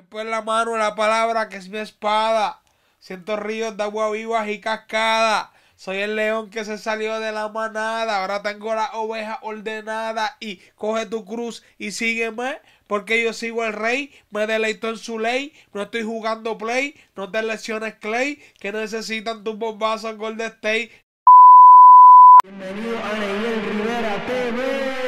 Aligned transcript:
Siempre 0.00 0.22
en 0.22 0.30
la 0.30 0.40
mano 0.40 0.78
la 0.78 0.94
palabra 0.94 1.50
que 1.50 1.58
es 1.58 1.68
mi 1.68 1.76
espada. 1.76 2.62
Siento 3.00 3.36
ríos 3.36 3.76
de 3.76 3.82
agua 3.82 4.10
vivas 4.10 4.48
y 4.48 4.58
cascada. 4.58 5.52
Soy 5.76 5.98
el 5.98 6.16
león 6.16 6.48
que 6.48 6.64
se 6.64 6.78
salió 6.78 7.20
de 7.20 7.32
la 7.32 7.50
manada. 7.50 8.22
Ahora 8.22 8.40
tengo 8.40 8.74
la 8.74 8.92
oveja 8.94 9.38
ordenada. 9.42 10.38
Y 10.40 10.56
coge 10.74 11.04
tu 11.04 11.26
cruz 11.26 11.62
y 11.76 11.90
sígueme. 11.90 12.60
Porque 12.86 13.22
yo 13.22 13.34
sigo 13.34 13.62
el 13.62 13.74
rey. 13.74 14.10
Me 14.30 14.46
deleito 14.46 14.88
en 14.88 14.96
su 14.96 15.18
ley. 15.18 15.52
No 15.74 15.82
estoy 15.82 16.02
jugando 16.02 16.56
play. 16.56 16.94
No 17.14 17.30
te 17.30 17.42
lesiones 17.42 17.96
Clay. 17.96 18.42
Que 18.58 18.72
necesitan 18.72 19.44
tus 19.44 19.58
bombazos 19.58 20.12
en 20.12 20.16
Golden 20.16 20.46
State. 20.46 21.04
Bienvenido 22.42 22.96
a 22.98 23.18
Neil 23.18 23.62
Rivera 23.66 24.26
TV. 24.26 24.99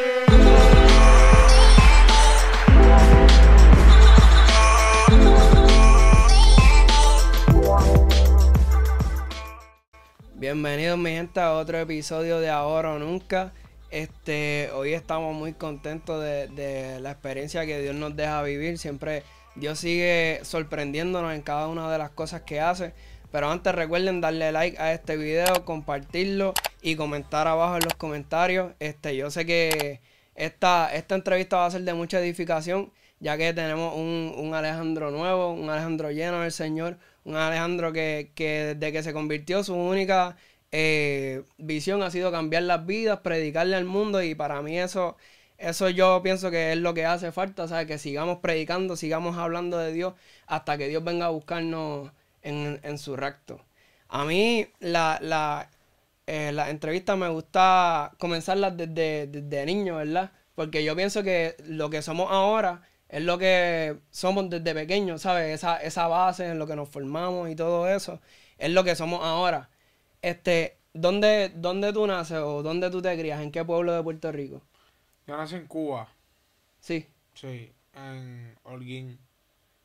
Bienvenidos 10.43 10.99
mi 10.99 11.11
gente 11.11 11.39
a 11.39 11.53
otro 11.53 11.79
episodio 11.79 12.41
de 12.41 12.51
Ahora 12.51 12.95
o 12.95 12.99
Nunca. 12.99 13.53
Este, 13.93 14.71
hoy 14.75 14.93
estamos 14.93 15.37
muy 15.37 15.53
contentos 15.53 16.21
de, 16.21 16.99
la 17.01 17.13
experiencia 17.13 17.65
que 17.65 17.81
Dios 17.81 17.95
nos 17.95 18.17
deja 18.17 18.43
vivir. 18.43 18.77
Siempre 18.77 19.23
Dios 19.55 19.79
sigue 19.79 20.41
sorprendiéndonos 20.43 21.33
en 21.33 21.43
cada 21.43 21.69
una 21.69 21.89
de 21.93 21.97
las 21.97 22.11
cosas 22.11 22.43
que 22.43 22.61
hace. 22.61 22.93
Pero 23.31 23.53
antes 23.53 23.73
recuerden 23.73 24.21
darle 24.21 24.51
like 24.51 24.77
a 24.81 24.93
este 24.93 25.17
video, 25.17 25.65
compartirlo 25.65 26.55
y 26.81 26.97
comentar 26.97 27.47
abajo 27.47 27.77
en 27.77 27.85
los 27.85 27.95
comentarios. 27.95 28.73
Este, 28.81 29.15
yo 29.15 29.31
sé 29.31 29.47
que 29.47 30.01
esta, 30.35 30.93
esta 30.93 31.15
entrevista 31.15 31.59
va 31.59 31.67
a 31.67 31.71
ser 31.71 31.83
de 31.83 31.95
mucha 31.95 32.19
edificación, 32.19 32.91
ya 33.23 33.39
que 33.39 33.55
tenemos 33.55 33.95
un, 33.95 34.35
un 34.37 34.53
Alejandro 34.55 35.13
nuevo, 35.13 35.53
un 35.53 35.71
Alejandro 35.71 36.11
lleno 36.11 36.41
del 36.43 36.51
Señor, 36.53 36.99
un 37.25 37.37
Alejandro 37.37 37.93
que, 37.93 38.33
que 38.35 38.75
desde 38.75 38.93
que 38.93 39.03
se 39.05 39.13
convirtió 39.13 39.63
su 39.63 39.75
única 39.77 40.37
eh, 40.73 41.45
visión 41.57 42.03
ha 42.03 42.11
sido 42.11 42.33
cambiar 42.33 42.65
las 42.65 42.85
vidas, 42.85 43.21
predicarle 43.21 43.77
al 43.77 43.85
mundo 43.85 44.23
y 44.23 44.35
para 44.35 44.61
mí 44.61 44.77
eso, 44.79 45.17
eso 45.57 45.89
yo 45.89 46.21
pienso 46.25 46.51
que 46.51 46.73
es 46.73 46.79
lo 46.79 46.95
que 46.95 47.07
hace 47.07 47.31
falta, 47.31 47.69
¿sabes? 47.69 47.87
Que 47.87 47.99
sigamos 47.99 48.39
predicando, 48.39 48.97
sigamos 48.97 49.39
hablando 49.39 49.79
de 49.79 49.93
Dios 49.93 50.15
hasta 50.49 50.77
que 50.77 50.89
Dios 50.89 51.05
venga 51.05 51.27
a 51.27 51.31
buscarnos 51.31 52.11
en, 52.43 52.81
en 52.83 52.99
su 52.99 53.17
recto. 53.17 53.61
A 54.09 54.25
mí 54.25 54.67
la, 54.81 55.19
la, 55.23 55.71
eh, 56.27 56.51
las 56.53 56.71
entrevistas 56.71 57.17
me 57.17 57.29
gusta 57.29 58.13
comenzarlas 58.19 58.77
desde, 58.77 59.29
desde 59.29 59.67
niño, 59.67 59.97
¿verdad? 59.97 60.33
Porque 60.57 60.83
yo 60.85 60.97
pienso 60.97 61.23
que 61.23 61.57
lo 61.65 61.89
que 61.89 62.03
somos 62.03 62.31
ahora 62.31 62.83
es 63.13 63.23
lo 63.23 63.39
que 63.39 63.99
somos 64.11 64.51
desde 64.51 64.75
pequeños, 64.75 65.23
¿sabes? 65.23 65.55
Esa, 65.55 65.77
esa 65.77 66.09
base 66.09 66.49
en 66.49 66.59
lo 66.59 66.67
que 66.67 66.75
nos 66.75 66.89
formamos 66.89 67.49
y 67.51 67.55
todo 67.55 67.87
eso, 67.89 68.21
es 68.59 68.71
lo 68.73 68.83
que 68.83 68.97
somos 68.97 69.21
ahora. 69.23 69.69
Este, 70.23 70.79
¿dónde, 70.95 71.53
¿dónde 71.55 71.93
tú 71.93 72.07
naces 72.07 72.39
o 72.39 72.63
dónde 72.63 72.91
tú 72.91 73.01
te 73.03 73.17
crías? 73.19 73.41
¿En 73.43 73.53
qué 73.53 73.65
pueblo 73.65 73.93
de 73.93 74.03
Puerto 74.03 74.33
Rico? 74.33 74.63
Yo 75.27 75.37
nací 75.37 75.55
en 75.57 75.67
Cuba. 75.67 76.09
Sí. 76.81 77.07
Sí, 77.35 77.71
en 77.95 78.57
Holguín. 78.65 79.19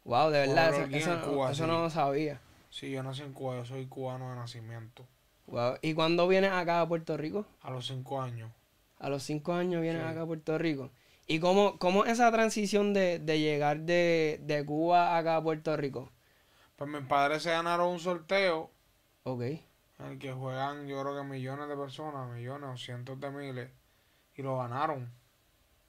Wow, 0.06 0.30
de 0.32 0.48
verdad, 0.48 0.70
eso, 0.70 0.84
Holguín 0.84 0.96
eso 0.98 1.16
no- 1.18 1.22
Cuba, 1.26 1.52
eso 1.52 1.64
sí. 1.66 1.70
no 1.70 1.82
lo 1.84 1.90
sabía. 1.90 2.40
Sí, 2.70 2.90
yo 2.92 3.04
nací 3.04 3.22
en 3.24 3.34
Cuba. 3.34 3.58
Yo 3.58 3.66
soy 3.66 3.86
cubano 3.88 4.30
de 4.30 4.36
nacimiento. 4.38 5.06
Wow. 5.48 5.76
¿Y 5.82 5.94
cuándo 5.94 6.28
vienes 6.28 6.52
acá 6.52 6.82
a 6.82 6.88
Puerto 6.88 7.18
Rico? 7.18 7.46
A 7.62 7.72
los 7.72 7.88
cinco 7.88 8.22
años. 8.22 8.52
A 9.00 9.10
los 9.10 9.24
cinco 9.24 9.54
años 9.54 9.82
vienes 9.82 10.02
Sí. 10.04 10.08
acá 10.08 10.22
a 10.22 10.26
Puerto 10.26 10.58
Rico. 10.58 10.92
¿Y 11.28 11.40
cómo, 11.40 11.78
cómo 11.80 12.06
esa 12.06 12.32
transición 12.32 12.94
de, 12.94 13.20
de 13.20 13.40
llegar 13.40 13.82
de, 13.82 14.40
de 14.44 14.66
Cuba 14.66 15.18
acá 15.18 15.38
a 15.38 15.44
Puerto 15.44 15.76
Rico? 15.78 16.12
Pues 16.78 16.90
mis 16.90 17.02
padres 17.06 17.44
se 17.44 17.52
ganaron 17.52 17.90
un 17.90 18.00
sorteo 18.00 18.72
Ok. 19.24 19.42
en 20.00 20.06
el 20.08 20.18
que 20.18 20.32
juegan, 20.34 20.88
yo 20.88 21.00
creo 21.02 21.16
que 21.16 21.24
millones 21.28 21.68
de 21.70 21.76
personas, 21.78 22.28
millones 22.30 22.70
o 22.74 22.78
cientos 22.78 23.20
de 23.20 23.30
miles, 23.30 23.70
y 24.36 24.42
lo 24.44 24.58
ganaron. 24.58 25.12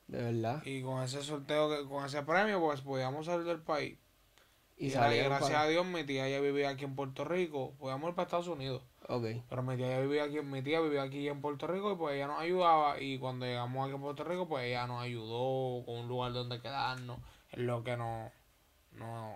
De 0.08 0.22
verdad. 0.22 0.62
Y 0.64 0.82
con 0.82 1.02
ese 1.02 1.22
sorteo, 1.22 1.68
que- 1.70 1.88
con 1.88 2.04
ese 2.04 2.22
premio, 2.22 2.60
pues 2.60 2.80
podíamos 2.80 3.26
salir 3.26 3.46
del 3.46 3.60
país. 3.62 3.98
Y, 4.80 4.90
gracias 4.90 5.40
para- 5.40 5.62
a 5.62 5.68
Dios, 5.68 5.84
mi 5.84 6.04
tía 6.04 6.28
ya 6.28 6.40
vivía 6.40 6.68
aquí 6.70 6.84
en 6.84 6.94
Puerto 6.94 7.24
Rico. 7.24 7.74
Podíamos 7.80 8.10
ir 8.10 8.14
para 8.14 8.26
Estados 8.26 8.46
Unidos. 8.46 8.80
Ok. 9.08 9.24
Pero 9.48 9.62
mi 9.64 9.76
tía 9.76 9.88
ya 9.88 10.00
vivía 10.00 10.24
aquí, 10.24 10.40
mi 10.40 10.62
tía 10.62 10.80
vivía 10.80 11.02
aquí 11.02 11.26
en 11.28 11.40
Puerto 11.40 11.66
Rico 11.66 11.92
y 11.92 11.96
pues 11.96 12.14
ella 12.14 12.28
nos 12.28 12.40
ayudaba. 12.40 13.00
Y 13.00 13.18
cuando 13.18 13.44
llegamos 13.44 13.86
aquí 13.86 13.96
a 13.96 14.00
Puerto 14.00 14.22
Rico, 14.24 14.46
pues 14.48 14.64
ella 14.66 14.86
nos 14.86 15.02
ayudó 15.02 15.84
con 15.84 15.96
un 15.98 16.08
lugar 16.08 16.32
donde 16.32 16.60
quedarnos. 16.60 17.18
Es 17.50 17.58
lo 17.58 17.82
que 17.82 17.96
nos, 17.96 18.30
nos 18.92 19.34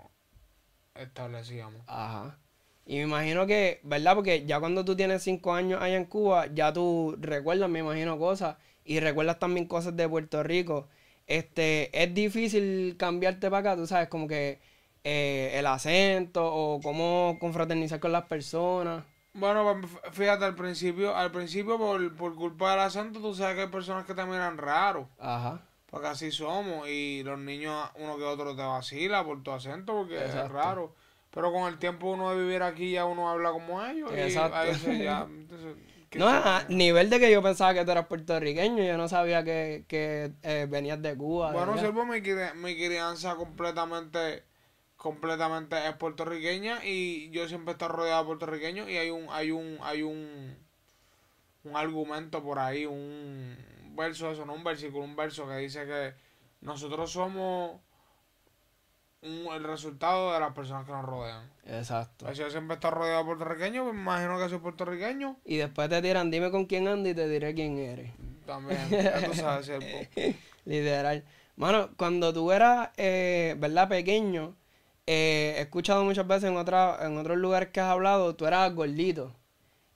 establecíamos. 0.94 1.80
Ajá. 1.86 2.38
Y 2.86 2.97
me 2.97 3.03
imagino 3.03 3.47
que, 3.47 3.80
¿verdad? 3.82 4.14
Porque 4.14 4.44
ya 4.44 4.60
cuando 4.60 4.84
tú 4.84 4.97
tienes 4.97 5.22
cinco 5.22 5.54
años 5.54 5.80
allá 5.80 5.97
en 5.97 6.04
Cuba, 6.04 6.47
ya 6.53 6.72
tú 6.72 7.16
recuerdas, 7.19 7.69
me 7.70 7.80
imagino, 7.80 8.19
cosas. 8.19 8.56
Y 8.84 9.00
recuerdas 9.00 9.38
también 9.38 9.66
cosas 9.66 9.97
de 9.97 10.09
Puerto 10.09 10.42
Rico. 10.42 10.88
Este, 11.26 11.91
es 12.03 12.12
difícil 12.12 12.97
cambiarte 12.98 13.48
para 13.50 13.70
acá, 13.72 13.76
tú 13.76 13.86
sabes, 13.86 14.09
como 14.09 14.26
que 14.26 14.60
eh, 15.05 15.51
el 15.55 15.67
acento 15.67 16.45
o 16.45 16.81
cómo 16.81 17.37
confraternizar 17.41 18.01
con 18.01 18.13
las 18.13 18.25
personas. 18.25 19.05
Bueno, 19.35 19.79
pues, 19.81 20.15
fíjate, 20.15 20.45
al 20.45 20.55
principio, 20.55 21.17
al 21.17 21.33
principio 21.33 21.79
por, 21.79 22.15
por 22.15 22.35
culpa 22.35 22.73
del 22.73 22.81
acento, 22.81 23.21
tú 23.21 23.35
sabes 23.35 23.57
que 23.57 23.63
hay 23.63 23.69
personas 23.69 24.05
que 24.05 24.15
te 24.15 24.25
miran 24.25 24.59
raro. 24.59 25.09
Ajá. 25.19 25.63
Porque 25.91 26.09
así 26.09 26.31
somos. 26.31 26.89
Y 26.89 27.23
los 27.25 27.39
niños, 27.39 27.91
uno 27.97 28.17
que 28.17 28.25
otro 28.25 28.55
te 28.55 28.63
vacila 28.63 29.25
por 29.25 29.43
tu 29.43 29.51
acento 29.51 29.95
porque 29.95 30.17
es 30.17 30.23
Exacto. 30.23 30.53
raro. 30.53 30.95
Pero 31.31 31.51
con 31.51 31.67
el 31.67 31.79
tiempo 31.79 32.11
uno 32.11 32.31
de 32.31 32.43
vivir 32.43 32.63
aquí 32.63 32.93
ya 32.93 33.07
uno 33.07 33.31
habla 33.31 33.51
como 33.51 33.83
ellos. 33.84 34.11
Exacto. 34.15 34.57
Y 34.57 34.61
a 34.61 34.63
veces 34.65 34.99
ya. 34.99 35.23
entonces, 35.29 35.77
¿qué 36.11 36.19
No, 36.19 36.29
a 36.29 36.65
nivel 36.69 37.09
de 37.09 37.19
que 37.19 37.31
yo 37.33 37.43
pensaba 37.43 37.73
que 37.73 37.84
tú 37.84 37.91
eras 37.91 38.07
puertorriqueño, 38.07 38.84
yo 38.84 38.99
no 38.99 39.09
sabía 39.09 39.43
que, 39.43 39.84
que 39.89 40.33
eh, 40.43 40.67
venías 40.69 41.01
de 41.01 41.17
Cuba. 41.17 41.53
Bueno. 41.53 41.77
Silvo, 41.79 42.05
mi, 42.05 42.21
mi 42.21 42.77
crianza 42.77 43.34
completamente 43.34 44.45
completamente 45.03 45.77
es 45.89 45.97
puertorriqueña 45.97 46.85
y 46.85 47.29
yo 47.31 47.49
siempre 47.49 47.73
he 47.73 47.75
estado 47.75 47.93
rodeado 47.93 48.21
de 48.23 48.27
puertorriqueños 48.27 48.89
y 48.89 48.97
hay 48.97 49.11
un 49.11 49.27
hay 49.31 49.51
un 49.51 49.79
hay 49.83 50.03
un 50.03 50.57
un 51.65 51.77
argumento 51.77 52.41
por 52.43 52.59
ahí, 52.61 52.87
un 52.87 53.57
verso 53.97 54.31
eso, 54.31 54.47
no 54.47 54.55
un 54.55 54.63
versículo, 54.65 55.03
un 55.05 55.17
verso 55.17 55.47
que 55.49 55.57
dice 55.57 55.85
que 55.87 56.13
nosotros 56.61 57.11
somos 57.11 57.81
un- 59.23 59.47
el 59.53 59.63
resultado 59.65 60.33
de 60.35 60.41
las 60.41 60.53
personas 60.53 60.85
que 60.87 60.93
nos 60.93 61.05
rodean. 61.05 61.49
Exacto. 61.67 62.27
Pues 62.27 62.39
yo 62.39 62.49
siempre 62.51 62.75
he 62.75 62.77
estado 62.77 62.95
rodeado 62.95 63.19
de 63.21 63.25
puertorriqueños, 63.27 63.84
pues 63.84 63.95
me 63.95 64.01
imagino 64.03 64.39
que 64.39 64.49
soy 64.49 64.59
puertorriqueño 64.59 65.37
Y 65.45 65.57
después 65.57 65.89
te 65.89 66.01
tiran, 66.03 66.31
dime 66.31 66.51
con 66.51 66.67
quién 66.67 66.87
andas 66.89 67.13
y 67.13 67.15
te 67.15 67.29
diré 67.29 67.55
quién 67.55 67.79
eres. 67.79 68.13
también. 68.47 68.89
Ya 68.91 69.25
tú 69.25 69.34
sabes. 69.34 69.71
Literal. 70.65 71.25
Mano, 71.57 71.91
cuando 71.97 72.33
tú 72.33 72.51
eras, 72.51 72.91
eh, 72.97 73.55
¿verdad? 73.59 73.89
Pequeño, 73.89 74.57
eh, 75.07 75.55
he 75.59 75.61
escuchado 75.63 76.05
muchas 76.05 76.27
veces 76.27 76.51
en, 76.51 76.57
otra, 76.57 76.99
en 77.07 77.19
otros 77.19 77.37
lugares 77.39 77.71
que 77.71 77.81
has 77.81 77.91
hablado, 77.91 78.35
tú 78.37 78.47
eras 78.47 78.73
gordito. 78.75 79.35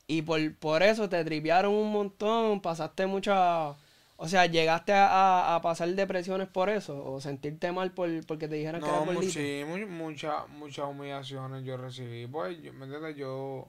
Y 0.09 0.23
por, 0.23 0.55
por 0.57 0.83
eso 0.83 1.09
te 1.09 1.25
tripearon 1.25 1.73
un 1.75 1.91
montón, 1.93 2.61
pasaste 2.61 3.07
mucha... 3.07 3.75
O 4.19 4.29
sea, 4.29 4.47
llegaste 4.47 4.95
a, 4.95 5.55
a- 5.57 5.61
pasar 5.61 5.89
depresiones 5.91 6.49
por 6.49 6.71
eso, 6.71 7.05
o 7.05 7.21
sentirte 7.21 7.71
mal 7.71 7.91
por, 7.93 8.09
porque 8.27 8.49
te 8.49 8.55
dijeron 8.55 8.81
que 8.81 8.87
No, 8.87 8.95
eras 8.95 9.07
mu- 9.07 9.13
gordito. 9.13 9.33
sí, 9.35 9.63
mu- 9.67 9.87
mucha- 9.87 10.47
muchas 10.47 10.87
humillaciones 10.89 11.65
yo 11.65 11.77
recibí. 11.77 12.27
Pues, 12.27 12.57
yo, 12.63 12.73
¿me 12.73 12.87
entiendes? 12.87 13.15
Yo, 13.17 13.69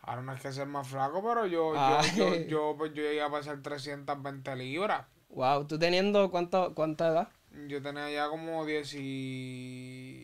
ahora 0.00 0.22
no 0.22 0.32
es 0.32 0.40
que 0.42 0.50
ser 0.50 0.66
más 0.66 0.88
flaco, 0.88 1.22
pero 1.22 1.46
yo, 1.46 1.72
yo, 1.74 1.78
Ah. 1.80 2.02
yo, 2.16 2.34
yo, 2.48 2.74
pues, 2.76 2.92
yo 2.94 3.02
llegué 3.02 3.22
a 3.22 3.30
pasar 3.30 3.62
320 3.62 4.56
libras. 4.56 5.06
Wow, 5.28 5.64
¿tú 5.68 5.78
teniendo 5.78 6.32
cuánto, 6.32 6.74
cuánta 6.74 7.06
edad? 7.06 7.28
Yo 7.68 7.80
tenía 7.80 8.10
ya 8.10 8.28
como 8.28 8.66
10 8.66 8.92
y... 8.94 10.19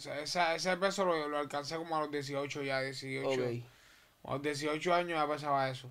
Ese, 0.00 0.22
esa- 0.22 0.54
ese 0.54 0.76
peso 0.78 1.04
lo, 1.04 1.28
lo 1.28 1.38
alcancé 1.38 1.76
como 1.76 1.96
a 1.96 2.00
los 2.00 2.10
18 2.10 2.62
ya, 2.62 2.80
18. 2.80 3.28
Ok. 3.28 3.40
A 4.24 4.32
los 4.34 4.42
18 4.42 4.94
años 4.94 5.10
ya 5.18 5.28
pesaba 5.28 5.68
eso. 5.70 5.90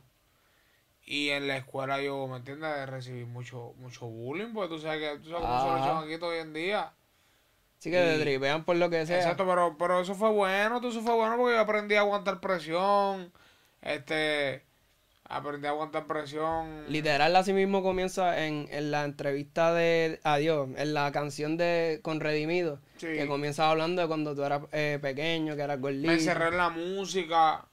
Y 1.06 1.29
en 1.29 1.47
la 1.47 1.57
escuela 1.57 2.01
yo, 2.01 2.27
¿me 2.27 2.38
entiendes? 2.38 2.88
Recibí 2.89 3.25
mucho, 3.25 3.73
mucho 3.77 4.06
bullying, 4.07 4.53
porque 4.53 4.75
tú 4.75 4.79
sabes 4.81 5.00
que 5.00 5.17
tú 5.19 5.29
sabes 5.29 5.45
cómo 5.45 5.59
son 5.61 5.75
los 5.77 5.85
chamaquitos 5.85 6.29
hoy 6.29 6.38
en 6.39 6.53
día. 6.53 6.91
Así 7.79 7.89
que 7.89 7.97
te 7.97 8.17
Y- 8.17 8.21
tripean 8.21 8.63
por 8.65 8.75
lo 8.75 8.89
que 8.89 9.06
sea. 9.06 9.17
Exacto, 9.17 9.45
pero, 9.47 9.75
pero 9.77 10.01
eso 10.01 10.13
fue 10.13 10.29
bueno, 10.29 10.79
todo 10.81 10.91
eso 10.91 11.01
fue 11.01 11.15
bueno 11.15 11.38
porque 11.38 11.55
yo 11.55 11.62
aprendí 11.62 11.95
a 11.95 12.01
aguantar 12.01 12.39
presión, 12.41 13.31
este, 13.81 14.63
aprendí 15.23 15.65
a 15.65 15.71
aguantar 15.71 16.05
presión. 16.05 16.85
Literal, 16.91 17.35
así 17.35 17.53
mismo 17.53 17.81
comienza 17.81 18.45
en, 18.45 18.67
en 18.69 18.91
la 18.91 19.05
entrevista 19.05 19.73
de 19.73 20.19
Adiós, 20.23 20.69
en 20.75 20.94
la 20.94 21.12
canción 21.12 21.57
de 21.57 22.00
Con 22.03 22.19
Redimido, 22.19 22.79
Sí. 23.00 23.07
que 23.07 23.28
comienza 23.28 23.69
hablando 23.69 24.01
de 24.01 24.07
cuando 24.07 24.36
tú 24.36 24.44
eras 24.44 24.62
eh, 24.72 25.00
pequeño, 25.01 25.56
que 25.56 25.62
eras 25.62 25.80
gordito. 25.80 26.07
Me 26.07 26.13
encerré 26.13 26.50
en 26.50 26.57
la 26.57 26.69
música, 26.69 27.66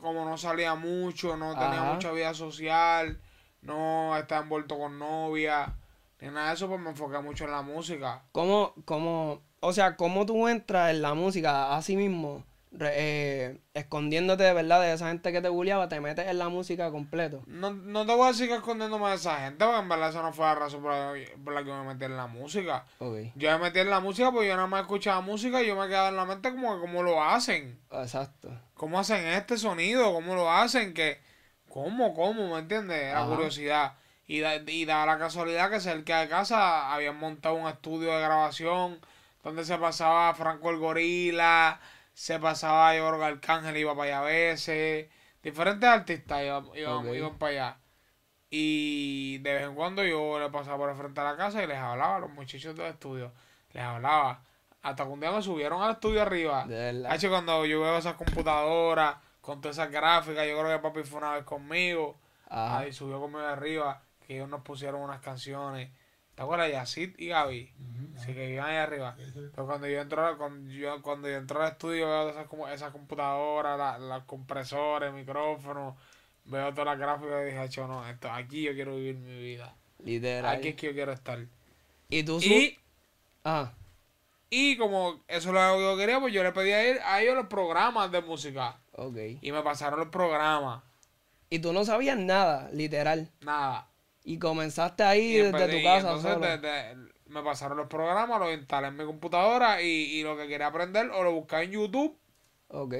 como 0.00 0.24
no 0.24 0.36
salía 0.36 0.74
mucho, 0.74 1.36
no 1.36 1.54
tenía 1.54 1.82
mucha 1.84 2.10
vida 2.12 2.34
social, 2.34 3.20
no 3.62 4.16
estaba 4.16 4.42
envuelto 4.42 4.76
con 4.76 4.98
novia, 4.98 5.72
ni 6.20 6.28
nada 6.28 6.48
de 6.48 6.54
eso, 6.54 6.68
pues 6.68 6.80
me 6.80 6.90
enfoqué 6.90 7.18
mucho 7.20 7.44
en 7.44 7.52
la 7.52 7.62
música. 7.62 8.24
¿Cómo, 8.32 8.74
cómo, 8.84 9.42
o 9.60 9.72
sea, 9.72 9.96
cómo 9.96 10.26
tú 10.26 10.48
entras 10.48 10.90
en 10.90 11.02
la 11.02 11.14
música 11.14 11.76
así 11.76 11.96
mismo, 11.96 12.44
eh, 12.80 13.58
escondiéndote 13.74 14.42
de 14.44 14.52
verdad 14.54 14.80
de 14.80 14.92
esa 14.94 15.08
gente 15.08 15.30
que 15.32 15.40
te 15.42 15.48
bulleaba, 15.48 15.88
te 15.88 16.00
metes 16.00 16.26
en 16.26 16.38
la 16.38 16.48
música 16.48 16.90
completo. 16.90 17.42
No, 17.46 17.70
no 17.70 18.06
te 18.06 18.14
voy 18.14 18.24
a 18.24 18.32
decir 18.32 18.48
que 18.48 18.54
escondiéndome 18.56 19.08
de 19.10 19.16
esa 19.16 19.36
gente, 19.40 19.64
porque 19.64 19.80
en 19.80 19.88
verdad 19.88 20.08
esa 20.10 20.22
no 20.22 20.32
fue 20.32 20.46
la 20.46 20.54
razón 20.54 20.82
por 20.82 20.92
la, 20.92 21.12
por 21.44 21.52
la 21.54 21.64
que 21.64 21.70
me 21.72 21.82
metí 21.84 22.04
en 22.06 22.16
la 22.16 22.26
música. 22.26 22.84
Ok, 22.98 23.16
Yo 23.34 23.50
me 23.52 23.58
metí 23.58 23.78
en 23.80 23.90
la 23.90 24.00
música 24.00 24.30
porque 24.32 24.48
yo 24.48 24.56
nada 24.56 24.66
más 24.68 24.82
escuchaba 24.82 25.20
música 25.20 25.62
y 25.62 25.66
yo 25.66 25.76
me 25.76 25.86
quedaba 25.88 26.08
en 26.08 26.16
la 26.16 26.24
mente 26.24 26.50
como 26.50 26.74
que 26.74 26.80
cómo 26.80 27.02
lo 27.02 27.22
hacen. 27.22 27.78
exacto. 27.92 28.50
¿Cómo 28.74 28.98
hacen 28.98 29.24
este 29.26 29.58
sonido? 29.58 30.12
¿Cómo 30.12 30.34
lo 30.34 30.50
hacen? 30.50 30.94
que 30.94 31.20
¿Cómo? 31.68 32.14
¿Cómo? 32.14 32.52
¿Me 32.54 32.58
entiendes? 32.60 33.12
La 33.12 33.20
Ajá. 33.20 33.28
curiosidad. 33.34 33.92
Y 34.26 34.40
da, 34.40 34.56
y 34.56 34.84
da 34.86 35.04
la 35.06 35.18
casualidad 35.18 35.70
que 35.70 35.78
cerca 35.80 36.20
de 36.20 36.28
casa 36.28 36.92
habían 36.92 37.16
montado 37.18 37.54
un 37.54 37.68
estudio 37.68 38.12
de 38.14 38.22
grabación 38.22 38.98
donde 39.42 39.64
se 39.64 39.76
pasaba 39.78 40.32
Franco 40.34 40.70
el 40.70 40.78
Gorila, 40.78 41.80
se 42.14 42.38
pasaba 42.38 42.94
yo 42.96 43.06
creo 43.08 43.18
que 43.18 43.24
Arcángel 43.26 43.76
iba 43.76 43.94
para 43.94 44.04
allá 44.04 44.20
a 44.20 44.24
veces, 44.24 45.08
diferentes 45.42 45.88
artistas 45.88 46.42
iban, 46.44 46.66
iban, 46.74 47.14
iban 47.14 47.38
para 47.38 47.52
allá. 47.52 47.78
Y 48.54 49.38
de 49.38 49.54
vez 49.54 49.62
en 49.62 49.74
cuando 49.74 50.04
yo 50.04 50.38
le 50.38 50.50
pasaba 50.50 50.76
por 50.76 50.90
el 50.90 50.96
frente 50.96 51.20
a 51.22 51.24
la 51.24 51.36
casa 51.38 51.62
y 51.62 51.66
les 51.66 51.78
hablaba 51.78 52.16
a 52.16 52.18
los 52.18 52.30
muchachos 52.30 52.76
del 52.76 52.86
estudio. 52.86 53.32
Les 53.72 53.82
hablaba. 53.82 54.42
Hasta 54.82 55.04
que 55.04 55.10
un 55.10 55.20
día 55.20 55.30
me 55.30 55.40
subieron 55.40 55.80
al 55.80 55.92
estudio 55.92 56.20
arriba. 56.20 56.66
De 56.66 56.74
verdad. 56.74 57.12
Hacho, 57.12 57.30
cuando 57.30 57.64
yo 57.64 57.80
veo 57.80 57.96
esas 57.96 58.14
computadoras 58.14 59.16
con 59.40 59.62
todas 59.62 59.78
esas 59.78 59.90
gráficas, 59.90 60.46
yo 60.46 60.58
creo 60.58 60.76
que 60.76 60.82
papi 60.82 61.02
fue 61.02 61.18
una 61.18 61.32
vez 61.32 61.44
conmigo. 61.44 62.18
Ajá. 62.46 62.80
Ahí 62.80 62.92
subió 62.92 63.18
conmigo 63.20 63.40
arriba, 63.40 64.02
que 64.26 64.34
ellos 64.34 64.50
nos 64.50 64.60
pusieron 64.60 65.00
unas 65.00 65.22
canciones. 65.22 65.90
¿Te 66.34 66.42
acuerdas? 66.42 66.70
Yacid 66.70 67.14
y 67.18 67.28
Gaby. 67.28 67.72
Así 68.16 68.32
que 68.34 68.50
iban 68.50 68.68
ahí 68.70 68.76
arriba. 68.76 69.16
Pero 69.54 69.66
cuando 69.66 69.86
yo 69.88 70.00
entro, 70.00 70.38
cuando 70.38 70.70
yo, 70.70 71.02
cuando 71.02 71.28
yo 71.28 71.36
entro 71.36 71.62
al 71.62 71.72
estudio 71.72 72.06
veo 72.06 72.30
esas, 72.30 72.46
como- 72.46 72.68
esas 72.68 72.90
computadoras, 72.92 73.78
la- 73.78 73.98
los 73.98 74.24
compresores, 74.24 75.12
micrófonos, 75.12 75.94
veo 76.44 76.70
todas 76.72 76.86
las 76.86 76.98
gráficas 76.98 77.42
y 77.42 77.46
dije, 77.46 77.58
"Acho, 77.58 77.86
no, 77.86 78.08
esto, 78.08 78.30
aquí 78.30 78.62
yo 78.62 78.72
quiero 78.74 78.96
vivir 78.96 79.16
mi 79.16 79.38
vida. 79.42 79.74
Literal. 80.04 80.56
Aquí 80.56 80.68
es 80.68 80.74
que 80.76 80.86
yo 80.88 80.92
quiero 80.92 81.12
estar. 81.12 81.38
Y 82.08 82.22
tú 82.24 82.38
Y, 82.40 82.78
Ajá. 83.44 83.74
y 84.50 84.76
como 84.76 85.20
eso 85.28 85.48
es 85.48 85.54
lo 85.54 85.76
que 85.76 85.82
yo 85.82 85.96
quería, 85.96 86.20
pues 86.20 86.32
yo 86.32 86.42
le 86.42 86.52
pedí 86.52 86.72
a, 86.72 86.88
ir, 86.90 87.00
a 87.04 87.20
ellos 87.22 87.34
los 87.36 87.46
programas 87.46 88.10
de 88.10 88.20
música. 88.20 88.76
Ok. 88.92 89.16
Y 89.40 89.52
me 89.52 89.62
pasaron 89.62 89.98
los 90.00 90.08
programas. 90.08 90.82
Y 91.50 91.58
tú 91.58 91.72
no 91.72 91.84
sabías 91.84 92.18
nada, 92.18 92.68
literal. 92.72 93.30
Nada. 93.42 93.86
Y 94.24 94.38
comenzaste 94.38 95.02
ahí 95.02 95.36
Y 95.36 95.38
desde 95.38 95.68
tu 95.68 95.76
y 95.76 95.82
casa 95.82 95.98
entonces 95.98 96.32
solo. 96.32 96.46
de- 96.46 96.58
de- 96.58 97.12
me 97.26 97.42
pasaron 97.42 97.78
los 97.78 97.88
programas, 97.88 98.38
los 98.38 98.52
instalé 98.52 98.88
en 98.88 98.96
mi 98.96 99.04
computadora 99.04 99.80
y, 99.82 99.86
y 99.86 100.22
lo 100.22 100.36
que 100.36 100.46
quería 100.48 100.66
aprender 100.66 101.10
o 101.10 101.22
lo 101.24 101.32
buscaba 101.32 101.62
en 101.62 101.70
YouTube. 101.72 102.18
Ok. 102.68 102.94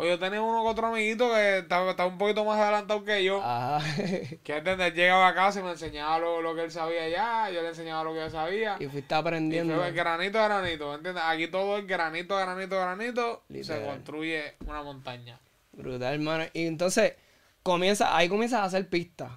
O 0.00 0.04
yo 0.04 0.16
tenía 0.18 0.40
uno 0.40 0.58
con 0.62 0.68
otro 0.68 0.86
amiguito 0.88 1.28
que 1.32 1.58
estaba, 1.58 1.90
estaba 1.90 2.08
un 2.08 2.18
poquito 2.18 2.44
más 2.44 2.58
adelantado 2.60 3.04
que 3.04 3.24
yo. 3.24 3.40
Ajá. 3.42 3.84
Que 4.44 4.56
entender, 4.56 4.94
llegaba 4.94 5.28
a 5.28 5.34
casa 5.34 5.58
y 5.60 5.62
me 5.64 5.70
enseñaba 5.72 6.18
lo, 6.20 6.40
lo 6.42 6.54
que 6.54 6.62
él 6.64 6.70
sabía 6.70 7.08
ya, 7.08 7.50
yo 7.50 7.62
le 7.62 7.68
enseñaba 7.68 8.04
lo 8.04 8.12
que 8.12 8.20
yo 8.20 8.30
sabía. 8.30 8.76
y 8.78 8.86
fuiste 8.86 9.14
Y 9.14 9.18
aprendiendo. 9.18 9.74
fue 9.76 9.90
granito 9.92 10.38
a 10.40 10.44
granito, 10.48 10.94
¿entiendes? 10.94 11.22
Aquí 11.26 11.48
todo 11.48 11.78
es 11.78 11.86
granito 11.86 12.36
a 12.36 12.40
granito 12.44 12.76
a 12.80 12.84
granito, 12.94 13.42
se 13.48 13.52
Literal. 13.54 13.86
construye 13.86 14.54
una 14.66 14.82
montaña. 14.82 15.40
Brutal, 15.72 16.14
hermano. 16.14 16.44
Y 16.52 16.66
entonces, 16.66 17.14
comienza, 17.62 18.16
ahí 18.16 18.28
comienzas 18.28 18.60
a 18.60 18.64
hacer 18.64 18.88
pistas. 18.88 19.30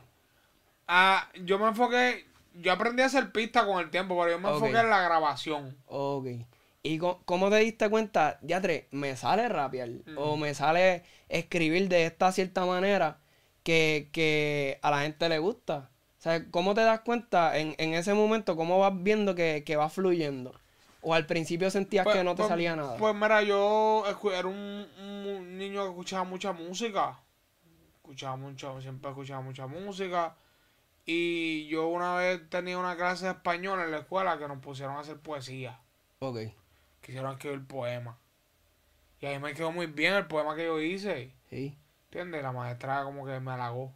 Ah, 0.94 1.30
yo 1.46 1.58
me 1.58 1.68
enfoqué, 1.70 2.26
yo 2.54 2.74
aprendí 2.74 3.02
a 3.02 3.06
hacer 3.06 3.32
pistas 3.32 3.64
con 3.64 3.80
el 3.80 3.90
tiempo, 3.90 4.20
pero 4.20 4.32
yo 4.32 4.40
me 4.40 4.50
enfoqué 4.50 4.78
en 4.78 4.90
la 4.90 5.02
grabación. 5.02 5.78
Ok. 5.86 6.28
¿Y 6.84 6.98
cómo 6.98 7.50
te 7.50 7.56
diste 7.58 7.90
cuenta? 7.90 8.40
Diatre, 8.42 8.90
me 8.92 9.16
sale 9.16 9.48
rapear 9.48 9.90
o 10.18 10.36
me 10.36 10.54
sale 10.54 11.04
escribir 11.30 11.88
de 11.88 12.06
esta 12.08 12.34
cierta 12.34 12.66
manera 12.66 13.20
que, 13.64 14.10
que 14.12 14.80
a 14.82 14.92
la 14.92 15.02
gente 15.04 15.30
le 15.30 15.40
gusta. 15.40 15.90
O 16.20 16.22
sea, 16.22 16.44
¿cómo 16.52 16.74
te 16.74 16.82
das 16.82 17.00
cuenta 17.00 17.58
en, 17.58 17.74
en 17.78 17.94
ese 17.94 18.14
momento? 18.14 18.58
¿Cómo 18.58 18.78
vas 18.78 18.92
viendo 18.94 19.34
que, 19.34 19.64
que 19.66 19.78
va 19.78 19.88
fluyendo? 19.90 20.54
¿O 21.02 21.14
al 21.14 21.26
principio 21.26 21.72
sentías 21.72 22.04
Pues- 22.04 22.18
que 22.18 22.24
no 22.26 22.32
te 22.32 22.40
pues- 22.40 22.50
salía 22.50 22.76
nada? 22.76 22.98
Pues 22.98 23.16
mira, 23.16 23.42
yo 23.44 24.04
era 24.34 24.48
un, 24.48 24.88
un 25.00 25.58
niño 25.58 25.84
que 25.84 25.90
escuchaba 25.92 26.26
mucha 26.26 26.52
música. 26.52 27.18
Escuchaba 27.96 28.36
mucho, 28.36 28.82
siempre 28.82 29.10
escuchaba 29.10 29.40
mucha 29.40 29.68
música. 29.68 30.36
Y 31.06 31.68
yo 31.68 31.88
una 31.88 32.16
vez 32.16 32.50
tenía 32.50 32.78
una 32.78 32.96
clase 32.96 33.26
de 33.26 33.32
español 33.32 33.80
en 33.80 33.92
la 33.92 34.00
escuela 34.00 34.38
que 34.38 34.48
nos 34.48 34.60
pusieron 34.60 34.96
a 34.96 35.00
hacer 35.00 35.20
poesía. 35.20 35.80
ok. 36.20 36.38
Quisieron 37.02 37.32
escribir 37.32 37.66
poemas. 37.66 38.16
Y 39.20 39.26
ahí 39.26 39.40
me 39.40 39.54
quedó 39.54 39.72
muy 39.72 39.88
bien 39.88 40.14
el 40.14 40.28
poema 40.28 40.56
que 40.56 40.66
yo 40.66 40.80
hice. 40.80 41.34
Sí. 41.50 41.78
¿Entiendes? 42.06 42.44
La 42.44 42.52
maestra 42.52 43.04
como 43.04 43.26
que 43.26 43.40
me 43.40 43.52
halagó. 43.52 43.94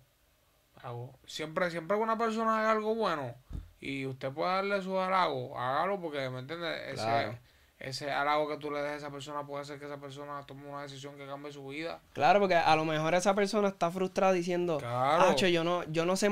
Me 0.76 0.82
halagó. 0.82 1.14
Siempre, 1.26 1.70
siempre 1.70 1.98
que 1.98 2.04
una 2.04 2.18
persona 2.18 2.60
haga 2.60 2.72
algo 2.72 2.96
bueno 2.96 3.36
y 3.80 4.06
usted 4.06 4.32
puede 4.32 4.52
darle 4.52 4.82
su 4.82 5.00
halago, 5.00 5.58
hágalo 5.58 6.02
porque, 6.02 6.30
¿me 6.30 6.40
entiendes? 6.40 6.94
Claro. 6.96 7.32
ese 7.32 7.40
halago 8.10 8.48
que 8.48 8.58
tú 8.58 8.72
le 8.72 8.82
des 8.82 8.92
a 8.92 8.96
esa 8.96 9.12
persona 9.12 9.44
puede 9.46 9.64
hacer 9.64 9.78
que 9.80 9.86
esa 9.86 9.98
persona 9.98 10.42
tome 10.48 10.66
una 10.68 10.84
decisión 10.84 11.18
que 11.18 11.26
cambie 11.26 11.52
su 11.52 11.68
vida. 11.68 12.00
Claro, 12.14 12.40
porque 12.40 12.56
a 12.56 12.76
lo 12.76 12.86
mejor 12.86 13.14
esa 13.16 13.36
persona 13.36 13.68
está 13.68 13.92
frustrada 13.92 14.32
diciendo, 14.32 14.78
Claro. 14.78 15.24
"Acho, 15.26 15.48
yo 15.48 15.64
no, 15.64 15.84
yo 15.92 16.06
no 16.06 16.16
sé 16.16 16.30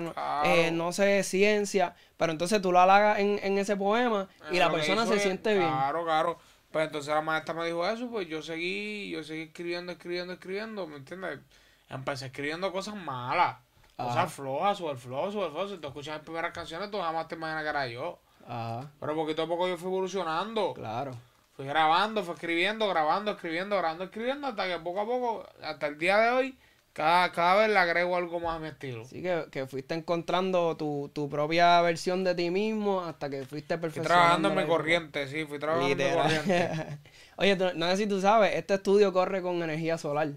no, 0.00 0.12
Claro. 0.12 0.48
eh, 0.48 0.70
no 0.72 0.92
sé 0.92 1.22
ciencia, 1.22 1.94
pero 2.16 2.32
entonces 2.32 2.60
tú 2.60 2.72
lo 2.72 2.80
halagas 2.80 3.20
en, 3.20 3.38
en 3.42 3.56
ese 3.58 3.76
poema 3.76 4.28
y 4.50 4.56
Eh, 4.56 4.60
la 4.60 4.70
persona 4.70 5.06
se 5.06 5.14
es- 5.16 5.22
siente 5.22 5.54
bien. 5.56 5.68
Claro, 5.68 6.04
claro. 6.04 6.38
Pues 6.72 6.86
entonces 6.86 7.14
la 7.14 7.20
maestra 7.20 7.54
me 7.54 7.64
dijo 7.66 7.88
eso, 7.88 8.10
pues 8.10 8.26
yo 8.26 8.42
seguí, 8.42 9.08
yo 9.10 9.22
seguí 9.22 9.42
escribiendo, 9.42 9.92
escribiendo, 9.92 10.32
escribiendo, 10.32 10.86
¿me 10.88 10.96
entiendes? 10.96 11.38
Empecé 11.88 12.26
escribiendo 12.26 12.72
cosas 12.72 12.96
malas, 12.96 13.58
Ajá. 13.96 14.08
cosas 14.08 14.32
flojas, 14.32 14.78
super 14.78 14.96
flojas, 14.96 15.32
super 15.34 15.50
flojas. 15.52 15.70
Si 15.70 15.76
tú 15.78 15.86
escuchas 15.86 16.16
mis 16.16 16.24
primeras 16.24 16.52
canciones, 16.52 16.90
tú 16.90 16.98
jamás 17.00 17.28
te 17.28 17.36
imaginas 17.36 17.62
que 17.62 17.68
era 17.68 17.86
yo. 17.86 18.18
Ajá, 18.46 18.90
Pero 19.00 19.14
poquito 19.14 19.42
a 19.42 19.46
poco 19.46 19.68
yo 19.68 19.76
fui 19.76 19.88
evolucionando. 19.88 20.74
claro. 20.74 21.12
Fui 21.56 21.66
grabando, 21.66 22.24
fui 22.24 22.34
escribiendo, 22.34 22.88
grabando, 22.88 23.30
escribiendo, 23.30 23.76
grabando, 23.78 24.04
escribiendo, 24.04 24.48
hasta 24.48 24.66
que 24.66 24.78
poco 24.80 25.00
a 25.00 25.04
poco, 25.06 25.46
hasta 25.62 25.86
el 25.86 25.98
día 25.98 26.18
de 26.18 26.30
hoy, 26.30 26.58
cada, 26.92 27.30
cada 27.30 27.60
vez 27.60 27.68
le 27.70 27.78
agrego 27.78 28.16
algo 28.16 28.40
más 28.40 28.56
a 28.56 28.58
mi 28.58 28.66
estilo. 28.68 29.02
Así 29.02 29.22
que, 29.22 29.46
que 29.52 29.66
fuiste 29.68 29.94
encontrando 29.94 30.76
tu, 30.76 31.10
tu 31.14 31.28
propia 31.28 31.80
versión 31.80 32.24
de 32.24 32.34
ti 32.34 32.50
mismo 32.50 33.02
hasta 33.02 33.30
que 33.30 33.44
fuiste 33.44 33.74
Fui 33.74 33.82
perfeccionando. 33.82 34.14
trabajando 34.14 34.48
en 34.50 34.56
mi 34.56 34.66
corriente, 34.66 35.28
sí, 35.28 35.44
fui 35.44 35.58
trabajando 35.60 36.02
en 36.04 36.10
mi 36.10 36.16
corriente. 36.16 36.98
Oye, 37.36 37.56
tú- 37.56 37.70
no 37.76 37.86
sé 37.90 37.96
si 37.98 38.06
tú 38.08 38.20
sabes, 38.20 38.54
este 38.56 38.74
estudio 38.74 39.12
corre 39.12 39.40
con 39.40 39.62
energía 39.62 39.96
solar. 39.96 40.32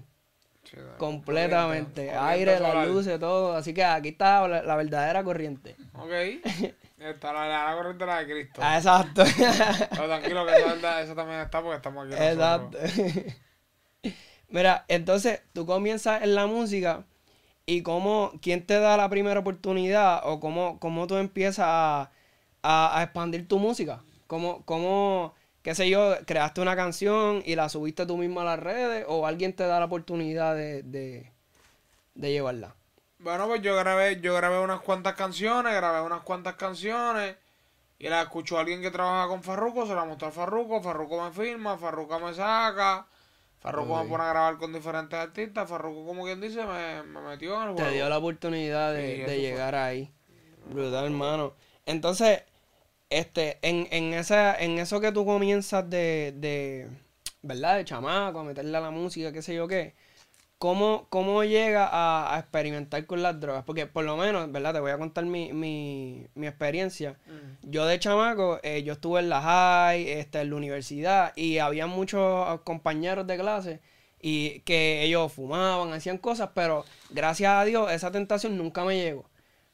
Sí, 0.63 0.77
Completamente. 0.97 2.07
corriente, 2.07 2.17
Aire, 2.17 2.51
corriente 2.57 2.61
las 2.61 2.71
solar. 2.71 2.87
luces, 2.89 3.19
todo. 3.19 3.55
Así 3.55 3.73
que 3.73 3.83
aquí 3.83 4.09
está 4.09 4.47
la, 4.47 4.61
la 4.63 4.75
verdadera 4.75 5.23
corriente. 5.23 5.75
Ok. 5.95 6.11
Está 6.99 7.33
la, 7.33 7.47
la 7.47 7.75
corriente 7.75 8.05
de 8.05 8.25
Cristo. 8.25 8.61
Ah, 8.61 8.77
exacto. 8.77 9.23
Pero 9.95 10.07
tranquilo 10.07 10.45
que 10.45 10.51
verdad, 10.53 11.01
esa 11.01 11.15
también 11.15 11.41
está 11.41 11.61
porque 11.61 11.77
estamos 11.77 12.05
aquí 12.05 12.15
exacto. 12.15 12.77
nosotros. 12.77 12.81
Mira, 14.49 14.85
entonces 14.87 15.41
tú 15.53 15.65
comienzas 15.65 16.23
en 16.23 16.35
la 16.35 16.47
música 16.47 17.05
y 17.65 17.83
cómo, 17.83 18.33
quién 18.41 18.65
te 18.65 18.79
da 18.79 18.97
la 18.97 19.09
primera 19.09 19.41
oportunidad 19.41 20.21
o 20.25 20.39
cómo, 20.39 20.79
cómo 20.79 21.07
tú 21.07 21.17
empiezas 21.17 21.65
a, 21.67 22.11
a- 22.63 22.99
a 22.99 23.03
expandir 23.03 23.47
tu 23.49 23.59
música. 23.59 24.03
Cómo, 24.27 24.63
cómo, 24.65 25.35
qué 25.63 25.75
sé 25.75 25.89
yo, 25.89 26.15
creaste 26.27 26.61
una 26.61 26.75
canción 26.77 27.43
y 27.45 27.55
la 27.55 27.69
subiste 27.69 28.05
tú 28.07 28.17
mismo 28.17 28.41
a 28.41 28.45
las 28.45 28.59
redes 28.59 29.05
o 29.09 29.27
alguien 29.27 29.53
te 29.55 29.65
da 29.65 29.79
la 29.79 29.87
oportunidad 29.87 30.55
de, 30.55 30.83
de, 30.83 31.31
de 32.15 32.31
llevarla. 32.33 32.76
Bueno, 33.19 33.47
pues 33.47 33.61
yo 33.61 33.75
grabé, 33.75 34.19
yo 34.21 34.35
grabé 34.35 34.59
unas 34.59 34.81
cuantas 34.81 35.15
canciones, 35.15 35.73
grabé 35.73 36.01
unas 36.01 36.21
cuantas 36.21 36.55
canciones 36.55 37.35
y 37.99 38.07
la 38.09 38.21
escuchó 38.21 38.59
alguien 38.59 38.81
que 38.81 38.91
trabaja 38.91 39.27
con 39.27 39.41
Farruko, 39.43 39.87
se 39.87 39.95
la 39.95 40.05
mostró 40.05 40.27
a 40.27 40.31
Farruko, 40.31 40.81
Farruko 40.81 41.23
me 41.23 41.31
firma, 41.31 41.77
Farruko 41.77 42.19
me 42.19 42.33
saca, 42.33 43.07
Farruko 43.59 43.97
me 44.03 44.09
pone 44.09 44.23
a 44.23 44.27
grabar 44.29 44.57
con 44.57 44.71
diferentes 44.71 45.17
artistas, 45.17 45.67
Farruko 45.67 46.05
como 46.05 46.25
quien 46.25 46.39
dice 46.39 46.63
me, 46.65 47.01
me 47.03 47.21
metió 47.21 47.61
en 47.63 47.69
el 47.69 47.75
Te 47.75 47.81
juego. 47.83 47.91
dio 47.93 48.07
la 48.09 48.17
oportunidad 48.19 48.93
de, 48.93 49.23
de 49.23 49.23
eso 49.23 49.41
fue. 49.41 49.41
llegar 49.41 49.73
ahí. 49.75 50.11
Brutal, 50.65 51.05
hermano. 51.05 51.55
Entonces, 51.85 52.43
este, 53.09 53.57
en, 53.61 53.87
en 53.91 54.13
esa, 54.13 54.55
en 54.61 54.77
eso 54.79 54.99
que 55.01 55.11
tú 55.11 55.25
comienzas 55.25 55.89
de, 55.89 56.33
de, 56.37 56.89
¿verdad? 57.41 57.77
De 57.77 57.85
chamaco, 57.85 58.39
a 58.39 58.43
meterle 58.43 58.77
a 58.77 58.81
la 58.81 58.91
música, 58.91 59.31
qué 59.31 59.41
sé 59.41 59.55
yo 59.55 59.67
qué. 59.67 59.95
¿Cómo, 60.57 61.05
cómo 61.09 61.43
llega 61.43 61.85
a, 61.85 62.35
a 62.35 62.39
experimentar 62.39 63.05
con 63.05 63.21
las 63.21 63.39
drogas? 63.39 63.63
Porque 63.63 63.85
por 63.85 64.05
lo 64.05 64.17
menos, 64.17 64.51
¿verdad? 64.51 64.73
Te 64.73 64.79
voy 64.79 64.89
a 64.89 64.97
contar 64.97 65.23
mi, 65.25 65.53
mi, 65.53 66.25
mi 66.33 66.47
experiencia. 66.47 67.15
Mm. 67.27 67.69
Yo 67.69 67.85
de 67.85 67.99
chamaco, 67.99 68.59
eh, 68.63 68.81
yo 68.81 68.93
estuve 68.93 69.19
en 69.19 69.29
la 69.29 69.41
high, 69.41 70.09
este, 70.09 70.41
en 70.41 70.49
la 70.49 70.55
universidad, 70.55 71.33
y 71.35 71.59
había 71.59 71.85
muchos 71.85 72.59
compañeros 72.61 73.27
de 73.27 73.37
clase 73.37 73.81
y 74.19 74.61
que 74.61 75.03
ellos 75.03 75.31
fumaban, 75.31 75.93
hacían 75.93 76.17
cosas, 76.17 76.49
pero 76.55 76.85
gracias 77.11 77.51
a 77.51 77.63
Dios 77.63 77.91
esa 77.91 78.11
tentación 78.11 78.57
nunca 78.57 78.83
me 78.83 78.95
llegó. 78.95 79.29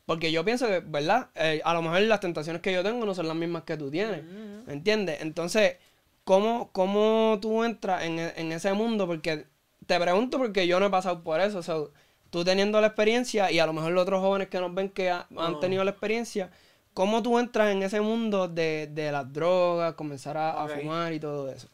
Porque 0.05 0.33
yo 0.33 0.43
pienso 0.43 0.67
que, 0.67 0.81
¿verdad? 0.81 1.29
Eh, 1.35 1.61
a 1.63 1.73
lo 1.73 1.81
mejor 1.81 2.01
las 2.01 2.19
tentaciones 2.19 2.61
que 2.61 2.73
yo 2.73 2.83
tengo 2.83 3.05
no 3.05 3.15
son 3.15 3.29
las 3.29 3.37
mismas 3.37 3.63
que 3.63 3.77
tú 3.77 3.89
tienes. 3.89 4.21
¿Me 4.67 4.73
entiendes? 4.73 5.21
Entonces, 5.21 5.77
¿cómo, 6.25 6.71
cómo 6.73 7.39
tú 7.41 7.63
entras 7.63 8.03
en, 8.03 8.19
en 8.19 8.51
ese 8.51 8.73
mundo? 8.73 9.07
Porque 9.07 9.45
te 9.93 9.99
pregunto 9.99 10.37
porque 10.37 10.67
yo 10.67 10.79
no 10.79 10.87
he 10.87 10.89
pasado 10.89 11.23
por 11.23 11.39
eso. 11.39 11.61
So, 11.63 11.91
tú 12.29 12.43
teniendo 12.43 12.81
la 12.81 12.87
experiencia 12.87 13.51
y 13.51 13.59
a 13.59 13.65
lo 13.65 13.73
mejor 13.73 13.91
los 13.91 14.03
otros 14.03 14.21
jóvenes 14.21 14.47
que 14.49 14.59
nos 14.59 14.73
ven 14.73 14.89
que 14.89 15.09
ha- 15.11 15.27
han 15.37 15.59
tenido 15.59 15.83
la 15.83 15.91
experiencia, 15.91 16.49
¿cómo 16.93 17.21
tú 17.23 17.37
entras 17.39 17.71
en 17.71 17.83
ese 17.83 18.01
mundo 18.01 18.47
de, 18.47 18.87
de 18.91 19.11
las 19.11 19.31
drogas, 19.31 19.93
comenzar 19.95 20.37
a, 20.37 20.63
fumar 20.81 21.13
y 21.13 21.19
todo 21.19 21.49
eso? 21.49 21.67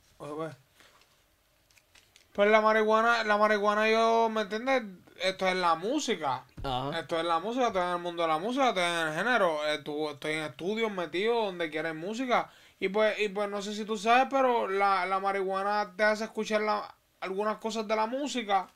Pues, 2.34 2.50
la 2.52 2.62
marihuana, 2.62 3.24
la 3.24 3.38
marihuana 3.38 3.90
yo, 3.90 4.30
¿me 4.30 4.42
entiendes? 4.42 4.84
Esto 5.22 5.48
es 5.48 5.56
la 5.56 5.76
música. 5.76 6.44
Ajá. 6.64 7.00
Esto 7.00 7.20
es 7.20 7.26
la 7.26 7.40
música, 7.40 7.68
estoy 7.68 7.82
en 7.82 7.90
el 7.90 8.00
mundo 8.00 8.22
de 8.24 8.28
la 8.30 8.38
música, 8.38 8.70
estoy 8.70 8.84
en 8.84 9.08
el 9.08 9.14
género, 9.14 9.60
estu- 9.66 10.12
estoy 10.14 10.34
en 10.34 10.44
estudios 10.44 10.92
metido 10.92 11.46
donde 11.46 11.70
quieren 11.70 11.98
música. 11.98 12.50
Y 12.80 12.88
pues, 12.88 13.20
y 13.20 13.28
pues 13.30 13.50
no 13.50 13.62
sé 13.62 13.74
si 13.76 13.84
tú 13.84 13.98
sabes, 13.98 14.28
pero 14.30 14.68
la, 14.70 15.06
la 15.06 15.20
marihuana 15.20 15.92
te 15.98 16.04
hace 16.04 16.24
escuchar 16.24 16.62
la- 16.62 16.96
algunas 17.22 17.58
cosas 17.58 17.88
de 17.88 17.96
la 17.96 18.06
música 18.08 18.68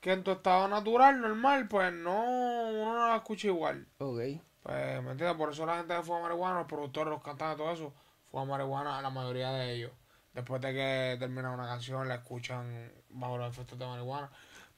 que 0.00 0.12
en 0.12 0.22
tu 0.22 0.30
estado 0.30 0.68
natural, 0.68 1.20
normal, 1.20 1.66
pues 1.68 1.92
no, 1.92 2.22
uno 2.70 2.94
no 2.94 3.08
la 3.08 3.16
escucha 3.16 3.48
igual. 3.48 3.86
Ok. 3.98 4.20
Pues, 4.62 5.02
¿me 5.02 5.10
entiendes? 5.12 5.34
Por 5.36 5.50
eso 5.52 5.66
la 5.66 5.78
gente 5.78 5.94
que 5.94 6.02
fuma 6.02 6.20
marihuana, 6.20 6.58
los 6.58 6.66
productores, 6.68 7.10
los 7.10 7.22
cantantes, 7.22 7.56
todo 7.58 7.72
eso, 7.72 7.92
fuma 8.30 8.44
marihuana, 8.44 9.00
la 9.02 9.10
mayoría 9.10 9.50
de 9.52 9.72
ellos. 9.74 9.92
Después 10.34 10.60
de 10.60 10.72
que 10.72 11.16
termina 11.18 11.50
una 11.50 11.66
canción, 11.66 12.06
la 12.06 12.16
escuchan 12.16 12.92
bajo 13.10 13.38
los 13.38 13.50
efectos 13.50 13.78
de 13.78 13.86
marihuana. 13.86 14.30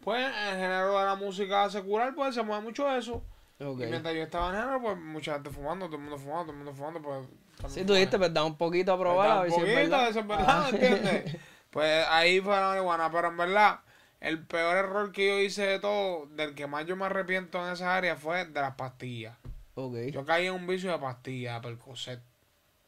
Pues, 0.02 0.24
en 0.26 0.32
el 0.54 0.54
género 0.60 0.98
de 0.98 1.04
la 1.04 1.14
música 1.16 1.68
secular, 1.68 2.14
pues, 2.14 2.34
se 2.34 2.42
mueve 2.42 2.62
mucho 2.62 2.90
eso. 2.94 3.22
Ok. 3.60 3.80
Y 3.80 3.86
mientras 3.86 4.14
yo 4.14 4.22
estaba 4.22 4.48
en 4.50 4.56
género, 4.60 4.80
pues, 4.80 4.96
mucha 4.96 5.34
gente 5.34 5.50
fumando, 5.50 5.86
todo 5.86 5.96
el 5.96 6.02
mundo 6.02 6.18
fumando, 6.18 6.44
todo 6.44 6.52
el 6.52 6.58
mundo 6.58 6.72
fumando, 6.72 7.02
pues... 7.02 7.28
Si 7.70 7.84
tú 7.84 7.92
dijiste, 7.92 8.16
pues 8.16 8.32
da 8.32 8.42
un 8.42 8.56
poquito 8.56 8.94
a 8.94 8.98
probar, 8.98 9.30
a 9.30 9.34
da 9.34 9.40
ver 9.42 9.50
un 9.50 9.54
si 9.56 9.60
es 9.60 9.66
poquito, 9.66 9.90
verdad. 9.90 10.08
eso 10.08 10.20
es 10.20 10.26
verdad. 10.26 10.68
¿entiendes? 10.70 11.36
Pues, 11.70 12.06
ahí 12.08 12.40
fue 12.40 12.54
la 12.54 12.68
marihuana, 12.68 13.10
pero 13.10 13.28
en 13.28 13.36
verdad... 13.36 13.80
El 14.20 14.44
peor 14.44 14.76
error 14.76 15.12
que 15.12 15.26
yo 15.26 15.38
hice 15.40 15.62
de 15.66 15.78
todo, 15.80 16.26
del 16.32 16.54
que 16.54 16.66
más 16.66 16.84
yo 16.84 16.94
me 16.94 17.06
arrepiento 17.06 17.64
en 17.66 17.72
esa 17.72 17.96
área, 17.96 18.16
fue 18.16 18.44
de 18.44 18.60
las 18.60 18.74
pastillas. 18.74 19.34
ok, 19.74 19.94
Yo 20.10 20.26
caí 20.26 20.46
en 20.46 20.52
un 20.52 20.66
vicio 20.66 20.92
de 20.92 20.98
pastillas, 20.98 21.60
Percocet. 21.62 22.20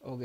ok. 0.03 0.21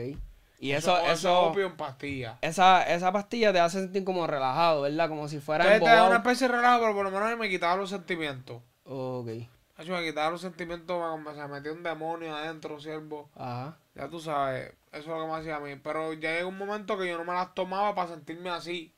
Y 0.60 0.72
eso, 0.72 0.98
eso, 0.98 1.12
eso, 1.12 1.42
opio 1.44 1.68
en 1.68 1.78
pastillas. 1.78 2.38
esa, 2.42 2.84
esa 2.84 3.12
pastilla 3.14 3.54
te 3.54 3.60
hace 3.62 3.80
sentir 3.80 4.04
como 4.04 4.26
relajado, 4.28 4.82
¿verdad? 4.82 5.08
Como 5.08 5.30
si 5.30 5.40
fuera 5.40 5.64
Te, 5.66 5.80
te 5.80 5.86
da 5.86 6.08
una 6.08 6.18
especie 6.18 6.48
de 6.50 6.56
relajo, 6.56 6.82
pero 6.82 6.94
por 6.94 7.04
lo 7.06 7.12
menos 7.12 7.38
me 7.38 7.48
quitaba 7.48 7.78
los 7.78 7.90
sentimientos. 7.90 8.62
Ok, 8.84 9.28
me 9.28 10.04
quitaba 10.04 10.32
los 10.32 10.42
sentimientos, 10.42 11.20
me, 11.22 11.34
se 11.36 11.48
metía 11.48 11.72
un 11.72 11.84
demonio 11.84 12.36
adentro, 12.36 12.82
siervo. 12.82 13.30
ajá. 13.36 13.78
Ya 13.96 14.10
tú 14.10 14.20
sabes, 14.20 14.74
eso 15.00 15.12
es 15.12 15.18
lo 15.20 15.22
que 15.26 15.32
me 15.32 15.38
hacía 15.38 15.56
a 15.58 15.60
mí. 15.60 15.76
Pero 15.78 16.14
ya 16.14 16.34
llegó 16.34 16.50
un 16.50 16.58
momento 16.58 16.98
que 16.98 17.08
yo 17.08 17.18
no 17.18 17.26
me 17.26 17.34
las 17.34 17.54
tomaba 17.54 17.96
para 17.96 18.10
sentirme 18.10 18.50
así. 18.50 18.94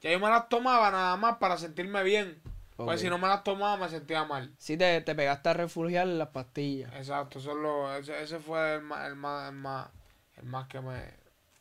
Ya 0.00 0.10
yo 0.12 0.20
me 0.20 0.28
las 0.28 0.48
tomaba 0.48 0.90
nada 0.90 1.16
más 1.16 1.36
para 1.38 1.56
sentirme 1.58 2.02
bien. 2.02 2.40
ok. 2.76 2.84
Pues 2.84 3.00
si 3.00 3.08
no 3.08 3.18
me 3.18 3.28
las 3.28 3.42
tomaba 3.44 3.76
me 3.76 3.88
sentía 3.88 4.24
mal. 4.24 4.52
Sí, 4.58 4.76
te, 4.76 5.00
te 5.00 5.14
pegaste 5.14 5.48
a 5.50 5.54
refugiar 5.54 6.06
en 6.08 6.18
las 6.18 6.28
pastillas. 6.28 6.92
Exacto, 6.94 7.38
eso 7.38 7.52
es 7.52 7.56
lo, 7.58 7.96
ese, 7.96 8.22
ese 8.22 8.38
fue 8.40 8.74
el 8.76 8.82
más, 8.82 9.06
el 9.08 9.16
más, 9.16 9.48
el 9.50 9.56
más, 9.56 9.88
el 10.36 10.44
más 10.44 10.68
que 10.68 10.80
me, 10.80 11.02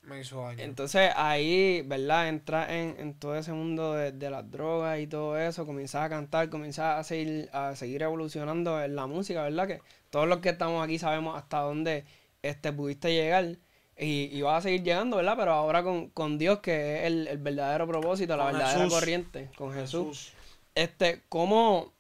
me 0.04 0.20
hizo 0.20 0.42
daño. 0.42 0.64
Entonces 0.64 1.12
ahí, 1.16 1.82
¿verdad? 1.86 2.28
Entras 2.30 2.70
en, 2.70 2.96
en 3.00 3.14
todo 3.20 3.36
ese 3.36 3.54
mundo 3.54 3.94
de, 3.94 4.12
de 4.12 4.30
las 4.30 4.50
drogas 4.50 5.00
y 5.00 5.08
todo 5.08 5.38
eso, 5.38 5.66
comienzas 5.66 6.04
a 6.04 6.10
cantar, 6.10 6.50
comienzas 6.50 7.00
a 7.00 7.04
seguir, 7.04 7.50
a 7.54 7.76
seguir 7.76 8.04
evolucionando 8.04 8.82
en 8.84 8.96
la 8.96 9.08
música, 9.08 9.44
¿verdad? 9.44 9.68
Que 9.68 9.82
todos 10.10 10.28
los 10.28 10.40
que 10.40 10.50
estamos 10.50 10.84
aquí 10.84 11.00
sabemos 11.00 11.38
hasta 11.38 11.60
dónde 11.60 12.06
este, 12.44 12.72
pudiste 12.74 13.14
llegar 13.14 13.58
y, 13.98 14.30
y 14.38 14.42
vas 14.42 14.60
a 14.60 14.62
seguir 14.62 14.84
llegando, 14.84 15.18
¿verdad? 15.18 15.36
Pero 15.38 15.54
ahora 15.54 15.84
con, 15.84 16.10
con 16.10 16.38
Dios, 16.38 16.60
que 16.60 17.00
es 17.02 17.08
el, 17.08 17.28
el 17.28 17.38
verdadero 17.40 17.88
propósito, 17.88 18.36
la 18.38 18.46
Con 18.46 18.54
verdadera 18.54 18.86
Jesús. 18.86 18.94
corriente, 18.94 19.50
con 19.56 19.74
Jesús. 19.74 20.34
Este, 20.76 21.24
¿cómo, 21.30 21.94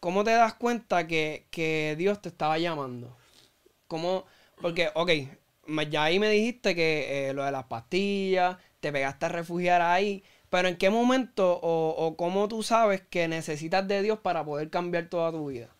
cómo 0.00 0.24
te 0.24 0.32
das 0.32 0.54
cuenta 0.54 1.06
que, 1.06 1.46
que 1.50 1.96
Dios 1.98 2.22
te 2.22 2.30
estaba 2.30 2.58
llamando? 2.58 3.16
¿Cómo? 3.88 4.26
Porque, 4.60 4.90
ok, 4.94 5.10
ya 5.90 6.04
ahí 6.04 6.18
me 6.20 6.30
dijiste 6.30 6.74
que 6.74 7.30
eh, 7.30 7.34
lo 7.34 7.44
de 7.44 7.52
las 7.52 7.64
pastillas, 7.66 8.58
te 8.80 8.92
pegaste 8.92 9.26
a 9.26 9.30
refugiar 9.30 9.82
ahí, 9.82 10.24
pero 10.50 10.68
¿en 10.68 10.76
qué 10.78 10.90
momento 10.90 11.58
o, 11.62 11.90
o 12.06 12.16
cómo 12.16 12.48
tú 12.48 12.62
sabes 12.62 13.02
que 13.02 13.28
necesitas 13.28 13.86
de 13.88 14.02
Dios 14.02 14.20
para 14.20 14.44
poder 14.44 14.70
cambiar 14.70 15.08
toda 15.08 15.32
tu 15.32 15.48
vida? 15.48 15.73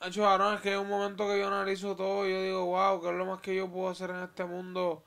Hacho, 0.00 0.22
cabrón, 0.22 0.54
es 0.54 0.60
que 0.60 0.70
hay 0.70 0.76
un 0.76 0.88
momento 0.88 1.26
que 1.26 1.38
yo 1.38 1.48
analizo 1.48 1.96
todo 1.96 2.26
y 2.26 2.32
yo 2.32 2.42
digo, 2.42 2.66
wow, 2.66 3.00
¿qué 3.00 3.08
es 3.08 3.14
lo 3.14 3.26
más 3.26 3.40
que 3.40 3.54
yo 3.54 3.68
puedo 3.68 3.88
hacer 3.88 4.10
en 4.10 4.22
este 4.22 4.44
mundo, 4.44 5.04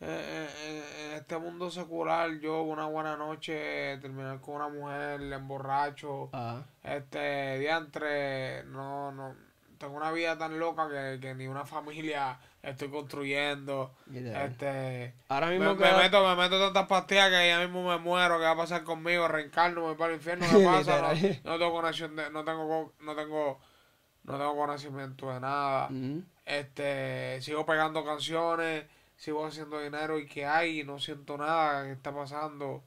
eh, 0.00 0.48
eh, 0.50 1.06
en, 1.06 1.16
este 1.16 1.36
mundo 1.36 1.70
secular? 1.70 2.38
Yo, 2.40 2.62
una 2.62 2.86
buena 2.86 3.16
noche, 3.16 3.98
terminar 3.98 4.40
con 4.40 4.56
una 4.56 4.68
mujer, 4.68 5.20
le 5.20 5.36
emborracho, 5.36 6.30
Ajá. 6.32 6.64
este, 6.82 7.58
diantre, 7.58 8.64
no, 8.64 9.12
no, 9.12 9.34
tengo 9.76 9.94
una 9.94 10.12
vida 10.12 10.36
tan 10.38 10.58
loca 10.58 10.88
que, 10.88 11.18
que 11.20 11.34
ni 11.34 11.46
una 11.46 11.64
familia 11.64 12.38
estoy 12.62 12.90
construyendo, 12.90 13.94
este... 14.12 15.14
Ahora 15.28 15.46
Me, 15.46 15.58
mismo 15.58 15.74
me 15.74 15.88
que... 15.88 15.94
meto, 15.94 16.26
me 16.28 16.36
meto 16.36 16.58
tantas 16.58 16.86
pastillas 16.86 17.30
que 17.30 17.48
ya 17.48 17.60
mismo 17.60 17.88
me 17.88 17.96
muero, 17.98 18.38
¿qué 18.38 18.44
va 18.44 18.50
a 18.50 18.56
pasar 18.56 18.84
conmigo? 18.84 19.26
Reencarno, 19.28 19.80
me 19.80 19.86
voy 19.88 19.96
para 19.96 20.12
el 20.12 20.16
infierno, 20.16 20.46
¿qué 20.50 20.64
pasa? 20.64 21.00
No, 21.00 21.52
no 21.52 21.58
tengo 21.58 21.72
conexión 21.72 22.16
de, 22.16 22.30
no 22.30 22.44
tengo, 22.44 22.92
no 23.00 23.14
tengo, 23.14 23.60
no 24.30 24.38
tengo 24.38 24.56
conocimiento 24.56 25.32
de 25.32 25.40
nada. 25.40 25.88
Este, 26.44 27.40
sigo 27.42 27.64
pegando 27.64 28.04
canciones, 28.04 28.84
sigo 29.16 29.46
haciendo 29.46 29.80
dinero 29.80 30.18
y 30.18 30.26
¿qué 30.26 30.46
hay? 30.46 30.82
No 30.84 30.98
siento 30.98 31.36
nada, 31.36 31.84
¿qué 31.84 31.92
está 31.92 32.14
pasando? 32.14 32.82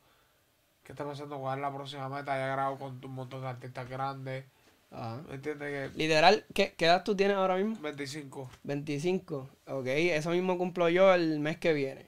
¿Qué 0.84 0.92
está 0.92 1.06
pasando? 1.06 1.40
¿Cuál 1.40 1.60
es 1.60 1.62
la 1.62 1.74
próxima 1.74 2.10
meta? 2.10 2.36
Ya 2.36 2.48
he 2.48 2.52
grabado 2.52 2.78
con 2.78 3.00
un 3.04 3.12
montón 3.12 3.42
de 3.42 3.48
artistas 3.48 3.90
grandes, 3.90 4.46
Ajá. 4.92 5.22
¿me 5.30 5.36
entiendes? 5.36 5.96
Literal, 5.96 6.46
¿qué, 6.54 6.74
¿qué 6.78 6.86
edad 6.86 7.04
tú 7.04 7.16
tienes 7.16 7.38
ahora 7.38 7.56
mismo? 7.56 7.76
Que 7.76 7.82
25. 7.84 8.50
25, 8.64 9.50
ok, 9.68 9.86
eso 9.88 10.32
mismo 10.32 10.58
cumplo 10.58 10.90
yo 10.90 11.14
el 11.14 11.40
mes 11.40 11.58
que 11.58 11.74
viene. 11.74 12.06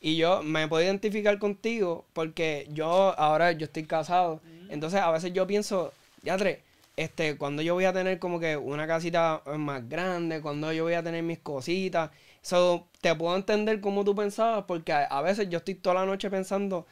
Y 0.00 0.16
yo 0.16 0.42
me 0.42 0.68
puedo 0.68 0.84
identificar 0.84 1.38
contigo 1.38 2.04
porque 2.12 2.68
yo 2.70 3.18
ahora 3.18 3.52
yo 3.52 3.66
estoy 3.66 3.84
casado. 3.84 4.40
Entonces 4.68 5.00
a 5.00 5.10
veces 5.10 5.32
yo 5.32 5.46
pienso, 5.46 5.92
ya 6.22 6.36
tres, 6.36 6.58
este, 6.98 7.38
cuando 7.38 7.62
yo 7.62 7.74
voy 7.74 7.84
a 7.84 7.92
tener 7.92 8.18
como 8.18 8.40
que 8.40 8.56
una 8.56 8.88
casita 8.88 9.40
más 9.56 9.88
grande, 9.88 10.42
cuando 10.42 10.72
yo 10.72 10.82
voy 10.82 10.94
a 10.94 11.02
tener 11.02 11.22
mis 11.22 11.38
cositas. 11.38 12.10
So, 12.42 12.88
te 13.00 13.14
puedo 13.14 13.36
entender 13.36 13.80
cómo 13.80 14.04
tú 14.04 14.16
pensabas 14.16 14.64
porque 14.66 14.92
a, 14.92 15.22
veces 15.22 15.48
yo 15.48 15.58
estoy 15.58 15.76
toda 15.76 15.94
la 15.94 16.06
noche 16.06 16.28
pensando, 16.28 16.86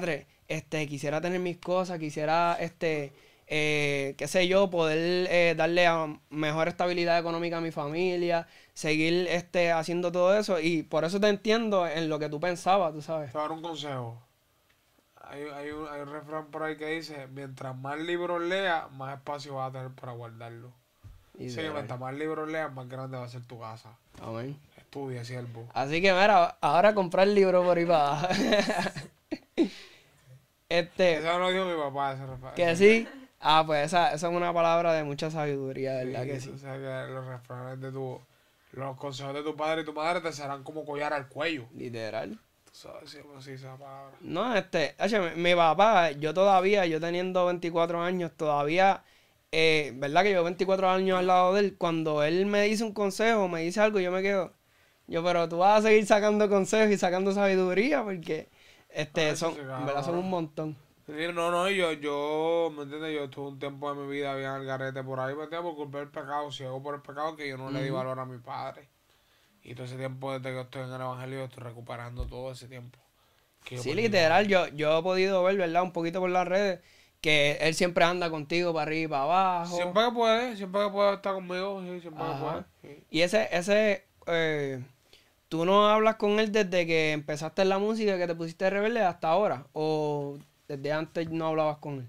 tres, 0.00 0.26
este, 0.46 0.86
quisiera 0.86 1.20
tener 1.20 1.40
mis 1.40 1.56
cosas, 1.58 1.98
quisiera, 1.98 2.56
este, 2.60 3.12
eh, 3.48 4.14
qué 4.16 4.28
sé 4.28 4.46
yo, 4.46 4.70
poder 4.70 5.26
eh, 5.28 5.54
darle 5.56 5.88
a 5.88 6.06
mejor 6.30 6.68
estabilidad 6.68 7.18
económica 7.18 7.58
a 7.58 7.60
mi 7.60 7.72
familia, 7.72 8.46
seguir 8.74 9.26
este, 9.28 9.72
haciendo 9.72 10.12
todo 10.12 10.38
eso. 10.38 10.60
Y 10.60 10.84
por 10.84 11.04
eso 11.04 11.18
te 11.18 11.28
entiendo 11.28 11.84
en 11.88 12.08
lo 12.08 12.20
que 12.20 12.28
tú 12.28 12.38
pensabas, 12.38 12.94
tú 12.94 13.02
sabes. 13.02 13.32
Te 13.32 13.38
dar 13.38 13.50
un 13.50 13.62
consejo. 13.62 14.27
Hay, 15.28 15.42
hay, 15.42 15.70
un, 15.70 15.86
hay 15.88 16.00
un 16.00 16.10
refrán 16.10 16.46
por 16.46 16.62
ahí 16.62 16.76
que 16.76 16.86
dice, 16.86 17.26
mientras 17.28 17.76
más 17.76 17.98
libros 17.98 18.40
leas, 18.42 18.90
más 18.92 19.16
espacio 19.16 19.54
vas 19.56 19.70
a 19.70 19.72
tener 19.72 19.90
para 19.90 20.12
guardarlo. 20.12 20.72
Y 21.38 21.48
de- 21.48 21.70
mientras 21.70 22.00
más 22.00 22.14
libros 22.14 22.48
leas, 22.50 22.72
más 22.72 22.88
grande 22.88 23.16
va 23.18 23.24
a 23.24 23.28
ser 23.28 23.42
tu 23.42 23.60
casa. 23.60 23.90
Amén. 24.22 24.58
Estudia, 24.76 25.24
siervo. 25.24 25.68
Así 25.74 26.00
que 26.00 26.12
mira, 26.12 26.56
ahora 26.60 26.94
comprar 26.94 27.28
el 27.28 27.34
libro 27.34 27.62
por 27.62 27.76
ahí 27.76 27.84
para 27.84 28.28
este, 30.68 31.18
Eso 31.18 31.38
lo 31.38 31.50
dijo 31.50 31.64
mi 31.66 31.76
papá, 31.76 32.12
ese 32.14 32.26
refrán. 32.26 32.54
que 32.54 32.76
sí. 32.76 33.08
Ah, 33.40 33.62
pues 33.66 33.86
esa, 33.86 34.12
esa 34.12 34.28
es 34.28 34.34
una 34.34 34.52
palabra 34.52 34.92
de 34.94 35.04
mucha 35.04 35.30
sabiduría, 35.30 35.94
¿verdad 36.02 36.24
que 36.24 36.40
sí? 36.40 36.50
O 36.50 36.58
sea 36.58 36.74
que 36.74 37.12
los 37.12 37.24
refranes 37.26 37.80
de 37.80 37.92
tu... 37.92 38.20
Los 38.72 38.96
consejos 38.98 39.32
de 39.32 39.42
tu 39.42 39.56
padre 39.56 39.80
y 39.82 39.84
tu 39.84 39.92
madre 39.94 40.20
te 40.20 40.30
serán 40.32 40.62
como 40.62 40.84
collar 40.84 41.12
al 41.14 41.28
cuello. 41.28 41.64
Literal. 41.74 42.38
Pues. 42.82 44.20
No, 44.20 44.54
este, 44.54 44.94
mi, 45.34 45.42
mi 45.42 45.54
papá, 45.54 46.12
yo 46.12 46.32
todavía, 46.32 46.86
yo 46.86 47.00
teniendo 47.00 47.46
24 47.46 48.00
años, 48.02 48.32
todavía, 48.36 49.02
eh, 49.50 49.92
¿verdad? 49.96 50.22
Que 50.22 50.32
yo 50.32 50.44
24 50.44 50.88
años 50.90 51.18
al 51.18 51.26
lado 51.26 51.54
de 51.54 51.60
él, 51.60 51.76
cuando 51.76 52.22
él 52.22 52.46
me 52.46 52.62
dice 52.62 52.84
un 52.84 52.92
consejo, 52.92 53.48
me 53.48 53.62
dice 53.62 53.80
algo, 53.80 53.98
yo 53.98 54.12
me 54.12 54.22
quedo, 54.22 54.52
yo, 55.08 55.24
pero 55.24 55.48
tú 55.48 55.58
vas 55.58 55.80
a 55.80 55.88
seguir 55.88 56.06
sacando 56.06 56.48
consejos 56.48 56.92
y 56.92 56.98
sacando 56.98 57.32
sabiduría, 57.32 58.04
porque, 58.04 58.48
este, 58.90 59.34
son, 59.36 59.56
verdad 59.56 60.04
son 60.04 60.16
un 60.16 60.30
montón. 60.30 60.76
Sí, 61.06 61.14
no, 61.34 61.50
no, 61.50 61.70
yo, 61.70 61.92
yo, 61.92 62.70
¿me 62.76 62.82
entiendes? 62.82 63.14
Yo 63.14 63.30
tuve 63.30 63.48
un 63.48 63.58
tiempo 63.58 63.92
de 63.92 64.00
mi 64.00 64.12
vida 64.12 64.34
bien 64.34 64.50
al 64.50 64.64
garete 64.66 65.02
por 65.02 65.18
ahí, 65.18 65.34
¿me 65.34 65.44
entiendes? 65.44 65.70
Por 65.70 65.76
culpa 65.76 65.98
del 65.98 66.08
pecado, 66.08 66.52
ciego 66.52 66.82
por 66.82 66.94
el 66.94 67.00
pecado, 67.00 67.34
que 67.34 67.48
yo 67.48 67.56
no 67.56 67.70
le 67.70 67.82
di 67.82 67.90
valor 67.90 68.20
a 68.20 68.26
mi 68.26 68.38
padre. 68.38 68.88
Y 69.62 69.74
todo 69.74 69.86
ese 69.86 69.96
tiempo, 69.96 70.38
desde 70.38 70.54
que 70.54 70.60
estoy 70.60 70.82
en 70.82 70.92
el 70.92 71.00
evangelio, 71.00 71.44
estoy 71.44 71.62
recuperando 71.62 72.26
todo 72.26 72.52
ese 72.52 72.68
tiempo. 72.68 72.98
que 73.64 73.78
Sí, 73.78 73.94
literal, 73.94 74.46
yo, 74.48 74.68
yo 74.68 74.98
he 74.98 75.02
podido 75.02 75.42
ver, 75.42 75.56
¿verdad? 75.56 75.82
Un 75.82 75.92
poquito 75.92 76.20
por 76.20 76.30
las 76.30 76.46
redes, 76.48 76.80
que 77.20 77.58
él 77.60 77.74
siempre 77.74 78.04
anda 78.04 78.30
contigo 78.30 78.72
para 78.72 78.82
arriba 78.84 79.04
y 79.04 79.08
para 79.08 79.22
abajo. 79.22 79.76
Siempre 79.76 80.04
que 80.04 80.10
puede, 80.12 80.56
siempre 80.56 80.84
que 80.84 80.90
puede 80.90 81.14
estar 81.14 81.34
conmigo, 81.34 81.82
sí, 81.82 82.00
siempre 82.00 82.24
que 82.24 82.40
puede. 82.40 82.64
sí. 82.82 83.04
Y 83.10 83.20
ese, 83.22 83.48
ese, 83.52 84.04
eh, 84.26 84.82
tú 85.48 85.64
no 85.64 85.88
hablas 85.88 86.16
con 86.16 86.38
él 86.38 86.52
desde 86.52 86.86
que 86.86 87.12
empezaste 87.12 87.62
en 87.62 87.68
la 87.68 87.78
música, 87.78 88.16
que 88.16 88.26
te 88.26 88.34
pusiste 88.34 88.70
rebelde 88.70 89.02
hasta 89.02 89.28
ahora, 89.28 89.66
o 89.72 90.38
desde 90.68 90.92
antes 90.92 91.30
no 91.30 91.48
hablabas 91.48 91.78
con 91.78 91.94
él. 91.94 92.08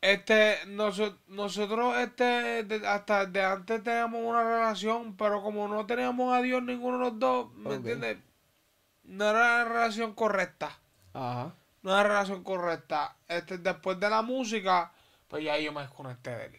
Este, 0.00 0.58
noso- 0.66 1.18
nosotros, 1.26 1.96
este, 1.98 2.62
de- 2.64 2.86
hasta 2.86 3.26
de 3.26 3.42
antes 3.42 3.82
teníamos 3.82 4.20
una 4.22 4.44
relación, 4.44 5.16
pero 5.16 5.42
como 5.42 5.66
no 5.66 5.86
teníamos 5.86 6.32
a 6.36 6.40
Dios 6.40 6.62
ninguno 6.62 6.98
de 6.98 7.04
los 7.04 7.18
dos, 7.18 7.52
¿me 7.54 7.74
entiendes? 7.74 8.18
No 9.04 9.28
era 9.30 9.58
la 9.58 9.64
relación 9.64 10.14
correcta. 10.14 10.78
Ajá. 11.14 11.52
No 11.82 11.90
era 11.92 12.02
la 12.02 12.08
relación 12.08 12.44
correcta. 12.44 13.16
Este, 13.26 13.58
después 13.58 13.98
de 13.98 14.08
la 14.08 14.22
música, 14.22 14.92
pues 15.26 15.42
ya 15.44 15.58
yo 15.58 15.72
me 15.72 15.80
desconecté 15.80 16.30
de 16.30 16.44
él. 16.46 16.56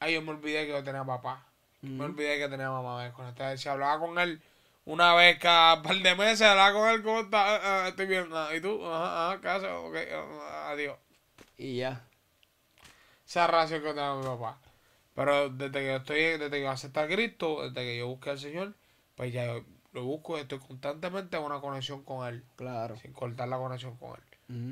Ahí 0.00 0.14
yo 0.14 0.22
me 0.22 0.30
olvidé 0.32 0.66
que 0.66 0.72
yo 0.72 0.84
tenía 0.84 1.04
papá. 1.04 1.44
Me 1.80 1.94
Ujú. 1.94 2.04
olvidé 2.04 2.38
que 2.38 2.48
tenía 2.48 2.70
mamá, 2.70 2.98
me 2.98 3.04
desconecté 3.04 3.44
de 3.44 3.52
él. 3.52 3.58
Si 3.58 3.68
hablaba 3.68 3.98
con 3.98 4.18
él 4.18 4.42
una 4.84 5.14
vez 5.14 5.38
cada 5.38 5.80
par 5.82 5.96
de 5.96 6.14
meses, 6.14 6.42
hablaba 6.42 6.72
con 6.72 6.88
él, 6.90 7.02
¿cómo 7.02 7.20
está? 7.20 7.84
Ah, 7.84 7.88
estoy 7.88 8.06
bien. 8.06 8.28
Ah, 8.32 8.50
¿Y 8.54 8.60
tú? 8.60 8.84
Ajá, 8.86 9.30
ajá, 9.32 9.40
¿qué 9.40 9.48
haces? 9.48 9.70
Ok, 9.72 9.96
adiós. 10.66 10.96
Y 11.56 11.76
ya. 11.78 12.04
Esa 13.28 13.46
relación 13.46 13.82
que 13.82 13.92
tengo 13.92 14.14
con 14.14 14.20
mi 14.20 14.26
papá. 14.38 14.58
Pero 15.14 15.50
desde 15.50 15.72
que 15.72 15.86
yo 15.86 15.96
estoy, 15.96 16.20
desde 16.20 16.50
que 16.50 16.62
yo 16.62 16.70
acepté 16.70 17.00
a 17.00 17.06
Cristo, 17.08 17.62
desde 17.68 17.86
que 17.86 17.98
yo 17.98 18.06
busqué 18.08 18.30
al 18.30 18.38
Señor, 18.38 18.74
pues 19.16 19.32
ya 19.32 19.46
yo 19.46 19.64
lo 19.92 20.04
busco 20.04 20.38
y 20.38 20.42
estoy 20.42 20.58
constantemente 20.60 21.36
en 21.36 21.42
una 21.42 21.60
conexión 21.60 22.02
con 22.04 22.26
Él, 22.28 22.44
Claro. 22.56 22.96
sin 22.96 23.12
cortar 23.12 23.48
la 23.48 23.58
conexión 23.58 23.96
con 23.96 24.10
Él. 24.16 24.22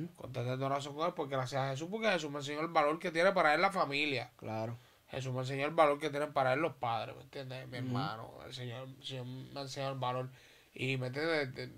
Ujú. 0.09 0.15
Constante 0.15 0.65
oración 0.65 0.95
con 0.95 1.07
Él, 1.07 1.13
porque 1.15 1.35
gracias 1.37 1.61
a 1.63 1.71
Jesús, 1.71 1.89
porque 1.91 2.09
Jesús 2.11 2.31
me 2.31 2.39
enseñó 2.39 2.61
el 2.61 2.69
valor 2.69 2.99
que 2.99 3.11
tiene 3.11 3.33
para 3.33 3.55
Él 3.55 3.61
la 3.61 3.73
familia. 3.73 4.31
Claro. 4.37 4.79
Jesús 5.09 5.33
me 5.33 5.41
enseñó 5.41 5.67
el 5.67 5.75
valor 5.75 5.99
que 5.99 6.11
tienen 6.11 6.33
para 6.33 6.53
Él 6.55 6.61
los 6.61 6.75
padres, 6.75 7.15
¿me 7.17 7.23
entiendes? 7.23 7.67
Mi 7.69 7.79
hermano, 7.79 8.31
el 8.47 8.55
Señor, 8.55 8.89
el 8.89 9.05
Señor 9.05 9.27
me 9.27 9.61
enseñó 9.61 9.91
el 9.91 9.99
valor. 9.99 10.29
Y, 10.75 10.97
¿me 10.97 11.09
entiendes? 11.09 11.55
De- 11.55 11.71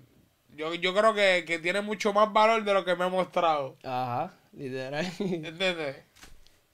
Yo, 0.55 0.73
yo 0.75 0.93
creo 0.95 1.13
que, 1.13 1.43
que 1.45 1.59
tiene 1.59 1.81
mucho 1.81 2.11
más 2.13 2.31
valor 2.33 2.63
de 2.63 2.73
lo 2.73 2.83
que 2.85 2.95
me 2.95 3.05
ha 3.05 3.09
mostrado. 3.09 3.77
Ajá. 3.83 4.33
Literal. 4.53 5.05
¿Entiendes? 5.19 5.97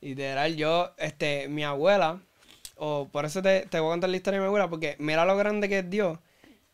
Literal, 0.05 0.55
yo, 0.55 0.91
este, 0.97 1.47
mi 1.47 1.63
abuela, 1.63 2.19
o 2.75 3.09
por 3.11 3.25
eso 3.25 3.41
te, 3.41 3.65
te 3.65 3.79
voy 3.79 3.89
a 3.89 3.93
contar 3.93 4.11
la 4.11 4.17
historia 4.17 4.39
de 4.39 4.43
mi 4.43 4.47
abuela, 4.47 4.69
porque 4.69 4.95
mira 4.99 5.25
lo 5.25 5.35
grande 5.35 5.67
que 5.67 5.79
es 5.79 5.89
Dios, 5.89 6.19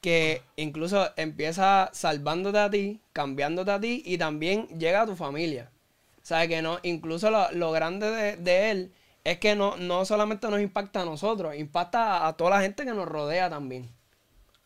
que 0.01 0.41
incluso 0.57 1.09
empieza 1.15 1.89
salvándote 1.93 2.57
a 2.57 2.69
ti, 2.69 2.99
cambiándote 3.13 3.71
a 3.71 3.79
ti, 3.79 4.03
y 4.05 4.17
también 4.17 4.67
llega 4.77 5.03
a 5.03 5.05
tu 5.05 5.15
familia. 5.15 5.71
O 6.17 6.25
sea, 6.25 6.45
que 6.45 6.61
no, 6.61 6.79
incluso 6.83 7.31
lo, 7.31 7.49
lo 7.53 7.71
grande 7.71 8.11
de, 8.11 8.35
de 8.35 8.71
él 8.71 8.93
es 9.23 9.37
que 9.37 9.55
no, 9.55 9.77
no 9.77 10.03
solamente 10.03 10.49
nos 10.49 10.59
impacta 10.59 11.03
a 11.03 11.05
nosotros, 11.05 11.55
impacta 11.55 12.17
a, 12.17 12.27
a 12.27 12.33
toda 12.33 12.49
la 12.49 12.61
gente 12.61 12.83
que 12.83 12.91
nos 12.91 13.07
rodea 13.07 13.49
también. 13.49 13.89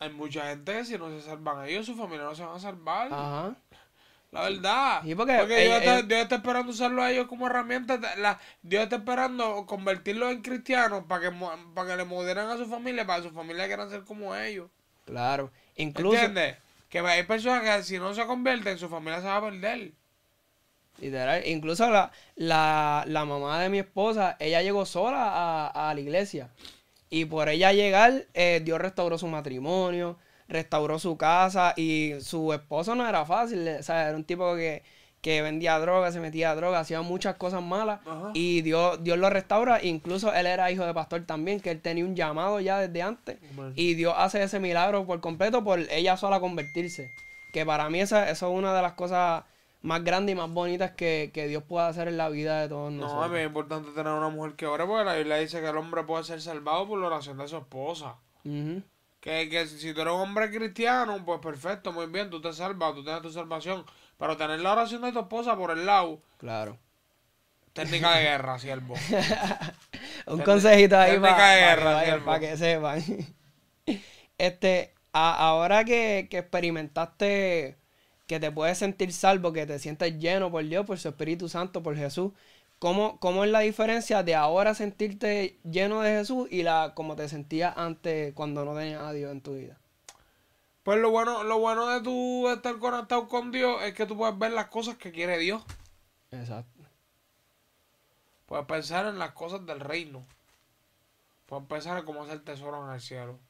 Hay 0.00 0.10
mucha 0.10 0.48
gente 0.48 0.72
que 0.72 0.84
si 0.84 0.98
no 0.98 1.08
se 1.08 1.22
salvan 1.22 1.68
ellos, 1.68 1.86
su 1.86 1.94
familia 1.94 2.24
no 2.24 2.34
se 2.34 2.44
van 2.44 2.56
a 2.56 2.58
salvar. 2.58 3.08
Ajá. 3.12 3.54
La 4.36 4.42
verdad. 4.48 5.00
Sí, 5.04 5.14
porque 5.14 5.32
Dios, 5.34 5.50
ella- 5.50 5.78
está, 5.78 5.92
ella- 5.98 6.02
Dios 6.02 6.20
está 6.22 6.34
esperando 6.36 6.72
usarlo 6.72 7.02
a 7.02 7.10
ellos 7.10 7.26
como 7.26 7.46
herramienta. 7.46 7.98
La, 8.18 8.38
Dios 8.62 8.82
está 8.84 8.96
esperando 8.96 9.66
convertirlos 9.66 10.32
en 10.32 10.42
cristianos 10.42 11.04
para 11.08 11.22
que, 11.30 11.36
para 11.74 11.88
que 11.90 11.96
le 11.96 12.04
moderen 12.04 12.46
a 12.48 12.56
su 12.56 12.66
familia, 12.66 13.06
para 13.06 13.22
que 13.22 13.28
su 13.28 13.34
familia 13.34 13.66
quieran 13.66 13.90
ser 13.90 14.02
como 14.04 14.34
ellos. 14.36 14.70
Claro. 15.04 15.50
Incluso, 15.76 16.16
¿Entiendes? 16.16 16.56
Que 16.88 17.00
hay 17.00 17.22
personas 17.24 17.62
que 17.62 17.82
si 17.82 17.98
no 17.98 18.14
se 18.14 18.24
convierten, 18.26 18.78
su 18.78 18.88
familia 18.88 19.20
se 19.20 19.26
va 19.26 19.36
a 19.36 19.40
perder. 19.42 19.92
Literal, 20.98 21.46
incluso 21.46 21.90
la, 21.90 22.10
la, 22.36 23.04
la 23.06 23.24
mamá 23.26 23.60
de 23.60 23.68
mi 23.68 23.78
esposa, 23.80 24.36
ella 24.40 24.62
llegó 24.62 24.86
sola 24.86 25.24
a, 25.66 25.90
a 25.90 25.94
la 25.94 26.00
iglesia. 26.00 26.48
Y 27.10 27.26
por 27.26 27.48
ella 27.50 27.72
llegar, 27.72 28.24
eh, 28.32 28.62
Dios 28.64 28.80
restauró 28.80 29.18
su 29.18 29.26
matrimonio, 29.28 30.18
restauró 30.48 30.98
su 30.98 31.16
casa 31.16 31.74
y 31.76 32.14
su 32.20 32.52
esposo 32.52 32.94
no 32.94 33.08
era 33.08 33.24
fácil. 33.24 33.66
O 33.68 33.82
sea, 33.82 34.08
era 34.08 34.16
un 34.16 34.24
tipo 34.24 34.54
que, 34.54 34.82
que 35.20 35.42
vendía 35.42 35.78
droga, 35.78 36.12
se 36.12 36.20
metía 36.20 36.52
a 36.52 36.54
droga, 36.54 36.80
hacía 36.80 37.02
muchas 37.02 37.36
cosas 37.36 37.62
malas. 37.62 38.00
Ajá. 38.06 38.30
Y 38.34 38.62
Dios, 38.62 39.02
Dios 39.02 39.18
lo 39.18 39.28
restaura. 39.30 39.82
Incluso 39.82 40.32
él 40.32 40.46
era 40.46 40.70
hijo 40.70 40.86
de 40.86 40.94
pastor 40.94 41.24
también, 41.24 41.60
que 41.60 41.70
él 41.70 41.80
tenía 41.80 42.04
un 42.04 42.14
llamado 42.14 42.60
ya 42.60 42.78
desde 42.78 43.02
antes. 43.02 43.38
Y 43.74 43.94
Dios 43.94 44.14
hace 44.16 44.42
ese 44.42 44.60
milagro 44.60 45.04
por 45.06 45.20
completo 45.20 45.64
por 45.64 45.80
ella 45.90 46.16
sola 46.16 46.38
convertirse. 46.40 47.10
Que 47.52 47.64
para 47.66 47.88
mí 47.90 48.00
esa, 48.00 48.30
eso 48.30 48.50
es 48.50 48.56
una 48.58 48.74
de 48.74 48.82
las 48.82 48.92
cosas 48.92 49.44
más 49.82 50.02
grandes 50.02 50.32
y 50.32 50.36
más 50.36 50.50
bonitas 50.50 50.90
que, 50.92 51.30
que 51.32 51.46
Dios 51.46 51.62
puede 51.62 51.86
hacer 51.86 52.08
en 52.08 52.16
la 52.16 52.28
vida 52.28 52.60
de 52.60 52.68
todos 52.68 52.92
No, 52.92 53.06
es 53.06 53.12
nosotros. 53.12 53.40
importante 53.40 53.90
tener 53.92 54.12
una 54.12 54.28
mujer 54.30 54.54
que 54.54 54.66
ore 54.66 54.84
porque 54.84 55.04
la 55.04 55.14
Biblia 55.14 55.36
dice 55.36 55.60
que 55.60 55.68
el 55.68 55.76
hombre 55.76 56.02
puede 56.02 56.24
ser 56.24 56.40
salvado 56.40 56.88
por 56.88 56.98
la 56.98 57.06
oración 57.06 57.38
de 57.38 57.46
su 57.46 57.56
esposa. 57.56 58.16
Que, 59.26 59.48
que 59.50 59.66
si 59.66 59.92
tú 59.92 60.00
eres 60.02 60.14
un 60.14 60.20
hombre 60.20 60.50
cristiano, 60.50 61.20
pues 61.24 61.40
perfecto, 61.40 61.92
muy 61.92 62.06
bien, 62.06 62.30
tú 62.30 62.40
te 62.40 62.52
salvas, 62.52 62.94
tú 62.94 63.02
tienes 63.02 63.22
tu 63.22 63.30
salvación. 63.32 63.84
Pero 64.18 64.36
tener 64.36 64.60
la 64.60 64.72
oración 64.72 65.02
de 65.02 65.12
tu 65.12 65.20
esposa 65.20 65.56
por 65.56 65.70
el 65.72 65.84
lado, 65.84 66.20
Claro. 66.38 66.78
técnica 67.72 68.14
de 68.16 68.22
guerra, 68.22 68.58
siervo. 68.58 68.94
Un 70.26 70.40
consejito 70.42 70.96
ahí 70.96 71.18
para 71.18 72.00
siervo. 72.04 72.24
para 72.24 72.40
que 72.40 72.56
sepan. 72.56 73.02
Este, 74.38 74.92
a- 75.12 75.34
ahora 75.48 75.84
que, 75.84 76.28
que 76.30 76.38
experimentaste 76.38 77.76
que 78.26 78.40
te 78.40 78.50
puedes 78.50 78.78
sentir 78.78 79.12
salvo, 79.12 79.52
que 79.52 79.66
te 79.66 79.78
sientes 79.78 80.18
lleno 80.18 80.50
por 80.50 80.64
Dios, 80.64 80.84
por 80.84 80.98
su 80.98 81.08
Espíritu 81.08 81.48
Santo, 81.48 81.82
por 81.82 81.96
Jesús, 81.96 82.32
¿cómo, 82.78 83.18
cómo 83.20 83.44
es 83.44 83.50
la 83.50 83.60
diferencia 83.60 84.22
de 84.22 84.34
ahora 84.34 84.74
sentirte 84.74 85.58
lleno 85.64 86.00
de 86.00 86.10
Jesús 86.10 86.48
y 86.50 86.62
la 86.62 86.92
como 86.94 87.16
te 87.16 87.28
sentías 87.28 87.76
antes 87.76 88.32
cuando 88.34 88.64
no 88.64 88.74
tenías 88.74 89.02
a 89.02 89.12
Dios 89.12 89.32
en 89.32 89.40
tu 89.40 89.54
vida? 89.54 89.78
Pues 90.82 91.00
lo 91.00 91.10
bueno, 91.10 91.42
lo 91.42 91.58
bueno 91.58 91.88
de 91.88 92.00
tú 92.00 92.48
estar 92.48 92.78
conectado 92.78 93.26
con 93.26 93.50
Dios 93.50 93.82
es 93.82 93.92
que 93.94 94.06
tú 94.06 94.16
puedes 94.16 94.38
ver 94.38 94.52
las 94.52 94.68
cosas 94.68 94.96
que 94.96 95.10
quiere 95.10 95.36
Dios. 95.38 95.64
Exacto. 96.30 96.82
Puedes 98.46 98.66
pensar 98.66 99.06
en 99.06 99.18
las 99.18 99.32
cosas 99.32 99.66
del 99.66 99.80
reino. 99.80 100.24
Puedes 101.46 101.66
pensar 101.66 101.98
en 101.98 102.04
cómo 102.04 102.22
hacer 102.22 102.44
tesoro 102.44 102.86
en 102.86 102.94
el 102.94 103.00
cielo. 103.00 103.40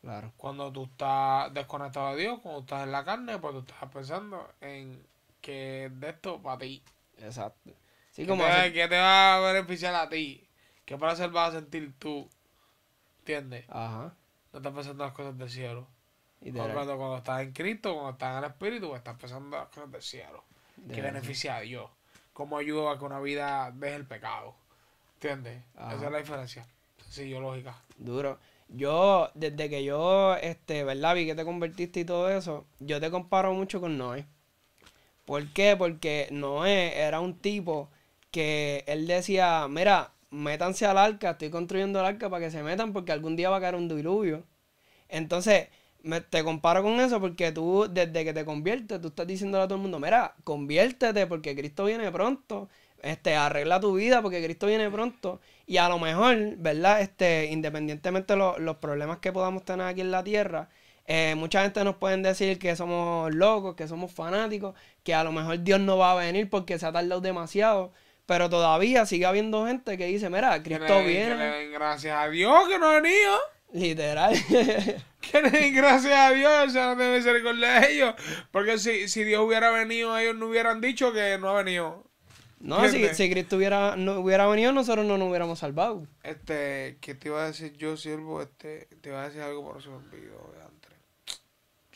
Claro. 0.00 0.32
Cuando 0.36 0.72
tú 0.72 0.84
estás 0.84 1.54
desconectado 1.54 2.16
de 2.16 2.22
Dios, 2.22 2.40
cuando 2.40 2.60
estás 2.60 2.82
en 2.82 2.92
la 2.92 3.04
carne, 3.04 3.38
pues 3.38 3.54
tú 3.54 3.60
estás 3.60 3.90
pensando 3.92 4.48
en 4.60 5.06
que 5.40 5.90
de 5.92 6.10
esto 6.10 6.42
para 6.42 6.58
ti. 6.58 6.82
Exacto. 7.18 7.70
Sí, 8.16 8.22
¿Qué 8.22 8.28
como 8.28 8.46
te, 8.46 8.72
qué 8.72 8.86
va 8.86 9.36
a 9.36 9.52
beneficiar 9.52 9.94
a 9.94 10.08
ti? 10.08 10.42
¿Qué 10.86 10.96
placer 10.96 11.28
vas 11.28 11.50
a 11.50 11.58
sentir 11.58 11.92
tú? 11.98 12.26
¿Entiendes? 13.18 13.66
Ajá. 13.68 14.14
No 14.54 14.58
estás 14.58 14.72
pensando 14.72 15.04
en 15.04 15.08
las 15.08 15.14
cosas 15.14 15.36
del 15.36 15.50
cielo. 15.50 15.86
Literal. 16.40 16.72
Cuando, 16.72 16.96
cuando 16.96 17.18
estás 17.18 17.42
en 17.42 17.52
Cristo, 17.52 17.92
cuando 17.92 18.12
estás 18.12 18.32
en 18.32 18.38
el 18.38 18.50
Espíritu, 18.50 18.88
pues 18.88 19.00
estás 19.00 19.18
pensando 19.18 19.54
en 19.54 19.62
las 19.62 19.68
cosas 19.68 19.92
del 19.92 20.00
cielo. 20.00 20.44
De 20.76 20.96
verdad. 20.96 21.12
beneficia 21.12 21.56
a 21.56 21.60
Dios. 21.60 21.90
Cómo 22.32 22.56
ayuda 22.56 22.92
a 22.92 22.98
que 22.98 23.04
una 23.04 23.20
vida 23.20 23.70
deje 23.74 23.96
el 23.96 24.06
pecado. 24.06 24.54
¿Entiendes? 25.16 25.62
Ajá. 25.76 25.96
Esa 25.96 26.06
es 26.06 26.12
la 26.12 26.18
diferencia. 26.18 26.66
Sencillo, 27.02 27.40
lógica. 27.40 27.76
Duro. 27.98 28.38
Yo, 28.70 29.30
desde 29.34 29.68
que 29.68 29.84
yo, 29.84 30.36
este, 30.36 30.84
¿verdad? 30.84 31.14
Vi 31.16 31.26
que 31.26 31.34
te 31.34 31.44
convertiste 31.44 32.00
y 32.00 32.04
todo 32.06 32.30
eso, 32.30 32.64
yo 32.78 32.98
te 32.98 33.10
comparo 33.10 33.52
mucho 33.52 33.78
con 33.78 33.98
Noé. 33.98 34.24
¿Por 35.26 35.46
qué? 35.52 35.76
Porque 35.76 36.28
Noé 36.30 36.98
era 36.98 37.20
un 37.20 37.38
tipo 37.38 37.90
que 38.36 38.84
él 38.86 39.06
decía, 39.06 39.66
mira, 39.68 40.12
métanse 40.30 40.86
al 40.86 40.98
arca, 40.98 41.30
estoy 41.32 41.50
construyendo 41.50 42.00
el 42.00 42.06
arca 42.06 42.30
para 42.30 42.44
que 42.44 42.50
se 42.52 42.62
metan 42.62 42.92
porque 42.92 43.12
algún 43.12 43.36
día 43.36 43.50
va 43.50 43.56
a 43.58 43.60
caer 43.60 43.74
un 43.76 43.88
diluvio. 43.88 44.44
Entonces, 45.08 45.68
te 46.30 46.44
comparo 46.44 46.82
con 46.82 47.00
eso 47.00 47.20
porque 47.20 47.52
tú, 47.52 47.86
desde 47.90 48.24
que 48.24 48.32
te 48.32 48.44
conviertes, 48.44 49.00
tú 49.00 49.08
estás 49.08 49.26
diciéndole 49.26 49.64
a 49.64 49.68
todo 49.68 49.76
el 49.76 49.82
mundo, 49.82 49.98
mira, 49.98 50.34
conviértete 50.44 51.26
porque 51.26 51.56
Cristo 51.56 51.84
viene 51.86 52.10
pronto, 52.12 52.68
este, 53.02 53.34
arregla 53.36 53.80
tu 53.80 53.94
vida 53.94 54.22
porque 54.22 54.42
Cristo 54.44 54.66
viene 54.66 54.90
pronto. 54.90 55.40
Y 55.66 55.78
a 55.78 55.88
lo 55.88 55.98
mejor, 55.98 56.56
¿verdad? 56.58 57.00
Este, 57.00 57.46
independientemente 57.50 58.34
de 58.34 58.38
lo- 58.38 58.58
los 58.58 58.76
problemas 58.76 59.18
que 59.18 59.32
podamos 59.32 59.64
tener 59.64 59.86
aquí 59.86 60.00
en 60.00 60.10
la 60.12 60.22
tierra, 60.24 60.68
eh, 61.06 61.34
mucha 61.36 61.62
gente 61.62 61.84
nos 61.84 61.96
pueden 61.96 62.22
decir 62.22 62.58
que 62.58 62.74
somos 62.76 63.32
locos, 63.34 63.74
que 63.76 63.86
somos 63.88 64.12
fanáticos, 64.12 64.74
que 65.04 65.14
a 65.14 65.24
lo 65.24 65.32
mejor 65.32 65.62
Dios 65.62 65.80
no 65.80 65.98
va 65.98 66.12
a 66.12 66.14
venir 66.16 66.48
porque 66.50 66.78
se 66.78 66.86
ha 66.86 66.92
tardado 66.92 67.20
demasiado. 67.20 67.92
Pero 68.26 68.50
todavía 68.50 69.06
sigue 69.06 69.24
habiendo 69.24 69.66
gente 69.66 69.96
que 69.96 70.06
dice, 70.06 70.28
mira, 70.28 70.62
Cristo 70.62 70.84
le, 70.84 70.88
que 70.88 71.02
le 71.02 71.08
viene. 71.08 71.44
den 71.44 71.72
gracias 71.72 72.18
a 72.18 72.28
Dios 72.28 72.68
que 72.68 72.78
no 72.78 72.90
ha 72.90 73.00
venido. 73.00 73.38
Literal. 73.72 74.34
Que 75.26 75.42
le 75.42 75.50
den 75.50 75.74
gracias 75.74 76.16
a 76.16 76.30
Dios. 76.30 76.68
Esa 76.68 76.94
no 76.94 76.96
debe 76.96 77.20
ser 77.20 77.42
con 77.42 77.60
de 77.60 77.92
ellos. 77.92 78.14
Porque 78.52 78.78
si, 78.78 79.08
si 79.08 79.24
Dios 79.24 79.44
hubiera 79.44 79.70
venido, 79.70 80.16
ellos 80.16 80.36
no 80.36 80.46
hubieran 80.46 80.80
dicho 80.80 81.12
que 81.12 81.36
no 81.36 81.50
ha 81.50 81.62
venido. 81.62 82.04
No, 82.60 82.88
si, 82.88 83.30
Cristo 83.30 83.56
hubiera, 83.56 83.96
no 83.96 84.20
hubiera 84.20 84.46
venido, 84.46 84.72
nosotros 84.72 85.04
no 85.04 85.18
nos 85.18 85.28
hubiéramos 85.28 85.58
salvado. 85.58 86.06
Este, 86.22 86.96
que 87.00 87.14
te 87.14 87.28
iba 87.28 87.42
a 87.42 87.46
decir 87.48 87.72
yo, 87.76 87.96
siervo, 87.96 88.40
este, 88.40 88.88
te 89.00 89.10
iba 89.10 89.22
a 89.22 89.26
decir 89.26 89.42
algo, 89.42 89.66
pero 89.66 89.80
se 89.80 89.88
me 89.88 89.96
olvidó 89.96 90.52
de 90.54 90.62
antes. 90.62 90.92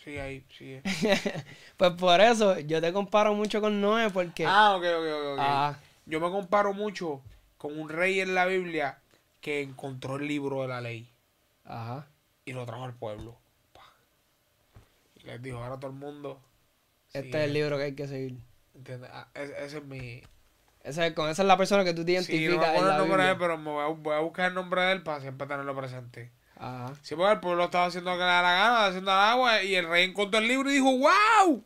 Sigue 0.04 0.20
ahí, 0.20 0.44
sigue. 0.56 0.82
Pues 1.76 1.92
por 1.92 2.20
eso 2.20 2.58
yo 2.58 2.80
te 2.80 2.92
comparo 2.92 3.32
mucho 3.32 3.60
con 3.60 3.80
Noé 3.80 4.10
porque... 4.10 4.44
Ah, 4.46 4.76
ok, 4.76 4.82
ok, 4.82 5.06
ok. 5.06 5.32
ok. 5.32 5.38
Ah. 5.40 5.78
Yo 6.06 6.20
me 6.20 6.30
comparo 6.30 6.72
mucho 6.72 7.22
con 7.58 7.78
un 7.78 7.88
rey 7.88 8.20
en 8.20 8.34
la 8.34 8.46
Biblia 8.46 8.98
que 9.40 9.62
encontró 9.62 10.16
el 10.16 10.26
libro 10.28 10.62
de 10.62 10.68
la 10.68 10.80
ley 10.80 11.10
Ajá. 11.64 12.06
y 12.44 12.52
lo 12.52 12.64
trajo 12.66 12.84
al 12.84 12.94
pueblo. 12.94 13.36
Y 15.16 15.24
les 15.26 15.42
dijo, 15.42 15.58
ahora 15.58 15.78
todo 15.78 15.90
el 15.90 15.96
mundo. 15.96 16.40
Este 17.12 17.22
sigue". 17.24 17.38
es 17.38 17.44
el 17.44 17.52
libro 17.52 17.76
que 17.76 17.84
hay 17.84 17.94
que 17.94 18.08
seguir. 18.08 18.38
¿Entiendes? 18.74 19.10
Ah, 19.12 19.28
ese, 19.34 19.64
ese 19.64 19.78
es 19.78 19.84
mi... 19.84 20.22
Ese, 20.82 21.06
es- 21.06 21.12
con 21.12 21.28
esa 21.28 21.42
es 21.42 21.48
la 21.48 21.56
persona 21.58 21.84
que 21.84 21.92
tú 21.92 22.04
te 22.04 22.22
Sí, 22.22 22.32
no 22.32 22.38
me 22.38 22.42
identificas 22.44 22.76
el 22.76 22.96
nombre 22.98 23.22
de 23.24 23.30
él, 23.32 23.36
pero 23.38 23.58
me 23.58 23.70
voy 23.70 23.82
a, 23.84 23.86
voy 23.88 24.14
a 24.14 24.20
buscar 24.20 24.48
el 24.48 24.54
nombre 24.54 24.80
de 24.82 24.92
él 24.92 25.02
para 25.02 25.20
siempre 25.20 25.46
tenerlo 25.46 25.76
presente. 25.76 26.32
Ajá. 26.56 26.94
Sí, 27.02 27.14
porque 27.14 27.32
el 27.32 27.40
pueblo 27.40 27.64
estaba 27.64 27.86
haciendo 27.86 28.10
lo 28.10 28.16
que 28.16 28.22
le 28.22 28.26
da 28.30 28.42
la 28.42 28.52
gana, 28.52 28.86
haciendo 28.86 29.10
el 29.10 29.18
agua, 29.18 29.62
y 29.62 29.74
el 29.74 29.88
rey 29.88 30.04
encontró 30.08 30.38
el 30.40 30.48
libro 30.48 30.70
y 30.70 30.74
dijo, 30.74 30.90
¡Wow! 30.96 31.64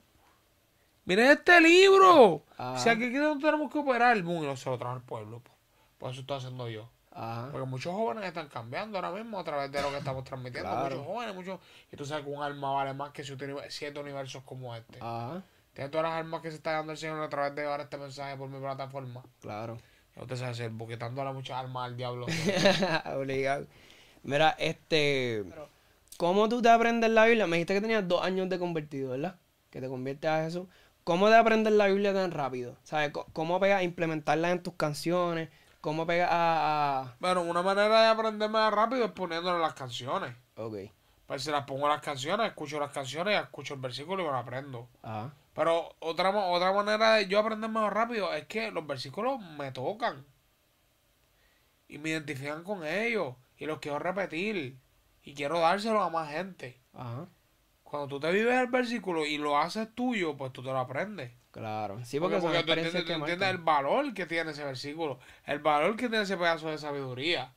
¡Miren 1.05 1.31
este 1.33 1.61
libro! 1.61 2.43
Ajá. 2.57 2.79
Si 2.79 2.89
aquí 2.89 3.09
no 3.11 3.39
tenemos 3.39 3.71
que 3.71 3.79
operar, 3.79 4.17
y 4.17 4.23
no 4.23 4.57
se 4.57 4.71
lo 4.71 4.79
trajo 4.79 4.95
al 4.95 5.03
pueblo. 5.03 5.41
po. 5.41 5.51
Por 5.99 6.11
eso 6.13 6.21
estoy 6.23 6.39
haciendo 6.39 6.69
yo. 6.69 6.89
Ajá. 7.13 7.49
Porque 7.53 7.67
muchos 7.67 7.93
jóvenes 7.95 8.25
están 8.25 8.49
cambiando 8.49 8.99
ahora 8.99 9.11
mismo 9.13 9.39
a 9.39 9.45
través 9.45 9.71
de 9.71 9.81
lo 9.83 9.91
que 9.91 9.99
estamos 9.99 10.25
transmitiendo. 10.25 10.69
Claro. 10.71 10.97
Muchos 10.97 11.07
jóvenes, 11.07 11.35
muchos. 11.35 11.61
Y 11.93 11.97
tú 11.97 12.05
sabes 12.05 12.25
que 12.25 12.31
un 12.31 12.43
alma 12.43 12.73
vale 12.73 12.93
más 12.95 13.11
que 13.13 13.23
siete 13.23 13.45
uni- 13.53 13.61
siete 13.69 14.01
universos 14.01 14.43
como 14.45 14.75
este. 14.75 14.99
Ajá. 15.01 15.43
Tienes 15.75 15.91
todas 15.91 16.05
las 16.05 16.15
almas 16.15 16.41
que 16.41 16.51
se 16.51 16.57
está 16.57 16.73
dando 16.73 16.93
el 16.93 16.99
Señor 16.99 17.21
a 17.23 17.29
través 17.29 17.55
de 17.55 17.63
llevar 17.63 17.81
este 17.81 17.97
mensaje 17.99 18.37
por 18.37 18.49
mi 18.49 18.59
plataforma. 18.59 19.23
Claro. 19.41 19.77
Ya 20.17 20.23
usted 20.23 20.37
sabe 20.37 20.55
ser, 20.55 20.73
porque 20.77 20.97
tanto 20.97 21.21
a 21.21 21.33
muchas 21.33 21.57
almas 21.59 21.87
al 21.87 21.97
diablo. 21.97 22.27
Obligado. 23.17 23.67
Mira, 24.23 24.55
este. 24.59 25.45
¿Cómo 26.17 26.49
tú 26.49 26.63
te 26.63 26.69
aprendes 26.71 27.11
la 27.11 27.27
Biblia? 27.27 27.47
Me 27.47 27.57
dijiste 27.57 27.75
que 27.75 27.81
tenías 27.81 28.07
dos 28.07 28.23
años 28.23 28.49
de 28.49 28.59
convertido, 28.59 29.11
¿verdad? 29.11 29.37
Que 29.71 29.81
te 29.81 29.89
conviertes 29.89 30.31
a 30.31 30.43
Jesús. 30.45 30.69
¿Cómo 31.05 31.29
te 31.29 31.37
aprendes 31.37 31.73
la 31.75 31.87
Biblia 31.89 32.15
tan 32.15 32.31
rápido? 32.31 32.77
¿Sabes? 32.83 33.13
¿Cómo 33.33 33.61
pegas 33.61 33.81
a 33.81 33.83
implementarla 33.83 34.51
en 34.51 34.63
tus 34.63 34.75
canciones? 34.75 35.51
¿Cómo 35.81 36.07
pegas 36.07 36.31
a, 36.33 37.01
a- 37.03 37.17
bueno, 37.21 37.43
una 37.43 37.63
manera 37.63 38.03
de 38.03 38.09
aprender 38.09 38.49
más 38.49 38.73
rápido 38.73 39.05
es 39.05 39.13
poniéndole 39.13 39.59
las 39.61 39.75
canciones. 39.75 40.35
Ok. 40.57 40.77
Pues 41.27 41.43
si 41.43 41.51
las 41.51 41.65
pongo 41.65 41.89
las 41.89 42.01
canciones, 42.01 42.47
escucho 42.47 42.81
las 42.81 42.91
canciones, 42.91 43.41
escucho 43.43 43.75
el 43.75 43.81
versículo 43.81 44.23
y 44.23 44.27
me 44.27 44.33
lo 44.33 44.39
aprendo. 44.39 44.89
Ajá. 45.03 45.33
Pero 45.55 45.95
otra, 46.01 46.31
otra 46.31 46.73
manera 46.73 47.15
de 47.15 47.29
yo 47.29 47.39
aprender 47.39 47.71
más 47.71 47.93
rápido 47.93 48.33
es 48.35 48.47
que 48.47 48.71
los 48.71 48.87
versículos 48.87 49.41
me 49.41 49.73
tocan. 49.73 50.25
Y 51.89 51.99
me 51.99 52.11
identifican 52.11 52.65
con 52.65 52.85
ellos. 52.87 53.35
Y 53.57 53.67
los 53.67 53.79
quiero 53.79 53.99
repetir. 53.99 54.79
Y 55.23 55.35
quiero 55.35 55.61
dárselos 55.61 56.03
a 56.03 56.11
más 56.11 56.31
gente. 56.31 56.81
Ajá. 56.93 57.27
Cuando 57.95 58.09
tú 58.09 58.19
te 58.19 58.33
vives 58.33 58.61
el 58.61 58.67
versículo 58.67 59.25
y 59.25 59.39
lo 59.39 59.57
haces 59.57 59.87
tuyo, 59.95 60.37
pues 60.37 60.53
tú 60.53 60.65
te 60.65 60.71
lo 60.71 60.81
aprendes. 60.81 61.31
Claro. 61.53 62.05
Sí, 62.05 62.19
porque, 62.19 62.39
porque, 62.39 62.57
porque 62.59 62.65
tú 62.65 62.73
entiendes, 62.73 63.05
que 63.05 63.15
tú 63.15 63.21
entiendes 63.21 63.51
el 63.51 63.59
valor 63.59 64.13
que 64.15 64.27
tiene 64.27 64.51
ese 64.51 64.65
versículo. 64.65 65.21
El 65.47 65.61
valor 65.61 65.95
que 65.95 66.09
tiene 66.09 66.25
ese 66.25 66.37
pedazo 66.37 66.69
de 66.71 66.79
sabiduría. 66.79 67.55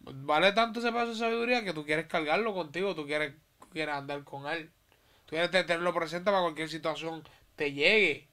Vale 0.00 0.52
tanto 0.52 0.80
ese 0.80 0.92
pedazo 0.92 1.12
de 1.12 1.16
sabiduría 1.16 1.64
que 1.64 1.72
tú 1.72 1.86
quieres 1.86 2.04
cargarlo 2.08 2.52
contigo. 2.52 2.94
Tú 2.94 3.06
quieres, 3.06 3.36
quieres 3.72 3.94
andar 3.94 4.22
con 4.24 4.46
él. 4.48 4.70
Tú 5.24 5.30
quieres 5.30 5.50
tenerlo 5.50 5.94
presente 5.94 6.30
para 6.30 6.42
cualquier 6.42 6.68
situación 6.68 7.26
te 7.56 7.72
llegue 7.72 8.28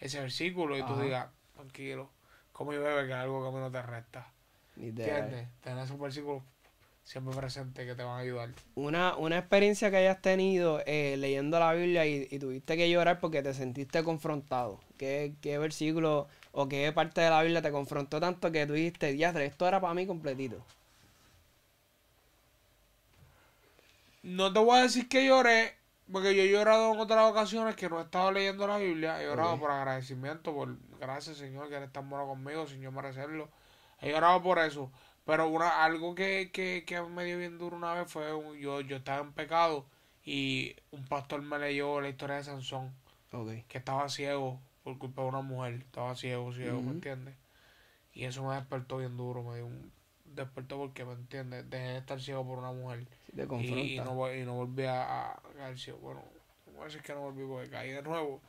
ese 0.00 0.18
versículo 0.18 0.76
y 0.76 0.82
tú 0.82 0.98
digas, 0.98 1.28
tranquilo, 1.54 2.10
como 2.52 2.72
y 2.72 2.78
bebe 2.78 3.06
que 3.06 3.12
algo 3.12 3.40
que 3.40 3.48
a 3.50 3.52
mí 3.52 3.58
no 3.58 3.70
te 3.70 3.82
resta. 3.82 4.32
Literal. 4.74 5.26
¿Entiendes? 5.26 5.48
Tener 5.60 5.84
esos 5.84 6.00
versículos 6.00 6.42
siempre 7.04 7.34
presentes 7.36 7.86
que 7.86 7.94
te 7.94 8.02
van 8.02 8.16
a 8.16 8.20
ayudar. 8.20 8.50
Una, 8.74 9.16
una 9.16 9.38
experiencia 9.38 9.90
que 9.90 9.96
hayas 9.98 10.20
tenido 10.22 10.80
eh, 10.86 11.16
leyendo 11.18 11.58
la 11.58 11.72
Biblia 11.72 12.06
y, 12.06 12.28
y 12.30 12.38
tuviste 12.38 12.76
que 12.76 12.90
llorar 12.90 13.20
porque 13.20 13.42
te 13.42 13.54
sentiste 13.54 14.02
confrontado. 14.04 14.80
¿Qué, 14.98 15.34
¿Qué 15.40 15.58
versículo 15.58 16.28
o 16.52 16.68
qué 16.68 16.90
parte 16.92 17.20
de 17.20 17.30
la 17.30 17.42
Biblia 17.42 17.62
te 17.62 17.72
confrontó 17.72 18.20
tanto 18.20 18.52
que 18.52 18.66
tú 18.66 18.74
dijiste, 18.74 19.12
diastre, 19.12 19.46
esto 19.46 19.66
era 19.66 19.80
para 19.80 19.94
mí 19.94 20.06
completito? 20.06 20.64
No 24.22 24.52
te 24.52 24.60
voy 24.60 24.78
a 24.78 24.82
decir 24.82 25.08
que 25.08 25.26
lloré, 25.26 25.74
porque 26.10 26.34
yo 26.36 26.42
he 26.42 26.50
llorado 26.50 26.94
en 26.94 27.00
otras 27.00 27.28
ocasiones 27.28 27.74
que 27.74 27.88
no 27.88 27.98
he 27.98 28.04
estado 28.04 28.30
leyendo 28.30 28.66
la 28.66 28.78
Biblia. 28.78 29.20
He 29.20 29.26
llorado 29.26 29.58
por 29.58 29.70
agradecimiento, 29.70 30.54
por 30.54 30.76
gracias 31.00 31.38
Señor 31.38 31.68
que 31.68 31.74
eres 31.74 31.92
tan 31.92 32.08
bueno 32.08 32.26
conmigo, 32.26 32.64
yo 32.66 32.92
merecerlo. 32.92 33.48
He 34.00 34.10
llorado 34.10 34.42
por 34.42 34.58
eso. 34.60 34.90
Pero 35.24 35.48
una, 35.48 35.84
algo 35.84 36.14
que, 36.14 36.50
que, 36.52 36.84
que 36.86 37.00
me 37.02 37.24
dio 37.24 37.38
bien 37.38 37.58
duro 37.58 37.76
una 37.76 37.94
vez 37.94 38.10
fue, 38.10 38.34
un- 38.34 38.56
yo, 38.58 38.80
yo 38.80 38.96
estaba 38.96 39.20
en 39.22 39.32
pecado 39.32 39.86
y 40.24 40.76
un 40.90 41.04
pastor 41.06 41.42
me 41.42 41.58
leyó 41.58 42.00
la 42.00 42.08
historia 42.08 42.36
de 42.36 42.44
Sansón, 42.44 42.92
que 43.68 43.78
estaba 43.78 44.08
ciego 44.08 44.60
por 44.84 44.98
culpa 44.98 45.22
de 45.22 45.28
una 45.28 45.40
mujer. 45.42 45.74
Estaba 45.74 46.14
ciego, 46.16 46.52
ciego. 46.52 46.82
¿me 46.82 46.90
entiendes? 46.92 47.34
Y 48.14 48.24
eso 48.24 48.44
me 48.44 48.54
despertó 48.54 48.98
bien 48.98 49.16
duro, 49.16 49.42
me 49.42 49.56
dio 49.56 49.66
un 49.66 49.92
despertó 50.24 50.78
porque, 50.78 51.04
¿me 51.04 51.12
entiendes? 51.14 51.68
Dejé 51.70 51.84
de 51.88 51.98
estar 51.98 52.20
ciego 52.20 52.46
por 52.46 52.58
una 52.58 52.72
mujer. 52.72 53.06
Sí 53.26 53.32
te 53.32 53.42
Y, 53.42 53.46
confronta. 53.48 53.84
y 53.94 54.00
no, 54.00 54.16
vol- 54.16 54.40
y 54.40 54.44
no 54.44 54.54
volví 54.54 54.84
a, 54.84 55.32
a 55.32 55.42
caer 55.56 55.78
ciego. 55.78 55.98
Bueno, 56.00 56.22
no 56.66 56.72
voy 56.72 56.82
a 56.82 56.84
decir 56.86 57.02
que 57.02 57.12
no 57.14 57.20
volví 57.20 57.44
porque 57.46 57.70
caí 57.70 57.90
de 57.90 58.02
nuevo, 58.02 58.40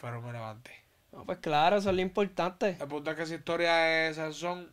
pero 0.00 0.20
me 0.22 0.32
levanté. 0.32 0.72
No, 1.12 1.24
pues 1.24 1.38
claro, 1.38 1.76
eso 1.76 1.90
es 1.90 1.96
lo 1.96 2.02
importante. 2.02 2.76
El 2.80 2.88
punto 2.88 3.10
es 3.10 3.16
que 3.16 3.22
esa 3.22 3.34
historia 3.34 3.74
de 3.74 4.14
Sansón 4.14 4.70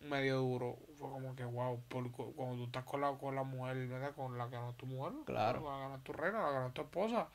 me 0.00 0.22
dio 0.22 0.38
duro. 0.38 0.76
Fue 0.98 1.08
como 1.10 1.34
que, 1.36 1.44
wow, 1.44 1.80
por, 1.88 2.10
cu- 2.12 2.32
cuando 2.34 2.56
tú 2.56 2.64
estás 2.64 2.84
con 2.84 3.00
la, 3.00 3.12
con 3.18 3.34
la 3.34 3.42
mujer, 3.42 3.86
¿verdad? 3.88 4.14
Con 4.14 4.36
la 4.38 4.48
que 4.48 4.56
no 4.56 4.70
es 4.70 4.76
tu 4.76 4.86
mujer, 4.86 5.12
Claro. 5.26 5.62
con 5.62 5.72
la 5.72 5.82
que 5.84 5.88
no 5.90 5.96
es 5.96 6.04
tu 6.04 6.12
reina, 6.12 6.42
la 6.42 6.48
que 6.52 6.58
no 6.60 6.66
es 6.68 6.74
tu 6.74 6.82
esposa, 6.82 7.28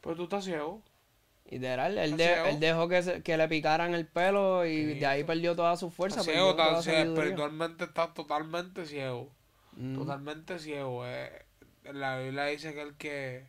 pues 0.00 0.16
tú 0.16 0.24
estás 0.24 0.44
ciego. 0.44 0.82
Literal, 1.48 1.96
él, 1.98 2.12
Está 2.12 2.16
de- 2.16 2.24
ciego. 2.34 2.46
él 2.48 2.60
dejó 2.60 2.88
que, 2.88 3.02
se- 3.02 3.22
que 3.22 3.36
le 3.36 3.48
picaran 3.48 3.94
el 3.94 4.06
pelo 4.06 4.66
y 4.66 4.94
Sí. 4.94 4.98
de 5.00 5.06
ahí 5.06 5.24
perdió 5.24 5.54
toda 5.54 5.76
su 5.76 5.90
fuerza. 5.90 6.24
Perdió 6.24 6.54
ciego, 6.54 6.82
sabiduría. 6.82 7.02
espiritualmente 7.22 7.84
estás 7.84 8.14
totalmente 8.14 8.84
ciego. 8.86 9.28
Mm, 9.76 9.94
Totalmente 9.96 10.58
ciego. 10.58 11.06
eh. 11.06 11.44
La 11.92 12.18
Biblia 12.18 12.46
dice 12.46 12.74
que 12.74 12.82
el 12.82 12.96
que 12.96 13.46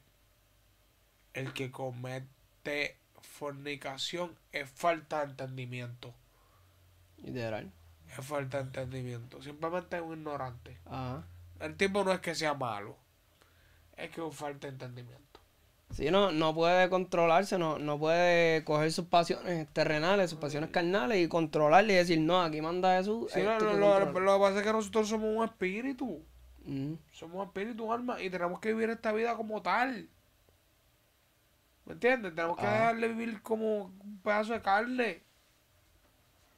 el 1.33 1.53
que 1.53 1.71
comete 1.71 2.97
fornicación 3.21 4.35
es 4.51 4.69
falta 4.69 5.19
de 5.23 5.31
entendimiento. 5.31 6.13
Literal. 7.23 7.71
Es 8.17 8.25
falta 8.25 8.57
de 8.57 8.63
entendimiento. 8.63 9.41
Simplemente 9.41 9.97
es 9.97 10.01
un 10.03 10.13
ignorante. 10.19 10.77
Ajá. 10.85 11.23
El 11.59 11.75
tipo 11.75 12.03
no 12.03 12.11
es 12.11 12.19
que 12.19 12.35
sea 12.35 12.53
malo. 12.53 12.95
Es 13.95 14.11
que 14.11 14.25
es 14.25 14.35
falta 14.35 14.67
de 14.67 14.73
entendimiento. 14.73 15.23
Sí, 15.91 16.11
no, 16.11 16.31
no 16.31 16.53
puede 16.53 16.89
controlarse, 16.89 17.57
no, 17.57 17.79
no 17.79 17.97
puede 17.97 18.63
coger 18.65 18.91
sus 18.91 19.05
pasiones 19.05 19.67
terrenales, 19.73 20.29
sus 20.29 20.37
pasiones 20.39 20.69
carnales 20.69 21.23
y 21.23 21.29
controlarle 21.29 21.93
y 21.93 21.95
decir, 21.95 22.19
no, 22.19 22.41
aquí 22.41 22.61
manda 22.61 22.97
Jesús. 22.97 23.31
Sí, 23.31 23.41
lo, 23.41 23.51
hay 23.51 23.57
que 23.57 23.63
lo- 23.63 23.73
lo- 23.77 23.93
controlar". 23.99 24.21
lo 24.23 24.33
que 24.33 24.39
pasa 24.41 24.57
es 24.59 24.65
que 24.65 24.73
nosotros 24.73 25.07
somos 25.09 25.35
un 25.35 25.43
espíritu. 25.45 26.23
Mm, 26.65 26.95
Somos 27.13 27.47
espíritu, 27.47 27.91
alma. 27.93 28.21
Y 28.21 28.29
tenemos 28.29 28.59
que 28.59 28.73
vivir 28.73 28.89
esta 28.89 29.13
vida 29.13 29.35
como 29.37 29.61
tal. 29.61 30.09
¿Me 31.85 31.93
entiendes? 31.93 32.35
Tenemos 32.35 32.57
que 32.57 32.65
Ah. 32.65 32.71
dejarle 32.73 33.07
vivir 33.07 33.41
como 33.41 33.85
un 33.85 34.19
pedazo 34.21 34.51
de 34.53 34.61
carne. 34.61 35.23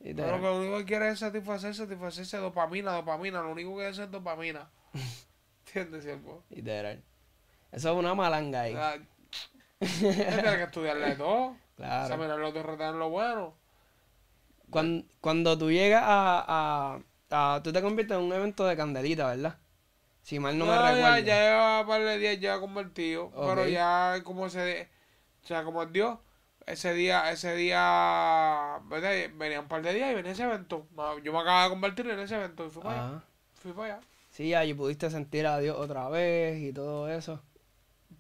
Pero 0.02 0.38
lo 0.38 0.60
único 0.60 0.78
que 0.78 0.86
quiere 0.86 1.10
es 1.10 1.20
satisfacer, 1.20 1.76
satisfacerse 1.76 2.38
dopamina, 2.38 2.94
dopamina. 2.94 3.42
Lo 3.42 3.52
único 3.52 3.72
que 3.72 3.90
quiere 3.90 4.04
es 4.04 4.12
dopamina. 4.12 4.70
¿Entiendes, 5.68 6.04
siervo? 6.04 6.44
Literal. 6.50 7.04
Eso 7.72 7.90
es 7.92 7.96
una 7.96 8.16
malanga 8.16 8.62
ahí. 8.62 8.74
O 8.74 8.78
sea, 8.78 8.98
tienes 9.80 10.56
que 10.58 10.64
estudiarle 10.64 11.16
todo. 11.16 11.56
Claro. 11.80 12.04
Examinar 12.08 12.40
lo 12.40 12.52
que 12.52 12.62
retener 12.62 12.96
lo 12.96 13.10
bueno. 13.10 13.54
Cuando, 14.70 15.08
cuando 15.22 15.58
tú 15.58 15.72
llegas 15.72 16.04
a, 16.06 17.00
a, 17.32 17.56
a- 17.56 17.64
Tú 17.64 17.72
te 17.72 17.82
conviertes 17.82 18.18
en 18.18 18.24
un 18.26 18.34
evento 18.34 18.66
de 18.66 18.76
candelita, 18.76 19.28
¿verdad? 19.28 19.58
Si 20.22 20.40
mal 20.40 20.58
no, 20.58 20.66
me 20.66 20.72
ya, 20.74 20.92
recuerdo. 20.92 21.18
ya 21.20 21.42
lleva 21.42 21.82
un 21.82 21.88
par 21.88 22.02
de 22.04 22.18
días 22.18 22.40
ya 22.42 22.60
convertido. 22.60 23.32
Pero 23.32 23.66
ya 23.66 24.20
como 24.26 24.48
ese 24.48 24.90
o 25.42 25.48
sea, 25.48 25.64
como 25.64 25.82
es 25.84 25.94
Dios, 25.94 26.20
ese 26.70 26.94
día, 26.94 27.32
ese 27.32 27.56
día, 27.56 28.80
¿verdad? 28.86 29.12
venía 29.36 29.60
un 29.60 29.68
par 29.68 29.82
de 29.82 29.94
días 29.94 30.12
y 30.12 30.16
venía 30.16 30.32
ese 30.32 30.44
evento. 30.44 30.88
Yo 31.24 31.34
me 31.34 31.40
acababa 31.40 31.64
de 31.64 31.70
convertir 31.70 32.10
en 32.10 32.20
ese 32.20 32.36
evento 32.36 32.66
y 32.66 32.70
fui 32.70 32.84
para 32.84 32.96
allá. 32.96 33.08
Ajá. 33.08 33.24
Fui 33.54 33.74
para 33.74 33.96
allá. 33.96 34.08
Sí, 34.30 34.54
allí 34.54 34.74
pudiste 34.74 35.10
sentir 35.10 35.48
a 35.48 35.60
Dios 35.60 35.76
otra 35.78 36.08
vez 36.10 36.62
y 36.62 36.72
todo 36.72 37.10
eso. 37.10 37.42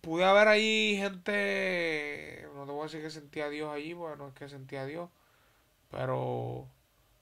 Pude 0.01 0.25
haber 0.25 0.47
ahí 0.47 0.97
gente, 0.97 2.47
no 2.55 2.65
te 2.65 2.71
voy 2.71 2.81
a 2.81 2.83
decir 2.83 3.01
que 3.01 3.09
sentía 3.09 3.45
a 3.45 3.49
Dios 3.49 3.73
allí, 3.73 3.93
porque 3.93 4.17
no 4.17 4.29
es 4.29 4.33
que 4.33 4.49
sentía 4.49 4.81
a 4.81 4.85
Dios, 4.85 5.09
pero 5.91 6.67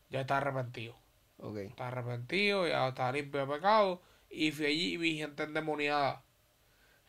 ya 0.10 0.22
estaba 0.22 0.40
arrepentido. 0.40 0.96
Estaba 1.56 1.90
arrepentido, 1.90 2.68
ya 2.68 2.88
estaba 2.88 3.12
limpio 3.12 3.46
de 3.46 3.54
pecado. 3.54 4.02
Y 4.30 4.52
fui 4.52 4.66
allí 4.66 4.94
y 4.94 4.98
vi 4.98 5.18
gente 5.18 5.44
endemoniada. 5.44 6.24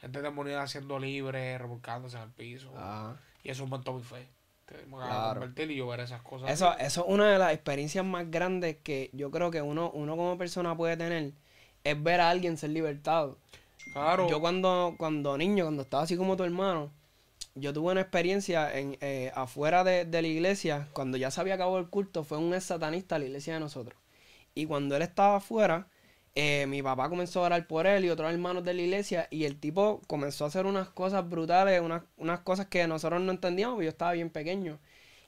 Gente 0.00 0.18
endemoniada 0.18 0.66
siendo 0.66 0.98
libre, 0.98 1.57
revolcándose 1.59 2.16
en 2.16 2.24
el 2.24 2.31
piso. 2.31 2.72
Ajá. 2.76 3.18
Y 3.49 3.51
eso 3.51 3.63
aumentó 3.63 3.95
mi 3.95 4.03
fe. 4.03 4.29
Te- 4.67 4.75
Me 4.75 4.97
acabo 4.97 5.01
de 5.01 5.09
Claro. 5.09 5.41
convertir 5.41 5.71
y 5.71 5.77
yo 5.77 5.87
ver 5.87 6.01
esas 6.01 6.21
cosas. 6.21 6.51
Eso, 6.51 6.77
eso 6.79 7.01
es 7.01 7.07
una 7.09 7.33
de 7.33 7.39
las 7.39 7.55
experiencias 7.55 8.05
más 8.05 8.31
grandes 8.31 8.77
que 8.83 9.09
yo 9.15 9.31
creo 9.31 9.51
que 9.51 9.63
uno, 9.63 9.91
uno 9.95 10.17
como 10.19 10.37
persona 10.37 10.77
puede 10.77 10.99
tener. 10.99 11.33
Es 11.83 12.03
ver 12.03 12.21
a 12.21 12.29
alguien 12.29 12.59
ser 12.59 12.71
libertado. 12.71 13.39
Claro. 13.95 14.29
Yo 14.29 14.39
cuando, 14.43 14.97
cuando 14.99 15.39
niño, 15.39 15.65
cuando 15.65 15.81
estaba 15.85 16.03
así 16.03 16.15
como 16.19 16.37
tu 16.37 16.45
hermano, 16.45 16.91
yo 17.55 17.73
tuve 17.73 17.93
una 17.93 18.03
experiencia 18.03 18.71
en, 18.79 18.99
eh, 19.01 19.33
afuera 19.35 19.83
de, 19.83 20.05
de, 20.05 20.21
la 20.21 20.29
iglesia, 20.29 20.89
cuando 20.93 21.17
ya 21.17 21.31
se 21.31 21.41
había 21.41 21.55
acabado 21.55 21.79
el 21.79 21.89
culto, 21.89 22.23
fue 22.23 22.37
un 22.37 22.53
ex 22.53 22.65
satanista 22.65 23.17
a 23.17 23.19
la 23.19 23.25
iglesia 23.25 23.55
de 23.55 23.61
nosotros. 23.61 23.99
Y 24.55 24.67
cuando 24.67 24.95
él 24.95 25.01
estaba 25.01 25.37
afuera, 25.37 25.87
eh, 26.40 26.66
mi 26.68 26.85
papá 26.85 27.09
comenzó 27.09 27.40
a 27.42 27.46
orar 27.46 27.66
por 27.66 27.88
él 27.88 28.05
y 28.05 28.11
otros 28.11 28.33
hermanos 28.33 28.62
de 28.62 28.72
la 28.72 28.83
iglesia 28.83 29.27
y 29.29 29.44
el 29.44 29.59
tipo 29.59 30.01
comenzó 30.07 30.44
a 30.44 30.48
hacer 30.48 30.66
unas 30.66 30.88
cosas 30.88 31.29
brutales, 31.29 31.81
unas, 31.81 32.05
unas 32.16 32.38
cosas 32.40 32.66
que 32.66 32.87
nosotros 32.87 33.20
no 33.20 33.33
entendíamos, 33.33 33.74
porque 33.74 33.87
yo 33.87 33.90
estaba 33.90 34.12
bien 34.12 34.31
pequeño. 34.31 34.79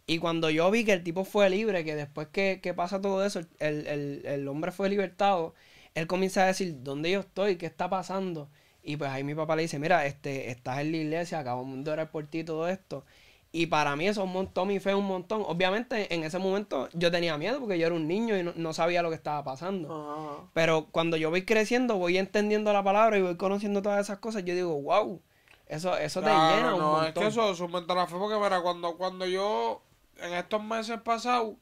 Y 0.07 0.18
cuando 0.18 0.51
yo 0.51 0.70
vi 0.70 0.85
que 0.85 0.92
el 0.92 1.03
tipo 1.03 1.25
fue 1.25 1.51
libre, 1.51 1.85
que 1.85 1.96
después 1.96 2.29
que, 2.29 2.61
que 2.62 2.75
pasa 2.75 3.01
todo 3.01 3.25
eso, 3.27 3.40
el, 3.59 3.87
el, 3.88 4.23
el, 4.25 4.49
hombre 4.49 4.70
fue 4.70 4.88
libertado, 4.88 5.55
él 5.96 6.07
comienza 6.07 6.44
a 6.44 6.46
decir, 6.46 6.77
¿dónde 6.85 7.11
yo 7.11 7.20
estoy? 7.20 7.57
¿Qué 7.57 7.66
está 7.66 7.90
pasando? 7.90 8.49
Y 8.85 8.96
pues 8.96 9.11
ahí 9.11 9.25
mi 9.25 9.35
papá 9.35 9.57
le 9.57 9.62
dice, 9.62 9.81
mira, 9.81 10.07
este, 10.07 10.51
estás 10.51 10.79
en 10.81 10.92
la 10.92 10.99
iglesia, 10.99 11.40
acabamos 11.40 11.85
de 11.85 11.90
orar 11.90 12.11
por 12.12 12.27
ti 12.29 12.44
todo 12.44 12.68
esto. 12.68 13.05
Y 13.53 13.67
para 13.67 13.97
mí 13.97 14.07
eso 14.07 14.27
montó 14.27 14.65
mi 14.65 14.79
fe 14.79 14.95
un 14.95 15.07
montón. 15.07 15.43
Obviamente 15.45 16.15
en 16.15 16.23
ese 16.23 16.39
momento 16.39 16.89
yo 16.93 17.11
tenía 17.11 17.37
miedo 17.37 17.59
porque 17.59 17.79
yo 17.79 17.87
era 17.87 17.97
un 17.97 18.07
niño 18.07 18.37
y 18.37 18.45
no, 18.45 18.73
sabía 18.73 19.03
lo 19.03 19.09
que 19.09 19.17
estaba 19.17 19.43
pasando. 19.43 20.49
Pero 20.55 20.87
cuando 20.93 21.17
yo 21.17 21.31
voy 21.31 21.45
creciendo, 21.45 21.97
voy 21.97 22.17
entendiendo 22.19 22.73
la 22.73 22.85
palabra 22.85 23.19
y 23.19 23.23
voy 23.23 23.37
conociendo 23.37 23.83
todas 23.83 24.01
esas 24.01 24.19
cosas, 24.19 24.45
yo 24.45 24.55
digo, 24.55 24.81
wow, 24.81 25.21
eso, 25.67 25.97
eso 25.97 26.21
te 26.21 26.29
llena 26.29 26.75
un 26.75 26.81
no, 26.81 27.05
es 27.05 27.13
que 27.13 27.27
eso, 27.27 27.43
aumenta 27.43 27.95
la 27.95 28.07
fe 28.07 28.17
porque 28.19 28.37
mira, 28.37 28.61
cuando, 28.61 28.97
cuando 28.97 29.27
yo, 29.27 29.83
en 30.19 30.35
estos 30.35 30.63
meses 30.63 31.01
pasados, 31.01 31.55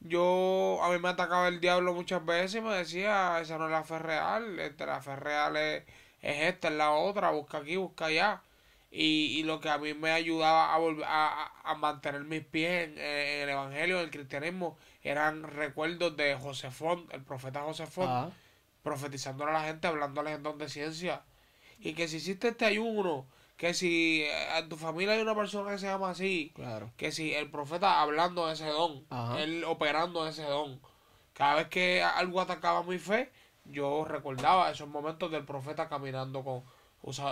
yo, 0.00 0.78
a 0.82 0.90
mí 0.90 0.98
me 0.98 1.08
atacaba 1.08 1.48
el 1.48 1.60
diablo 1.60 1.94
muchas 1.94 2.24
veces 2.24 2.56
y 2.56 2.60
me 2.60 2.74
decía, 2.74 3.40
esa 3.40 3.56
no 3.56 3.66
es 3.66 3.70
la 3.70 3.84
fe 3.84 3.98
real, 3.98 4.58
este, 4.60 4.84
la 4.84 5.00
fe 5.00 5.16
real 5.16 5.56
es, 5.56 5.84
es 6.20 6.42
esta, 6.42 6.68
es 6.68 6.74
la 6.74 6.92
otra, 6.92 7.30
busca 7.30 7.58
aquí, 7.58 7.76
busca 7.76 8.06
allá. 8.06 8.42
Y, 8.96 9.40
y, 9.40 9.42
lo 9.42 9.60
que 9.60 9.68
a 9.68 9.78
mí 9.78 9.92
me 9.92 10.12
ayudaba 10.12 10.72
a, 10.72 10.78
volver, 10.78 11.04
a, 11.08 11.50
a 11.64 11.74
mantener 11.74 12.22
mis 12.22 12.44
pies 12.44 12.90
en, 12.90 12.98
el 12.98 13.48
Evangelio, 13.48 13.98
en 13.98 14.04
el 14.04 14.10
cristianismo, 14.12 14.78
eran 15.02 15.42
recuerdos 15.42 16.16
de 16.16 16.36
José 16.36 16.70
Font, 16.70 17.12
el 17.12 17.24
profeta 17.24 17.62
José 17.62 17.88
Font, 17.88 18.32
profetizando 18.84 19.44
a 19.44 19.50
la 19.50 19.64
gente, 19.64 19.88
hablándoles 19.88 20.36
en 20.36 20.44
don 20.44 20.58
de 20.58 20.68
ciencia. 20.68 21.22
Y 21.80 21.94
que 21.94 22.06
si 22.06 22.18
hiciste 22.18 22.48
este 22.48 22.66
ayuno, 22.66 23.26
que 23.56 23.74
si 23.74 24.22
eh, 24.22 24.58
en 24.58 24.68
tu 24.68 24.76
familia 24.76 25.14
hay 25.14 25.22
una 25.22 25.34
persona 25.34 25.72
que 25.72 25.78
se 25.78 25.86
llama 25.86 26.10
así, 26.10 26.52
claro. 26.54 26.92
que 26.96 27.10
si 27.10 27.34
el 27.34 27.50
profeta 27.50 28.00
hablando 28.00 28.46
de 28.46 28.52
ese 28.52 28.66
don, 28.66 29.04
él 29.38 29.64
operando 29.64 30.28
ese 30.28 30.44
don, 30.44 30.80
cada 31.32 31.56
vez 31.56 31.68
que 31.68 32.00
algo 32.00 32.40
atacaba 32.40 32.84
mi 32.84 32.98
fe, 32.98 33.32
yo 33.64 34.04
recordaba 34.04 34.70
esos 34.70 34.88
momentos 34.88 35.32
del 35.32 35.44
profeta 35.44 35.88
caminando 35.88 36.44
con 36.44 36.62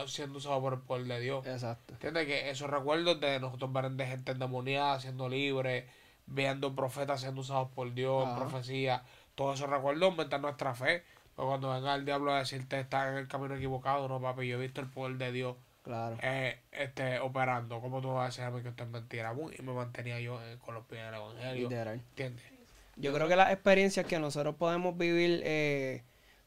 siendo 0.07 0.39
usado 0.39 0.61
por 0.61 0.75
el 0.75 0.81
poder 0.81 1.07
de 1.07 1.21
Dios. 1.21 1.47
Exacto. 1.47 1.95
¿Entiendes? 1.95 2.27
Que 2.27 2.51
esos 2.51 2.69
recuerdos 2.69 3.21
de 3.21 3.41
nosotros 3.41 3.73
ver 3.73 3.91
de 3.91 4.07
gente 4.07 4.33
endemoniada, 4.33 5.01
siendo 5.01 5.29
libre, 5.29 5.87
viendo 6.27 6.75
profetas 6.75 7.21
siendo 7.21 7.41
usados 7.41 7.69
por 7.75 7.93
Dios, 7.95 8.29
profecía, 8.39 9.03
todos 9.35 9.59
esos 9.59 9.71
recuerdos 9.71 10.11
aumentan 10.11 10.43
nuestra 10.43 10.75
fe. 10.75 11.03
Pero 11.35 11.49
cuando 11.49 11.73
venga 11.73 11.95
el 11.95 12.05
diablo 12.05 12.33
a 12.33 12.41
decirte 12.41 12.79
estás 12.79 13.09
en 13.09 13.17
el 13.17 13.29
camino 13.29 13.55
equivocado, 13.55 14.07
no 14.09 14.21
papi, 14.21 14.47
yo 14.47 14.59
he 14.59 14.61
visto 14.61 14.81
el 14.83 14.89
poder 14.89 15.17
de 15.17 15.33
Dios 15.33 15.57
claro. 15.83 16.19
eh, 16.23 16.59
este, 16.73 17.21
operando. 17.21 17.81
¿Cómo 17.81 18.03
tú 18.03 18.13
vas 18.13 18.25
a 18.25 18.27
decir 18.27 18.45
a 18.45 18.51
mí 18.51 18.63
que 18.63 18.69
esto 18.69 18.85
es 18.85 18.91
mentira? 18.91 19.35
Y 19.59 19.63
me 19.63 19.73
mantenía 19.73 20.21
yo 20.21 20.43
eh, 20.43 20.59
con 20.65 20.75
los 20.75 20.85
pies 20.85 21.01
en 21.01 21.07
el 21.09 21.15
Evangelio. 21.15 21.71
¿Entiendes? 21.71 22.45
Yo 22.97 23.15
creo 23.15 23.27
que 23.27 23.37
las 23.37 23.51
experiencias 23.51 24.07
que 24.07 24.19
nosotros 24.19 24.55
podemos 24.57 24.97
vivir 24.99 25.41
eh, 25.45 26.03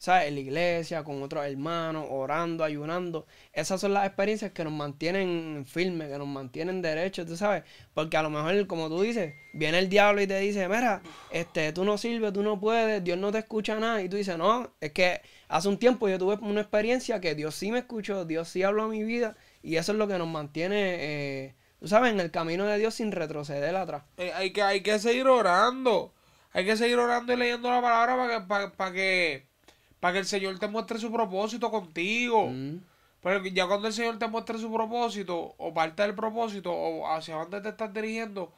¿sabes? 0.05 0.27
En 0.27 0.35
la 0.35 0.41
iglesia, 0.41 1.03
con 1.03 1.23
otros 1.23 1.43
hermanos, 1.47 2.05
orando, 2.11 2.63
ayunando. 2.63 3.25
Esas 3.51 3.81
son 3.81 3.95
las 3.95 4.05
experiencias 4.05 4.51
que 4.51 4.63
nos 4.63 4.71
mantienen 4.71 5.65
firmes, 5.67 6.09
que 6.09 6.17
nos 6.19 6.27
mantienen 6.27 6.83
derechos, 6.83 7.25
¿tú 7.25 7.35
sabes? 7.35 7.63
Porque 7.95 8.15
a 8.15 8.21
lo 8.21 8.29
mejor, 8.29 8.67
como 8.67 8.87
tú 8.87 9.01
dices, 9.01 9.33
viene 9.53 9.79
el 9.79 9.89
diablo 9.89 10.21
y 10.21 10.27
te 10.27 10.37
dice, 10.39 10.67
mira, 10.69 11.01
este, 11.31 11.73
tú 11.73 11.83
no 11.83 11.97
sirves, 11.97 12.33
tú 12.33 12.43
no 12.43 12.59
puedes, 12.59 13.03
Dios 13.03 13.17
no 13.17 13.31
te 13.31 13.39
escucha 13.39 13.79
nada. 13.79 14.03
Y 14.03 14.07
tú 14.07 14.15
dices, 14.17 14.37
no, 14.37 14.71
es 14.79 14.91
que 14.91 15.21
hace 15.47 15.69
un 15.69 15.79
tiempo 15.79 16.07
yo 16.07 16.19
tuve 16.19 16.35
una 16.35 16.61
experiencia 16.61 17.19
que 17.19 17.33
Dios 17.33 17.55
sí 17.55 17.71
me 17.71 17.79
escuchó, 17.79 18.25
Dios 18.25 18.47
sí 18.47 18.61
habló 18.61 18.83
a 18.83 18.87
mi 18.87 19.03
vida. 19.03 19.35
Y 19.63 19.77
eso 19.77 19.91
es 19.93 19.97
lo 19.97 20.07
que 20.07 20.19
nos 20.19 20.27
mantiene, 20.27 20.97
eh, 20.99 21.55
tú 21.79 21.87
sabes, 21.87 22.13
en 22.13 22.19
el 22.19 22.29
camino 22.29 22.65
de 22.67 22.77
Dios 22.77 22.93
sin 22.93 23.11
retroceder 23.11 23.75
atrás. 23.75 24.03
Eh, 24.17 24.31
hay, 24.35 24.53
que, 24.53 24.61
hay 24.61 24.81
que 24.81 24.99
seguir 24.99 25.25
orando. 25.25 26.13
Hay 26.53 26.63
que 26.63 26.77
seguir 26.77 26.99
orando 26.99 27.33
y 27.33 27.37
leyendo 27.37 27.71
la 27.71 27.81
palabra 27.81 28.15
para 28.15 28.39
que, 28.39 28.47
para, 28.47 28.71
para 28.71 28.93
que 28.93 29.54
para 29.99 30.13
que 30.13 30.19
el 30.19 30.25
Señor 30.25 30.59
te 30.59 30.67
muestre 30.67 30.99
su 30.99 31.11
propósito 31.11 31.71
contigo. 31.71 32.49
Mm. 32.49 32.79
Pero 33.21 33.43
ya 33.45 33.65
cuando 33.65 33.87
el 33.87 33.93
Señor 33.93 34.19
te 34.19 34.27
muestre 34.27 34.59
su 34.59 34.71
propósito, 34.71 35.55
o 35.57 35.73
parte 35.73 36.03
del 36.03 36.13
propósito, 36.13 36.71
o 36.71 37.07
hacia 37.07 37.35
dónde 37.35 37.59
te 37.61 37.69
estás 37.69 37.91
dirigiendo, 37.91 38.53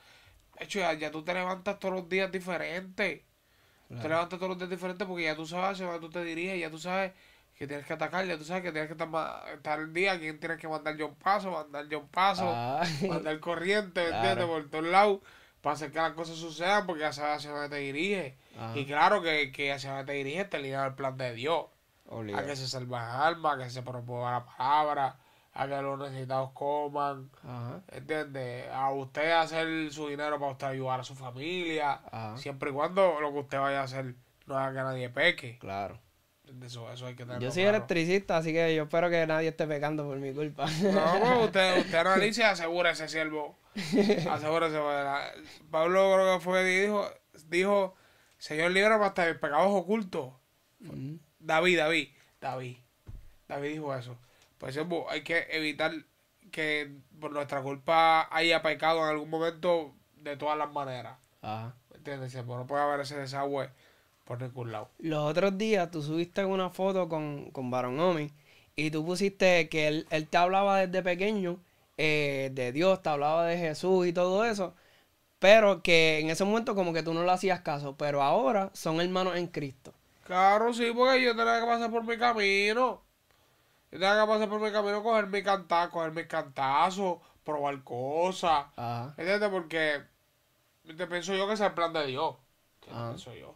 hecho, 0.59 0.79
ya, 0.79 1.11
tú 1.11 1.23
te 1.23 1.33
levantas 1.33 1.79
todos 1.79 1.95
los 1.95 2.09
días 2.09 2.31
diferentes. 2.31 3.21
Te 3.87 4.09
levantas 4.09 4.37
todos 4.37 4.49
los 4.49 4.57
días 4.57 4.69
diferentes 4.69 5.07
porque 5.07 5.23
ya 5.23 5.35
tú 5.35 5.45
sabes 5.45 5.71
hacia 5.71 5.85
dónde 5.85 6.01
tú 6.01 6.09
te 6.09 6.21
diriges, 6.21 6.59
ya 6.59 6.69
tú 6.69 6.77
sabes 6.77 7.13
que 7.57 7.65
tienes 7.65 7.85
que 7.85 7.93
atacar, 7.93 8.25
ya 8.25 8.37
tú 8.37 8.43
sabes 8.43 8.61
que 8.61 8.73
tienes 8.73 8.89
que 8.89 9.01
estar, 9.01 9.47
estar 9.53 9.79
el 9.79 9.93
día, 9.93 10.19
quién 10.19 10.39
tienes 10.41 10.59
que 10.59 10.67
mandar 10.67 10.97
yo 10.97 11.07
un 11.07 11.15
paso, 11.15 11.51
mandar 11.51 11.87
yo 11.87 12.01
un 12.01 12.09
paso, 12.09 12.43
ah. 12.45 12.83
mandar 13.07 13.39
corriente, 13.39 14.01
¿me 14.01 14.17
entiendes? 14.17 14.45
Por 14.45 14.69
todos 14.69 14.85
lados 14.85 15.19
para 15.67 15.75
hacer 15.75 15.91
que 15.91 15.99
las 15.99 16.13
cosas 16.13 16.37
sucedan 16.37 16.85
porque 16.85 17.01
ya 17.01 17.11
sabes 17.11 17.39
hacia 17.39 17.51
dónde 17.51 17.67
te 17.67 17.75
diriges. 17.75 18.35
Y 18.73 18.85
claro 18.85 19.21
que, 19.21 19.51
que 19.51 19.73
hacia 19.73 19.89
dónde 19.89 20.05
te 20.05 20.13
diriges 20.13 20.49
te 20.49 20.59
liga 20.59 20.85
el 20.85 20.93
plan 20.93 21.17
de 21.17 21.33
Dios. 21.33 21.65
A 22.39 22.45
que 22.45 22.55
se 22.55 22.69
salven 22.69 23.01
almas, 23.01 23.55
a 23.55 23.63
que 23.65 23.69
se 23.69 23.83
proponga 23.83 24.31
la 24.31 24.45
palabra, 24.45 25.17
a 25.53 25.67
que 25.67 25.81
los 25.81 25.99
necesitados 25.99 26.51
coman. 26.53 27.29
¿Entiendes? 27.91 28.71
A 28.71 28.91
usted 28.91 29.29
hacer 29.33 29.91
su 29.91 30.07
dinero 30.07 30.39
para 30.39 30.53
usted 30.53 30.67
ayudar 30.67 31.01
a 31.01 31.03
su 31.03 31.15
familia. 31.15 31.99
Siempre 32.37 32.69
y 32.69 32.73
cuando 32.73 33.19
lo 33.19 33.33
que 33.33 33.39
usted 33.39 33.59
vaya 33.59 33.81
a 33.81 33.83
hacer 33.83 34.15
no 34.45 34.57
haga 34.57 34.71
que 34.71 34.83
nadie 34.83 35.09
peque. 35.09 35.59
Claro. 35.59 35.99
Eso, 36.63 36.91
eso 36.91 37.05
hay 37.05 37.15
que 37.15 37.25
yo 37.39 37.51
soy 37.51 37.63
electricista, 37.63 38.37
así 38.37 38.51
que 38.53 38.75
yo 38.75 38.83
espero 38.83 39.09
que 39.09 39.25
nadie 39.27 39.49
esté 39.49 39.67
pecando 39.67 40.05
por 40.05 40.17
mi 40.17 40.33
culpa. 40.33 40.65
No, 40.65 41.19
pues, 41.21 41.45
usted, 41.45 41.79
usted 41.79 41.97
analice 41.97 42.41
y 42.41 42.43
asegura 42.45 42.91
ese 42.91 43.07
siervo. 43.07 43.57
Asegúrese. 44.29 44.77
Pablo 45.69 46.13
creo 46.13 46.37
que 46.37 46.43
fue 46.43 46.63
dijo, 46.63 47.09
dijo 47.47 47.95
Señor, 48.37 48.71
libra 48.71 49.03
hasta 49.05 49.25
de 49.25 49.35
pecados 49.35 49.71
ocultos. 49.71 50.33
David, 51.39 51.77
David, 51.77 52.09
David. 52.39 52.77
David 53.47 53.69
dijo 53.69 53.95
eso. 53.95 54.17
Pues 54.57 54.77
hay 55.09 55.23
que 55.23 55.47
evitar 55.51 55.93
que 56.51 56.91
por 57.19 57.31
nuestra 57.31 57.61
culpa 57.61 58.27
haya 58.35 58.61
pecado 58.61 59.03
en 59.03 59.09
algún 59.09 59.29
momento 59.29 59.95
de 60.15 60.37
todas 60.37 60.57
las 60.57 60.71
maneras. 60.71 61.17
Ajá. 61.41 61.75
¿Entiendes? 61.93 62.35
No 62.45 62.67
puede 62.67 62.83
haber 62.83 63.01
ese 63.01 63.17
desagüe 63.17 63.69
por 64.27 64.41
ningún 64.41 64.71
lado. 64.71 64.89
Los 64.99 65.23
otros 65.23 65.57
días 65.57 65.89
tú 65.89 66.03
subiste 66.03 66.43
una 66.45 66.69
foto 66.69 67.07
con, 67.07 67.49
con 67.51 67.71
Baron 67.71 67.99
Omi 67.99 68.31
y 68.75 68.91
tú 68.91 69.05
pusiste 69.05 69.69
que 69.69 69.87
él, 69.87 70.07
él 70.11 70.27
te 70.27 70.37
hablaba 70.37 70.79
desde 70.85 71.01
pequeño 71.01 71.59
eh, 71.97 72.51
de 72.53 72.71
Dios, 72.71 73.01
te 73.01 73.09
hablaba 73.09 73.45
de 73.45 73.57
Jesús 73.57 74.05
y 74.05 74.13
todo 74.13 74.45
eso. 74.45 74.75
Pero 75.39 75.81
que 75.81 76.19
en 76.19 76.29
ese 76.29 76.45
momento 76.45 76.75
como 76.75 76.93
que 76.93 77.03
tú 77.03 77.13
no 77.13 77.23
le 77.23 77.31
hacías 77.31 77.61
caso, 77.61 77.95
pero 77.95 78.21
ahora 78.21 78.69
son 78.73 79.01
hermanos 79.01 79.35
en 79.35 79.47
Cristo. 79.47 79.93
Claro, 80.23 80.73
sí, 80.73 80.91
porque 80.93 81.23
yo 81.23 81.35
tenía 81.35 81.59
que 81.59 81.65
pasar 81.65 81.89
por 81.89 82.03
mi 82.03 82.17
camino. 82.17 83.01
Yo 83.91 83.99
tenía 83.99 84.21
que 84.21 84.27
pasar 84.27 84.49
por 84.49 84.59
mi 84.59 84.71
camino, 84.71 85.01
coger 85.01 85.27
mi 85.27 85.41
cantar, 85.41 85.89
coger 85.89 86.11
mis 86.11 86.27
cantazos, 86.27 87.19
probar 87.43 87.81
cosas. 87.83 88.65
¿Entiendes? 89.17 89.49
Porque 89.49 90.01
te 90.85 91.07
pienso 91.07 91.33
yo 91.35 91.47
que 91.47 91.53
es 91.53 91.61
el 91.61 91.73
plan 91.73 91.93
de 91.93 92.07
Dios. 92.07 92.35
Pienso 92.81 93.33
yo. 93.33 93.55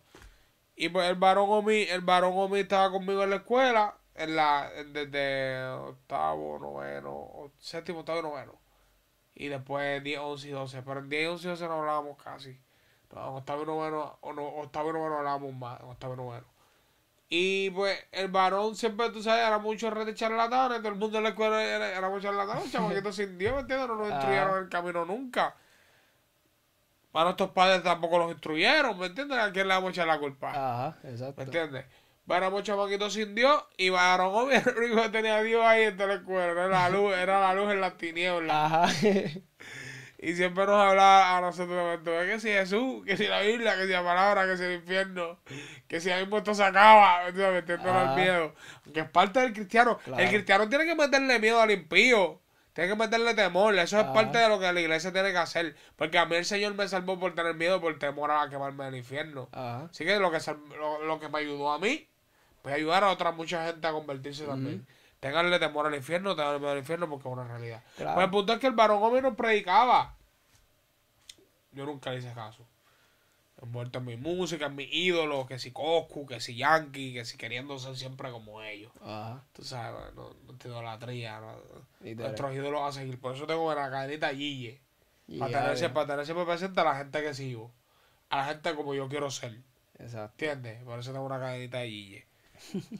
Y 0.81 0.89
pues 0.89 1.07
el 1.07 1.15
varón 1.15 1.45
Omi, 1.47 1.83
el 1.83 2.01
varón 2.01 2.33
Omi 2.35 2.61
estaba 2.61 2.89
conmigo 2.89 3.23
en 3.23 3.29
la 3.29 3.35
escuela, 3.35 3.93
en 4.15 4.35
la, 4.35 4.67
desde 4.87 5.63
octavo, 5.63 6.57
noveno, 6.57 7.51
séptimo, 7.59 7.99
octavo 7.99 8.17
y 8.17 8.23
noveno. 8.23 8.59
Y 9.35 9.49
después 9.49 10.03
10, 10.03 10.19
11 10.19 10.47
y 10.47 10.51
12. 10.51 10.81
Pero 10.81 11.01
en 11.01 11.09
10, 11.09 11.29
11 11.29 11.45
y 11.45 11.49
12 11.51 11.67
no 11.67 11.73
hablábamos 11.81 12.17
casi. 12.23 12.59
No, 13.13 13.29
en 13.29 13.35
octavo 13.35 13.61
y 13.61 13.65
noveno, 13.67 14.17
o 14.21 14.33
no, 14.33 14.43
octavo 14.43 14.89
y 14.89 14.93
noveno 14.93 15.19
hablábamos 15.19 15.53
más, 15.53 15.79
en 15.81 15.85
octavo 15.85 16.15
y 16.15 16.17
noveno. 16.17 16.47
Y 17.29 17.69
pues 17.69 17.99
el 18.11 18.29
varón 18.29 18.75
siempre, 18.75 19.11
tú 19.11 19.21
sabes, 19.21 19.45
era 19.45 19.59
mucho 19.59 19.91
red 19.91 20.07
de 20.07 20.15
charlatanes, 20.15 20.79
todo 20.79 20.93
el 20.93 20.97
mundo 20.97 21.19
en 21.19 21.25
la 21.25 21.29
escuela 21.29 21.63
era, 21.63 21.95
era 21.95 22.09
mucho 22.09 22.23
charlatanes, 22.23 22.71
chamaquitos 22.71 23.15
sin 23.15 23.37
Dios, 23.37 23.53
¿me 23.53 23.61
entiendes? 23.61 23.87
No 23.87 23.97
nos 23.97 24.09
instruyeron 24.09 24.57
en 24.57 24.63
el 24.63 24.69
camino 24.69 25.05
nunca. 25.05 25.55
Para 27.11 27.25
nuestros 27.25 27.49
padres 27.51 27.83
tampoco 27.83 28.17
los 28.19 28.31
instruyeron, 28.31 28.97
¿me 28.97 29.07
entiendes? 29.07 29.37
¿A 29.37 29.51
quién 29.51 29.67
le 29.67 29.73
vamos 29.73 29.89
a 29.89 29.91
echar 29.91 30.07
la 30.07 30.19
culpa? 30.19 30.49
Ajá, 30.51 30.97
exacto. 31.03 31.35
¿Me 31.37 31.43
entiendes? 31.43 31.85
Éramos 32.29 32.63
chamaquitos 32.63 33.13
sin 33.13 33.35
Dios 33.35 33.61
y 33.77 33.89
varón 33.89 34.49
el 34.53 34.77
único 34.77 35.01
que 35.01 35.09
tenía 35.09 35.41
Dios 35.41 35.65
ahí 35.65 35.83
en 35.83 35.97
toda 35.97 36.09
la 36.09 36.15
escuela. 36.15 36.51
Era 36.51 36.67
la 36.67 36.89
luz, 36.89 37.13
era 37.13 37.41
la 37.41 37.53
luz 37.53 37.71
en 37.71 37.81
las 37.81 37.97
tinieblas. 37.97 38.55
Ajá. 38.55 38.87
Y 40.23 40.35
siempre 40.35 40.67
nos 40.67 40.75
hablaba 40.75 41.35
a 41.35 41.41
nosotros 41.41 41.99
que 42.03 42.39
si 42.39 42.49
Jesús, 42.49 43.03
que 43.03 43.17
si 43.17 43.25
la 43.25 43.41
Biblia, 43.41 43.75
que 43.75 43.87
si 43.87 43.91
la 43.91 44.03
palabra, 44.03 44.45
que 44.45 44.55
si 44.55 44.63
el 44.65 44.73
infierno, 44.73 45.39
que 45.87 45.99
si 45.99 46.11
ahí 46.11 46.27
puesto 46.27 46.53
se 46.53 46.63
acaba, 46.63 47.23
metiéndonos 47.25 48.09
el 48.09 48.15
miedo. 48.23 48.55
Que 48.93 48.99
es 48.99 49.09
parte 49.09 49.39
del 49.39 49.51
cristiano. 49.51 49.97
El 50.05 50.29
cristiano 50.29 50.69
tiene 50.69 50.85
que 50.85 50.93
meterle 50.93 51.39
miedo 51.39 51.59
al 51.59 51.71
impío. 51.71 52.39
Tienes 52.73 52.93
que 52.93 52.97
meterle 52.97 53.33
temor. 53.33 53.77
Eso 53.77 53.97
es 53.97 54.03
Ajá. 54.05 54.13
parte 54.13 54.37
de 54.37 54.47
lo 54.47 54.59
que 54.59 54.71
la 54.71 54.79
iglesia 54.79 55.11
tiene 55.11 55.31
que 55.31 55.37
hacer. 55.37 55.75
Porque 55.95 56.17
a 56.17 56.25
mí 56.25 56.35
el 56.35 56.45
Señor 56.45 56.73
me 56.73 56.87
salvó 56.87 57.19
por 57.19 57.35
tener 57.35 57.53
miedo, 57.55 57.81
por 57.81 57.97
temor 57.99 58.31
a 58.31 58.49
quemarme 58.49 58.85
del 58.85 58.95
infierno. 58.95 59.49
Ajá. 59.51 59.89
Así 59.91 60.05
que 60.05 60.19
lo 60.19 60.31
que, 60.31 60.39
lo, 60.77 61.03
lo 61.03 61.19
que 61.19 61.29
me 61.29 61.39
ayudó 61.39 61.71
a 61.71 61.79
mí, 61.79 62.07
puede 62.61 62.77
ayudar 62.77 63.03
a 63.03 63.09
otra 63.09 63.31
mucha 63.31 63.65
gente 63.67 63.85
a 63.85 63.91
convertirse 63.91 64.45
también. 64.45 64.87
Ténganle 65.19 65.59
temor 65.59 65.85
al 65.85 65.95
infierno, 65.95 66.35
ténganle 66.35 66.59
miedo 66.59 66.71
al 66.71 66.77
infierno 66.79 67.09
porque 67.09 67.27
es 67.27 67.33
una 67.33 67.43
realidad. 67.43 67.83
Claro. 67.97 68.15
Pues 68.15 68.25
el 68.25 68.31
punto 68.31 68.53
es 68.53 68.59
que 68.59 68.67
el 68.67 68.73
varón 68.73 69.03
Omi 69.03 69.21
nos 69.21 69.35
predicaba. 69.35 70.15
Yo 71.73 71.85
nunca 71.85 72.11
le 72.11 72.19
hice 72.19 72.33
caso. 72.33 72.65
Envuelto 73.61 73.99
en 73.99 74.05
mi 74.05 74.17
música, 74.17 74.65
en 74.65 74.75
mis 74.75 74.89
ídolos, 74.91 75.45
que 75.47 75.59
si 75.59 75.71
Coscu, 75.71 76.25
que 76.25 76.39
si 76.39 76.55
Yankee, 76.55 77.13
que 77.13 77.25
si 77.25 77.37
queriendo 77.37 77.77
ser 77.77 77.95
siempre 77.95 78.31
como 78.31 78.61
ellos. 78.63 78.91
Ajá. 79.01 79.43
Tú 79.53 79.63
sabes, 79.63 80.13
no, 80.15 80.33
no 80.47 80.57
te 80.57 80.67
idolatría. 80.67 81.39
No, 81.39 81.55
nuestros 82.15 82.55
ídolos 82.55 82.81
a 82.81 82.91
seguir. 82.91 83.19
Por 83.19 83.35
eso 83.35 83.45
tengo 83.45 83.67
una 83.71 83.89
cadenita 83.91 84.29
Gille. 84.29 84.81
Para 85.37 85.75
tener, 85.75 85.93
para 85.93 86.07
tener 86.07 86.25
siempre 86.25 86.45
presente 86.45 86.81
a 86.81 86.83
la 86.83 86.95
gente 86.95 87.21
que 87.21 87.33
sigo. 87.35 87.71
A 88.29 88.37
la 88.37 88.45
gente 88.45 88.75
como 88.75 88.95
yo 88.95 89.07
quiero 89.07 89.29
ser. 89.29 89.59
Exacto. 89.99 90.33
¿Entiendes? 90.43 90.83
Por 90.83 90.99
eso 90.99 91.11
tengo 91.11 91.25
una 91.25 91.39
cadenita 91.39 91.77
de 91.79 91.89
Gille. 91.89 92.25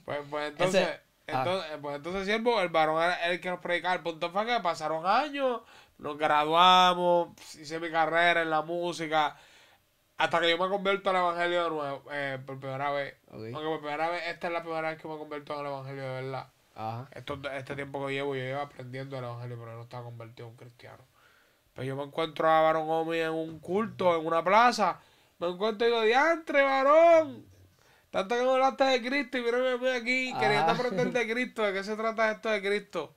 Pues, 0.05 0.19
pues 0.29 0.49
entonces, 0.51 0.81
Ese- 0.87 1.35
ah. 1.35 1.39
entonces, 1.43 1.71
pues 1.81 1.95
entonces 1.95 2.25
siervo, 2.25 2.61
el 2.61 2.69
varón 2.69 3.01
era 3.01 3.31
el 3.31 3.41
que 3.41 3.49
nos 3.49 3.59
predicaba. 3.59 3.95
El 3.95 4.01
punto 4.01 4.29
fue 4.31 4.45
que 4.45 4.59
pasaron 4.59 5.05
años, 5.07 5.61
nos 5.97 6.17
graduamos, 6.17 7.29
hice 7.59 7.79
mi 7.79 7.89
carrera 7.89 8.43
en 8.43 8.49
la 8.51 8.61
música, 8.61 9.35
hasta 10.21 10.39
que 10.39 10.51
yo 10.51 10.57
me 10.59 10.69
convierto 10.69 11.09
al 11.09 11.15
evangelio 11.15 11.63
de 11.63 11.69
nuevo, 11.71 12.03
eh, 12.11 12.37
por 12.45 12.59
primera 12.59 12.91
vez. 12.91 13.15
Ok. 13.29 13.41
Aunque 13.41 13.63
por 13.63 13.79
primera 13.79 14.09
vez, 14.09 14.21
esta 14.27 14.47
es 14.47 14.53
la 14.53 14.61
primera 14.61 14.89
vez 14.89 15.01
que 15.01 15.07
me 15.07 15.17
convierto 15.17 15.59
el 15.59 15.65
evangelio 15.65 16.03
de 16.03 16.21
verdad. 16.21 16.47
Ajá. 16.75 17.09
Esto, 17.11 17.41
este 17.51 17.75
tiempo 17.75 18.05
que 18.05 18.13
llevo, 18.13 18.35
yo 18.35 18.43
llevo 18.43 18.61
aprendiendo 18.61 19.17
el 19.17 19.23
evangelio, 19.23 19.57
pero 19.59 19.75
no 19.75 19.81
estaba 19.81 20.03
convertido 20.03 20.45
en 20.45 20.51
un 20.51 20.57
cristiano. 20.57 21.03
Pero 21.73 21.87
yo 21.87 21.95
me 21.95 22.03
encuentro 22.03 22.47
a 22.47 22.61
varón 22.61 22.87
Omi 22.87 23.17
en 23.17 23.31
un 23.31 23.59
culto, 23.59 24.15
en 24.15 24.23
una 24.23 24.43
plaza. 24.43 24.99
Me 25.39 25.47
encuentro 25.47 25.87
y 25.87 25.89
digo, 25.89 26.03
diantre, 26.03 26.61
varón. 26.61 27.43
Tanto 28.11 28.35
que 28.35 28.43
me 28.43 28.51
hablaste 28.51 28.83
de 28.83 29.01
Cristo 29.01 29.39
y 29.39 29.41
mírame 29.41 29.91
aquí 29.91 30.33
queriendo 30.39 30.71
aprender 30.71 31.11
de 31.11 31.33
Cristo. 31.33 31.63
¿De 31.63 31.73
qué 31.73 31.83
se 31.83 31.95
trata 31.95 32.29
esto 32.29 32.49
de 32.49 32.61
Cristo? 32.61 33.15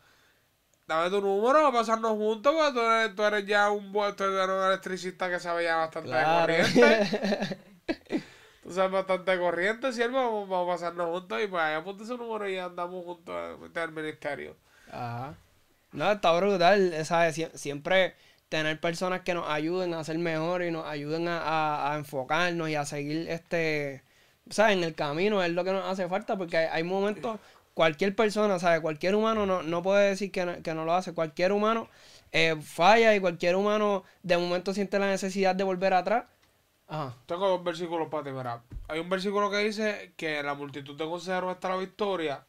Dame 0.87 1.09
tu 1.11 1.20
número 1.23 1.61
para 1.61 1.73
pasarnos 1.73 2.12
juntos, 2.12 2.55
porque 2.55 2.73
tú 2.75 2.81
eres, 2.81 3.14
tú 3.14 3.23
eres 3.25 3.47
ya 3.47 3.70
un 3.70 3.90
buen, 3.92 4.14
tú 4.16 4.25
eres 4.25 4.49
un 4.49 4.64
electricista 4.66 5.31
que 5.31 5.40
sabe 5.40 5.64
ya 5.64 5.77
bastante 5.77 6.11
Claro. 6.11 6.53
de 6.53 6.59
corriente. 6.62 7.59
Tú 8.62 8.73
sabes 8.73 8.92
bastante 8.92 9.31
de 9.31 9.38
corriente, 9.38 9.92
siervo. 9.92 10.16
Vamos, 10.16 10.49
vamos 10.49 10.68
a 10.68 10.73
pasarnos 10.75 11.11
juntos 11.11 11.38
y 11.42 11.47
pues 11.49 11.62
ahí 11.62 11.75
apunta 11.75 12.05
su 12.07 12.16
número 12.16 12.49
y 12.49 12.57
andamos 12.57 13.05
juntos 13.05 13.35
en 13.75 13.83
el 13.83 13.92
ministerio. 13.92 14.57
Ajá. 14.90 15.35
No, 15.92 16.11
está 16.12 16.33
brutal, 16.33 17.05
¿sabes? 17.05 17.37
Sie- 17.37 17.51
Siempre 17.55 18.14
tener 18.49 18.81
personas 18.81 19.20
que 19.20 19.35
nos 19.35 19.47
ayuden 19.51 19.92
a 19.92 20.03
ser 20.03 20.16
mejor 20.18 20.62
y 20.62 20.70
nos 20.70 20.87
ayuden 20.87 21.29
a, 21.29 21.40
a- 21.40 21.92
a 21.92 21.97
enfocarnos 21.99 22.70
y 22.70 22.75
a 22.75 22.87
seguir 22.87 23.29
este, 23.29 24.03
¿sabes? 24.49 24.79
En 24.79 24.85
el 24.85 24.94
camino 24.94 25.42
es 25.42 25.51
lo 25.53 25.62
que 25.62 25.73
nos 25.73 25.85
hace 25.85 26.09
falta 26.09 26.37
porque 26.38 26.57
hay, 26.57 26.68
hay 26.73 26.83
momentos, 26.85 27.38
cualquier 27.74 28.16
persona, 28.16 28.58
¿sabes? 28.58 28.80
Cualquier 28.80 29.14
humano 29.14 29.44
no, 29.44 29.62
no 29.62 29.82
puede 29.82 30.10
decir 30.10 30.32
que 30.32 30.46
no, 30.46 30.62
que 30.62 30.74
no 30.74 30.84
lo 30.84 30.94
hace. 30.94 31.12
Cualquier 31.12 31.52
humano 31.52 31.88
eh, 32.32 32.56
falla 32.62 33.14
y 33.14 33.20
cualquier 33.20 33.56
humano 33.56 34.04
de 34.22 34.38
momento 34.38 34.72
siente 34.72 34.98
la 34.98 35.08
necesidad 35.08 35.54
de 35.54 35.64
volver 35.64 35.92
atrás. 35.92 36.24
Ajá. 36.87 37.16
Tengo 37.26 37.48
dos 37.48 37.64
versículos 37.64 38.08
para 38.08 38.24
ti, 38.24 38.30
mira. 38.30 38.62
Hay 38.88 39.00
un 39.00 39.08
versículo 39.08 39.50
que 39.50 39.58
dice 39.58 40.14
que 40.16 40.42
la 40.42 40.54
multitud 40.54 40.96
de 40.96 41.04
consejeros 41.04 41.52
está 41.52 41.68
la 41.68 41.76
victoria. 41.76 42.46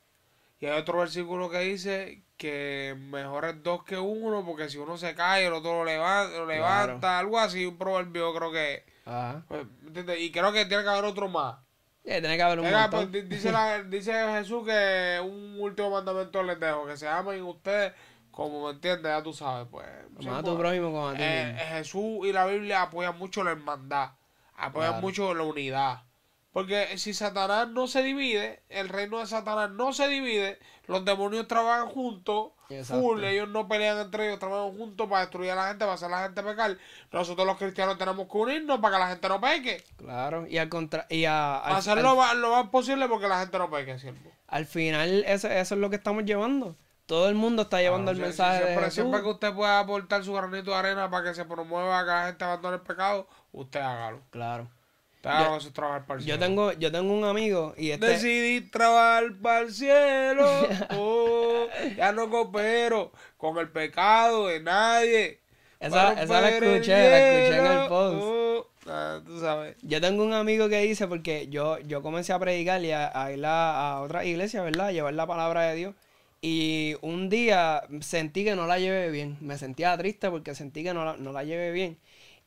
Y 0.60 0.68
hay 0.68 0.80
otro 0.80 1.00
versículo 1.00 1.50
que 1.50 1.60
dice 1.60 2.24
que 2.38 2.96
mejor 2.98 3.46
es 3.46 3.64
dos 3.64 3.84
que 3.84 3.98
uno, 3.98 4.46
porque 4.46 4.70
si 4.70 4.78
uno 4.78 4.98
se 4.98 5.16
cae, 5.16 5.48
el 5.48 5.54
otro 5.54 5.80
lo 5.80 5.86
levanta, 5.86 6.38
lo 6.38 6.46
levanta 6.46 7.20
algo 7.20 7.40
así, 7.40 7.66
un 7.66 7.78
proverbio 7.78 8.34
creo 8.34 8.52
que... 8.52 8.86
Ajá. 9.06 9.46
pues. 9.48 9.66
Y 10.20 10.32
creo 10.32 10.52
que 10.52 10.66
tiene 10.66 10.84
que 10.84 10.90
haber 10.90 11.06
otro 11.06 11.28
más. 11.30 11.65
Eh, 12.06 12.20
tiene 12.22 12.38
que 12.38 12.44
haber 12.44 12.60
un 12.60 12.70
montón. 12.72 12.90
pues, 12.92 13.12
di- 13.12 13.22
dice, 13.24 13.52
la- 13.52 13.82
dice 13.84 14.14
Jesús 14.14 14.64
que 14.66 15.20
un 15.24 15.58
último 15.60 15.90
mandamiento 15.90 16.44
les 16.44 16.60
dejo, 16.60 16.86
que 16.86 16.98
se 16.98 17.08
amen 17.08 17.42
ustedes 17.44 17.94
como 18.32 18.66
me 18.66 18.72
entiendes, 18.72 19.06
ya 19.06 19.24
tú 19.24 19.34
sabes, 19.34 19.68
pues. 19.72 19.86
A 19.88 20.40
tu 20.40 20.46
pues, 20.46 20.58
prójimo 20.58 20.88
como 20.92 21.08
a 21.10 21.14
ti 21.14 21.22
eh. 21.24 21.56
Jesús 21.70 22.26
y 22.26 22.34
la 22.34 22.46
Biblia 22.46 22.82
apoyan 22.84 23.18
mucho 23.18 23.44
la 23.44 23.52
hermandad, 23.52 24.10
apoyan 24.56 24.92
Claro. 24.92 25.02
mucho 25.02 25.34
la 25.34 25.44
unidad. 25.44 26.04
Porque 26.56 26.98
si 26.98 27.14
Satanás 27.14 27.68
no 27.68 27.86
se 27.86 28.02
divide, 28.02 28.64
el 28.70 28.88
reino 28.88 29.20
de 29.20 29.28
Satanás 29.28 29.72
no 29.72 29.92
se 29.92 30.08
divide, 30.08 30.58
los 30.88 31.04
demonios 31.04 31.50
trabajan 31.50 31.88
juntos, 31.90 32.52
full, 32.86 33.22
ellos 33.26 33.50
no 33.50 33.68
pelean 33.68 33.98
entre 34.00 34.28
ellos, 34.28 34.40
trabajan 34.40 34.72
juntos 34.78 35.06
para 35.10 35.20
destruir 35.24 35.52
a 35.52 35.56
la 35.56 35.68
gente, 35.68 35.84
para 35.84 35.96
hacer 35.96 36.08
a 36.08 36.12
la 36.18 36.24
gente 36.24 36.42
pecar. 36.42 36.78
Nosotros 37.12 37.46
los 37.46 37.58
cristianos 37.58 37.98
tenemos 37.98 38.30
que 38.32 38.38
unirnos 38.38 38.80
para 38.80 38.96
que 38.96 39.00
la 39.04 39.10
gente 39.10 39.28
no 39.28 39.42
peque. 39.42 39.84
Claro. 39.98 40.48
Y 40.48 40.58
al 40.58 40.70
contra 40.70 41.06
y 41.10 41.26
a, 41.26 41.58
al- 41.58 41.76
Hacer 41.76 41.98
lo, 42.02 42.16
más- 42.16 42.36
lo 42.36 42.52
más 42.52 42.70
posible 42.70 43.10
porque 43.10 43.28
la 43.28 43.42
gente 43.42 43.58
no 43.58 43.70
peque, 43.70 44.00
siervo. 44.00 44.32
Al 44.48 44.66
final, 44.66 45.26
eso, 45.28 45.50
eso 45.50 45.76
es 45.76 45.82
lo 45.82 45.90
que 45.90 45.98
estamos 45.98 46.24
llevando. 46.24 46.78
Todo 47.06 47.28
el 47.28 47.36
mundo 47.36 47.64
está 47.64 47.82
llevando 47.82 48.12
el 48.12 48.18
mensaje 48.18 48.60
siempre, 48.60 48.76
de 48.78 48.82
Jesús. 48.86 48.94
siempre 48.94 49.22
que 49.24 49.28
usted 49.28 49.54
pueda 49.54 49.80
aportar 49.82 50.24
su 50.24 50.32
granito 50.34 50.72
de 50.72 50.78
arena 50.78 51.10
para 51.10 51.26
que 51.26 51.36
se 51.36 51.44
promueva 51.44 52.00
que 52.06 52.12
la 52.12 52.26
gente 52.28 52.46
abandone 52.46 52.76
el 52.78 52.82
pecado, 52.82 53.28
usted 53.52 53.82
hágalo. 53.82 54.22
Claro. 54.30 54.70
Eso 55.26 55.68
es 55.68 55.74
trabajar 55.74 56.06
para 56.06 56.20
el 56.20 56.26
Yo 56.26 56.38
tengo, 56.40 56.72
yo 56.74 56.92
tengo 56.92 57.14
un 57.14 57.24
amigo 57.24 57.74
y 57.78 57.92
este... 57.92 58.08
Decidí 58.08 58.62
trabajar 58.70 59.34
para 59.42 59.60
el 59.62 59.74
cielo. 59.74 60.48
oh, 60.98 61.68
ya 61.98 62.12
no 62.12 62.30
coopero 62.30 63.12
con 63.38 63.58
el 63.58 63.70
pecado 63.70 64.48
de 64.48 64.60
nadie. 64.62 65.40
Esa- 65.80 66.14
esa 66.22 66.42
la 66.42 66.50
escuché, 66.50 67.10
la 67.10 67.20
escuché 67.20 67.58
en 67.60 67.66
el 67.82 67.88
post. 67.88 68.18
Oh, 68.22 68.70
ah, 68.88 69.20
tú 69.26 69.40
sabes. 69.40 69.76
Yo 69.82 70.00
tengo 70.02 70.24
un 70.24 70.34
amigo 70.34 70.70
que 70.70 70.80
dice, 70.82 71.08
porque 71.08 71.48
yo, 71.50 71.80
yo 71.80 72.02
comencé 72.02 72.32
a 72.34 72.40
predicar 72.40 72.84
y 72.84 72.92
a, 72.92 73.12
a 73.14 73.32
ir 73.32 73.46
a, 73.46 73.92
a 73.94 74.02
otra 74.02 74.26
iglesia, 74.26 74.62
¿verdad? 74.62 74.88
A 74.88 74.92
llevar 74.92 75.14
la 75.14 75.28
palabra 75.28 75.64
de 75.64 75.76
Dios. 75.76 75.96
Y 76.42 76.96
un 77.02 77.30
día 77.30 77.84
sentí 78.02 78.44
que 78.44 78.56
no 78.56 78.68
la 78.68 78.78
llevé 78.80 79.10
bien. 79.10 79.38
Me 79.42 79.58
sentía 79.58 79.98
triste 79.98 80.30
porque 80.30 80.54
sentí 80.56 80.84
que 80.84 80.94
no 80.94 81.04
la, 81.04 81.18
no 81.18 81.32
la 81.32 81.44
llevé 81.44 81.72
bien. 81.72 81.98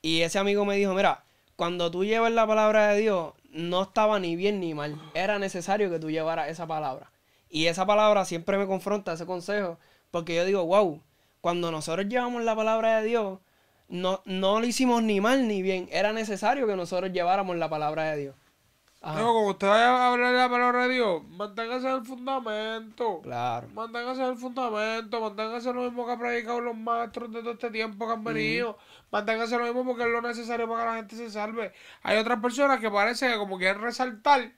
Y 0.00 0.20
ese 0.22 0.38
amigo 0.38 0.64
me 0.64 0.76
dijo, 0.76 0.94
mira, 0.94 1.24
cuando 1.58 1.90
tú 1.90 2.04
llevas 2.04 2.30
la 2.30 2.46
palabra 2.46 2.86
de 2.86 3.00
Dios, 3.00 3.32
no 3.50 3.82
estaba 3.82 4.20
ni 4.20 4.36
bien 4.36 4.60
ni 4.60 4.74
mal. 4.74 4.96
Era 5.12 5.40
necesario 5.40 5.90
que 5.90 5.98
tú 5.98 6.08
llevaras 6.08 6.48
esa 6.50 6.68
palabra. 6.68 7.10
Y 7.50 7.66
esa 7.66 7.84
palabra 7.84 8.24
siempre 8.24 8.56
me 8.58 8.68
confronta, 8.68 9.14
ese 9.14 9.26
consejo, 9.26 9.76
porque 10.12 10.36
yo 10.36 10.44
digo, 10.44 10.64
wow, 10.64 11.02
cuando 11.40 11.72
nosotros 11.72 12.06
llevamos 12.06 12.44
la 12.44 12.54
palabra 12.54 13.00
de 13.00 13.08
Dios, 13.08 13.40
no, 13.88 14.22
no 14.24 14.60
lo 14.60 14.66
hicimos 14.66 15.02
ni 15.02 15.20
mal 15.20 15.48
ni 15.48 15.60
bien. 15.60 15.88
Era 15.90 16.12
necesario 16.12 16.64
que 16.68 16.76
nosotros 16.76 17.12
lleváramos 17.12 17.56
la 17.56 17.68
palabra 17.68 18.12
de 18.12 18.18
Dios. 18.18 18.36
Ajá. 19.00 19.20
No, 19.20 19.32
como 19.32 19.48
usted 19.50 19.68
vaya 19.68 19.90
a 19.96 20.12
hablar 20.12 20.32
de 20.32 20.38
la 20.38 20.48
palabra 20.48 20.88
de 20.88 20.94
Dios, 20.94 21.22
manténgase 21.28 21.88
en 21.88 21.94
el 21.94 22.04
fundamento. 22.04 23.20
Claro. 23.22 23.68
Manténgase 23.68 24.22
en 24.22 24.28
el 24.30 24.36
fundamento, 24.36 25.20
manténgase 25.20 25.72
lo 25.72 25.82
mismo 25.82 26.04
que 26.04 26.12
han 26.12 26.18
predicado 26.18 26.60
los 26.60 26.76
maestros 26.76 27.32
de 27.32 27.40
todo 27.40 27.52
este 27.52 27.70
tiempo 27.70 28.06
que 28.08 28.12
han 28.12 28.24
venido. 28.24 28.76
Manténgase 29.12 29.56
lo 29.56 29.64
mismo 29.64 29.84
porque 29.84 30.02
es 30.02 30.08
lo 30.08 30.20
necesario 30.20 30.68
para 30.68 30.82
que 30.82 30.88
la 30.88 30.96
gente 30.96 31.16
se 31.16 31.30
salve. 31.30 31.72
Hay 32.02 32.18
otras 32.18 32.40
personas 32.40 32.80
que 32.80 32.90
parece 32.90 33.28
que 33.28 33.36
como 33.38 33.56
quieren 33.56 33.80
resaltar, 33.80 34.52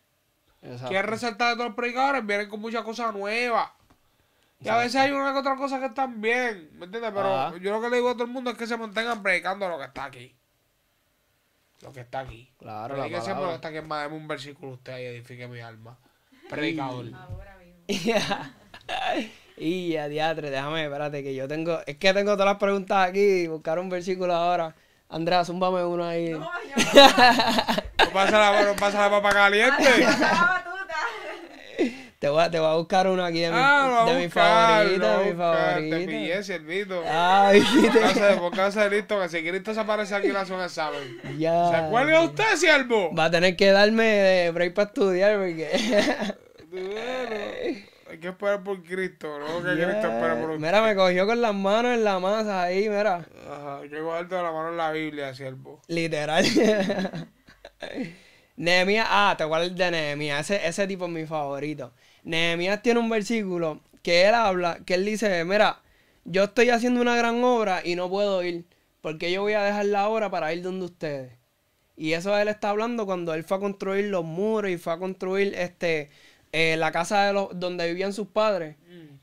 Exacto. 0.63 0.89
quieren 0.89 1.11
resaltar 1.11 1.49
de 1.51 1.55
todos 1.57 1.67
los 1.69 1.77
predicadores, 1.77 2.25
vienen 2.25 2.49
con 2.49 2.61
muchas 2.61 2.83
cosas 2.83 3.13
nuevas. 3.13 3.71
Y 4.63 4.69
a 4.69 4.77
veces 4.79 4.97
hay 4.97 5.11
una 5.11 5.33
que 5.33 5.39
otra 5.39 5.57
cosa 5.57 5.81
que 5.81 5.87
están 5.87 6.21
bien, 6.21 6.71
¿me 6.79 6.87
entiendes? 6.87 7.13
Pero 7.15 7.35
Ajá. 7.35 7.57
yo 7.59 7.73
lo 7.73 7.81
que 7.81 7.91
le 7.91 7.97
digo 7.97 8.11
a 8.11 8.15
todo 8.15 8.25
el 8.25 8.31
mundo 8.31 8.51
es 8.51 8.57
que 8.59 8.67
se 8.67 8.77
mantengan 8.77 9.23
predicando 9.23 9.69
lo 9.69 9.79
que 9.79 9.85
está 9.85 10.05
aquí. 10.05 10.35
Lo 11.83 11.93
que 11.93 12.01
está 12.01 12.21
aquí. 12.21 12.51
Claro, 12.59 12.97
la 12.97 13.05
Predíquese 13.05 13.21
por 13.21 13.29
lo 13.29 13.35
que 13.35 13.35
palabra. 13.41 13.55
está 13.57 13.69
aquí, 13.69 13.81
más 13.87 14.03
deme 14.05 14.17
un 14.17 14.29
versículo 14.29 14.73
usted 14.73 14.99
y 14.99 15.05
edifique 15.05 15.47
mi 15.49 15.61
alma. 15.61 15.99
Predicador. 16.51 17.07
Ahora 17.15 17.57
mismo. 17.59 18.15
y 19.57 19.97
a 19.97 20.09
diatre, 20.09 20.51
déjame, 20.51 20.85
espérate, 20.85 21.23
que 21.23 21.35
yo 21.35 21.49
tengo, 21.49 21.81
es 21.87 21.97
que 21.97 22.13
tengo 22.13 22.33
todas 22.33 22.47
las 22.47 22.59
preguntas 22.59 23.09
aquí, 23.09 23.47
buscar 23.47 23.79
un 23.79 23.89
versículo 23.89 24.35
ahora. 24.35 24.75
Andrea, 25.09 25.45
zúmbame 25.45 25.85
uno 25.85 26.05
ahí. 26.05 26.31
No, 26.31 26.39
yo 26.41 26.77
No 28.05 28.11
pasa 28.13 28.39
la, 28.39 28.63
no 28.65 28.77
pasa 28.77 29.01
la 29.01 29.11
papa 29.11 29.31
caliente. 29.31 29.85
La. 32.21 32.27
Te 32.27 32.29
voy, 32.29 32.43
a, 32.43 32.51
te 32.51 32.59
voy 32.61 32.69
a 32.69 32.75
buscar 32.77 33.07
uno 33.09 33.25
aquí 33.25 33.41
de 33.41 33.49
mi, 33.51 33.57
Ah, 33.59 34.05
de 34.07 34.15
mi 34.21 34.29
favorito, 34.29 35.19
de 35.21 35.81
mi 35.81 35.91
Te 35.91 35.99
pillé, 36.01 36.29
favorito. 36.29 36.43
siervito. 36.43 37.03
Ay, 37.09 37.63
Póngase, 37.63 38.37
póngase 38.37 38.91
listo, 38.91 39.21
que 39.21 39.29
si 39.31 39.43
Cristo 39.49 39.73
se 39.75 39.81
aparece 39.81 40.15
aquí, 40.15 40.29
hace 40.29 40.53
un 40.53 40.61
examen. 40.63 41.21
ya. 41.39 41.71
¿Se 41.85 41.91
cuelga 41.91 42.21
usted, 42.23 42.57
siervo? 42.57 43.15
Va 43.15 43.25
a 43.25 43.31
tener 43.31 43.57
que 43.57 43.71
darme 43.73 44.05
de 44.05 44.51
break 44.51 44.75
para 44.75 44.89
estudiar 44.89 45.39
porque... 45.39 45.69
Bueno, 46.71 46.87
hay 48.09 48.19
que 48.21 48.29
esperar 48.29 48.63
por 48.63 48.81
Cristo, 48.85 49.39
¿no? 49.41 49.61
Que. 49.65 49.73
Cristo 49.75 50.07
espera 50.07 50.41
por 50.41 50.51
usted. 50.51 50.65
Mira, 50.65 50.83
me 50.83 50.95
cogió 50.95 51.27
con 51.27 51.41
las 51.41 51.53
manos 51.55 51.95
en 51.95 52.05
la 52.05 52.21
masa 52.21 52.63
ahí, 52.63 52.89
mira. 52.89 53.27
Ajá, 53.51 53.81
cogerte 53.81 54.35
de 54.37 54.43
la 54.43 54.53
mano 54.53 54.69
en 54.69 54.77
la 54.77 54.93
Biblia, 54.93 55.35
siervo. 55.35 55.81
Literal. 55.89 56.45
Nehemías, 58.57 59.07
ah, 59.11 59.35
te 59.37 59.43
acuerdas 59.45 59.75
de 59.75 59.91
Nehemías, 59.91 60.49
ese, 60.49 60.65
ese 60.67 60.87
tipo 60.87 61.07
es 61.07 61.11
mi 61.11 61.27
favorito. 61.27 61.93
Nehemías 62.25 62.83
tiene 62.83 63.01
un 63.01 63.09
versículo 63.09 63.81
que 64.03 64.29
él 64.29 64.35
habla, 64.35 64.81
que 64.85 64.95
él 64.95 65.05
dice, 65.05 65.45
mira, 65.45 65.81
yo 66.25 66.45
estoy 66.45 66.71
haciendo 66.71 67.01
una 67.01 67.17
gran 67.17 67.43
obra 67.45 67.83
y 67.85 67.97
no 67.97 68.09
puedo 68.09 68.43
ir. 68.45 68.65
porque 69.01 69.33
yo 69.33 69.43
voy 69.43 69.55
a 69.55 69.63
dejar 69.63 69.87
la 69.87 70.09
obra 70.09 70.31
para 70.31 70.53
ir 70.53 70.63
donde 70.63 70.87
ustedes? 70.87 71.33
Y 71.97 72.15
eso 72.15 72.37
él 72.39 72.49
está 72.49 72.71
hablando 72.71 73.07
cuando 73.07 73.35
él 73.35 73.45
fue 73.45 73.59
a 73.59 73.61
construir 73.61 74.07
los 74.07 74.25
muros 74.25 74.71
y 74.71 74.79
fue 74.79 74.93
a 74.95 74.99
construir 74.99 75.55
este 75.55 76.11
eh, 76.53 76.77
la 76.77 76.91
casa 76.93 77.27
de 77.27 77.33
los, 77.33 77.49
donde 77.59 77.87
vivían 77.89 78.13
sus 78.13 78.29
padres. 78.29 78.77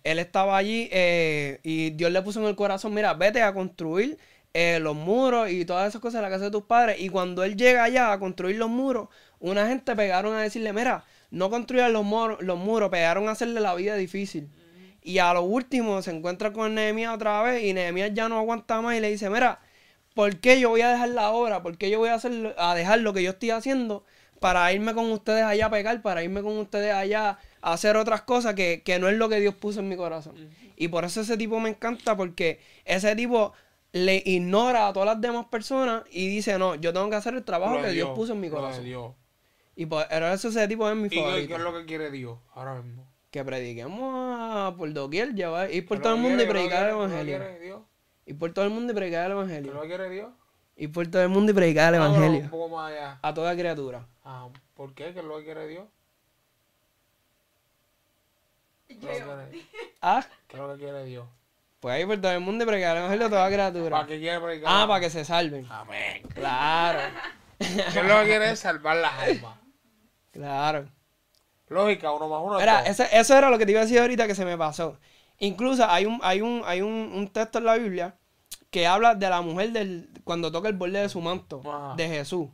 Él 0.03 0.19
estaba 0.19 0.55
allí 0.55 0.87
eh, 0.91 1.59
y 1.63 1.89
Dios 1.91 2.11
le 2.11 2.21
puso 2.21 2.39
en 2.39 2.47
el 2.47 2.55
corazón, 2.55 2.93
mira, 2.93 3.13
vete 3.13 3.41
a 3.41 3.53
construir 3.53 4.17
eh, 4.53 4.79
los 4.79 4.95
muros 4.95 5.49
y 5.51 5.65
todas 5.65 5.89
esas 5.89 6.01
cosas 6.01 6.19
en 6.19 6.23
la 6.23 6.29
casa 6.29 6.45
de 6.45 6.51
tus 6.51 6.63
padres. 6.63 6.97
Y 6.99 7.09
cuando 7.09 7.43
él 7.43 7.57
llega 7.57 7.83
allá 7.83 8.13
a 8.13 8.19
construir 8.19 8.55
los 8.57 8.69
muros, 8.69 9.09
una 9.39 9.67
gente 9.67 9.95
pegaron 9.95 10.33
a 10.35 10.41
decirle, 10.41 10.71
mira, 10.71 11.03
no 11.29 11.49
construyan 11.49 11.93
los, 11.93 12.03
muros, 12.03 12.41
los 12.41 12.57
muros, 12.57 12.89
pegaron 12.89 13.27
a 13.27 13.31
hacerle 13.31 13.59
la 13.59 13.75
vida 13.75 13.95
difícil. 13.95 14.49
Y 15.01 15.19
a 15.19 15.33
lo 15.33 15.43
último 15.43 16.01
se 16.01 16.11
encuentra 16.11 16.51
con 16.51 16.75
Nehemías 16.75 17.15
otra 17.15 17.41
vez 17.41 17.63
y 17.63 17.73
Nehemías 17.73 18.11
ya 18.13 18.27
no 18.27 18.37
aguanta 18.37 18.81
más 18.81 18.97
y 18.97 18.99
le 18.99 19.09
dice, 19.09 19.29
mira, 19.29 19.61
¿por 20.13 20.37
qué 20.39 20.59
yo 20.59 20.69
voy 20.69 20.81
a 20.81 20.89
dejar 20.89 21.09
la 21.09 21.31
obra? 21.31 21.63
¿Por 21.63 21.77
qué 21.77 21.89
yo 21.89 21.99
voy 21.99 22.09
a, 22.09 22.15
hacer, 22.15 22.55
a 22.57 22.75
dejar 22.75 22.99
lo 22.99 23.13
que 23.13 23.23
yo 23.23 23.31
estoy 23.31 23.51
haciendo 23.51 24.03
para 24.39 24.71
irme 24.73 24.93
con 24.93 25.11
ustedes 25.11 25.43
allá 25.43 25.67
a 25.67 25.69
pegar, 25.69 26.01
para 26.01 26.23
irme 26.23 26.41
con 26.41 26.57
ustedes 26.57 26.93
allá 26.93 27.39
a 27.61 27.73
hacer 27.73 27.95
otras 27.95 28.23
cosas 28.23 28.53
que, 28.55 28.83
que 28.83 28.99
no 28.99 29.07
es 29.07 29.17
lo 29.17 29.29
que 29.29 29.39
Dios 29.39 29.55
puso 29.55 29.79
en 29.79 29.89
mi 29.89 29.95
corazón? 29.95 30.35
Y 30.75 30.89
por 30.89 31.05
eso 31.05 31.21
ese 31.21 31.37
tipo 31.37 31.59
me 31.59 31.69
encanta 31.69 32.17
porque 32.17 32.59
ese 32.85 33.15
tipo 33.15 33.53
le 33.93 34.21
ignora 34.25 34.87
a 34.87 34.93
todas 34.93 35.07
las 35.07 35.21
demás 35.21 35.45
personas 35.47 36.03
y 36.11 36.27
dice, 36.27 36.57
no, 36.59 36.75
yo 36.75 36.93
tengo 36.93 37.09
que 37.09 37.15
hacer 37.15 37.33
el 37.33 37.43
trabajo 37.43 37.75
Lo 37.75 37.81
que 37.81 37.87
de 37.87 37.93
Dios 37.93 38.09
puso 38.09 38.33
en 38.33 38.41
mi 38.41 38.49
corazón. 38.49 38.83
Y 39.79 39.85
por 39.85 40.05
eso 40.11 40.47
ese 40.49 40.67
tipo 40.67 40.89
es 40.89 40.95
mi 40.95 41.05
¿Y 41.05 41.09
qué, 41.09 41.15
qué 41.15 41.21
favorito. 41.21 41.55
es 41.55 41.61
lo 41.61 41.73
que 41.73 41.85
quiere 41.85 42.09
Dios 42.11 42.37
ahora 42.55 42.81
mismo? 42.81 43.07
Que 43.29 43.45
prediquemos 43.45 44.01
a- 44.39 44.73
por 44.75 44.91
doquier, 44.91 45.35
llevar, 45.35 45.71
ir 45.71 45.85
por 45.85 45.97
¿Qué 45.97 46.03
todo 46.03 46.15
el 46.15 46.21
lo 46.21 46.27
mundo 46.27 46.43
y 46.43 46.45
quiere? 46.47 46.59
¿Qué 46.61 46.67
predicar 46.67 46.89
el 46.89 46.95
lo 46.95 47.03
evangelio. 47.05 47.37
quiere 47.37 47.59
Dios? 47.59 47.81
Ir 48.25 48.37
por 48.39 48.53
todo 48.53 48.65
el 48.65 48.71
mundo 48.71 48.91
y 48.91 48.95
predicar 48.95 49.21
el 49.25 49.27
¿Qué 49.27 49.33
evangelio. 49.33 49.73
lo 49.73 49.81
que 49.81 49.87
quiere 49.87 50.09
Dios? 50.09 50.29
Ir 50.77 50.91
por 50.91 51.07
todo 51.07 51.21
el 51.21 51.29
mundo 51.29 51.51
y 51.51 51.55
predicar 51.55 51.89
el 51.93 51.99
evangelio. 52.01 52.39
Un 52.41 52.49
poco 52.49 52.69
más 52.75 52.91
allá. 52.91 53.19
A 53.21 53.33
toda 53.33 53.55
criatura. 53.55 54.07
Ah, 54.23 54.49
¿Por 54.73 54.93
qué? 54.95 55.13
¿Qué 55.13 55.19
es 55.19 55.25
lo 55.25 55.37
que 55.37 55.43
quiere 55.45 55.67
Dios? 55.67 55.85
¿Qué 58.87 58.93
es 58.95 59.25
lo 59.25 59.37
que 59.37 59.49
quiere- 59.51 59.67
Ah, 60.01 60.25
qué 60.47 60.55
es 60.57 60.61
lo 60.61 60.73
que 60.73 60.79
quiere 60.83 61.05
Dios? 61.05 61.27
pues 61.79 61.99
ir 62.01 62.07
por 62.07 62.19
todo 62.19 62.31
el 62.31 62.39
mundo 62.39 62.63
y 62.63 62.67
predicar 62.67 62.91
el 62.97 63.03
evangelio 63.03 63.27
a 63.27 63.29
toda 63.29 63.47
criatura. 63.47 63.89
¿Para 63.91 64.07
qué 64.07 64.19
quiere 64.19 64.39
predicar? 64.39 64.69
Ah, 64.73 64.87
para 64.87 64.99
que 65.01 65.09
se 65.11 65.23
salven. 65.23 65.67
Amén. 65.69 66.23
Claro. 66.33 66.99
¿Qué 67.59 67.65
es 67.65 67.95
lo 68.05 68.19
que 68.21 68.25
quiere? 68.25 68.51
Es 68.51 68.59
salvar 68.59 68.97
las 68.97 69.13
almas. 69.13 69.57
Claro. 70.37 70.87
Lógica, 71.69 72.11
uno 72.11 72.29
más 72.29 72.41
uno. 72.43 72.53
dos. 72.53 72.87
ese- 72.87 73.09
eso 73.11 73.37
era 73.37 73.49
lo 73.49 73.57
que 73.57 73.65
te 73.65 73.71
iba 73.73 73.81
a 73.81 73.83
decir 73.83 73.99
ahorita 73.99 74.25
que 74.27 74.35
se 74.35 74.45
me 74.45 74.57
pasó. 74.57 74.97
Incluso 75.39 75.85
hay 75.89 76.05
un, 76.05 76.19
hay 76.23 76.41
un, 76.41 76.61
hay 76.65 76.81
un, 76.81 77.11
un 77.13 77.27
texto 77.27 77.57
en 77.57 77.65
la 77.65 77.75
Biblia 77.75 78.15
que 78.69 78.87
habla 78.87 79.15
de 79.15 79.29
la 79.29 79.41
mujer 79.41 79.71
del, 79.71 80.09
cuando 80.23 80.51
toca 80.51 80.67
el 80.69 80.75
borde 80.75 81.01
de 81.01 81.09
su 81.09 81.19
manto, 81.21 81.61
Ajá. 81.65 81.95
de 81.95 82.07
Jesús. 82.07 82.47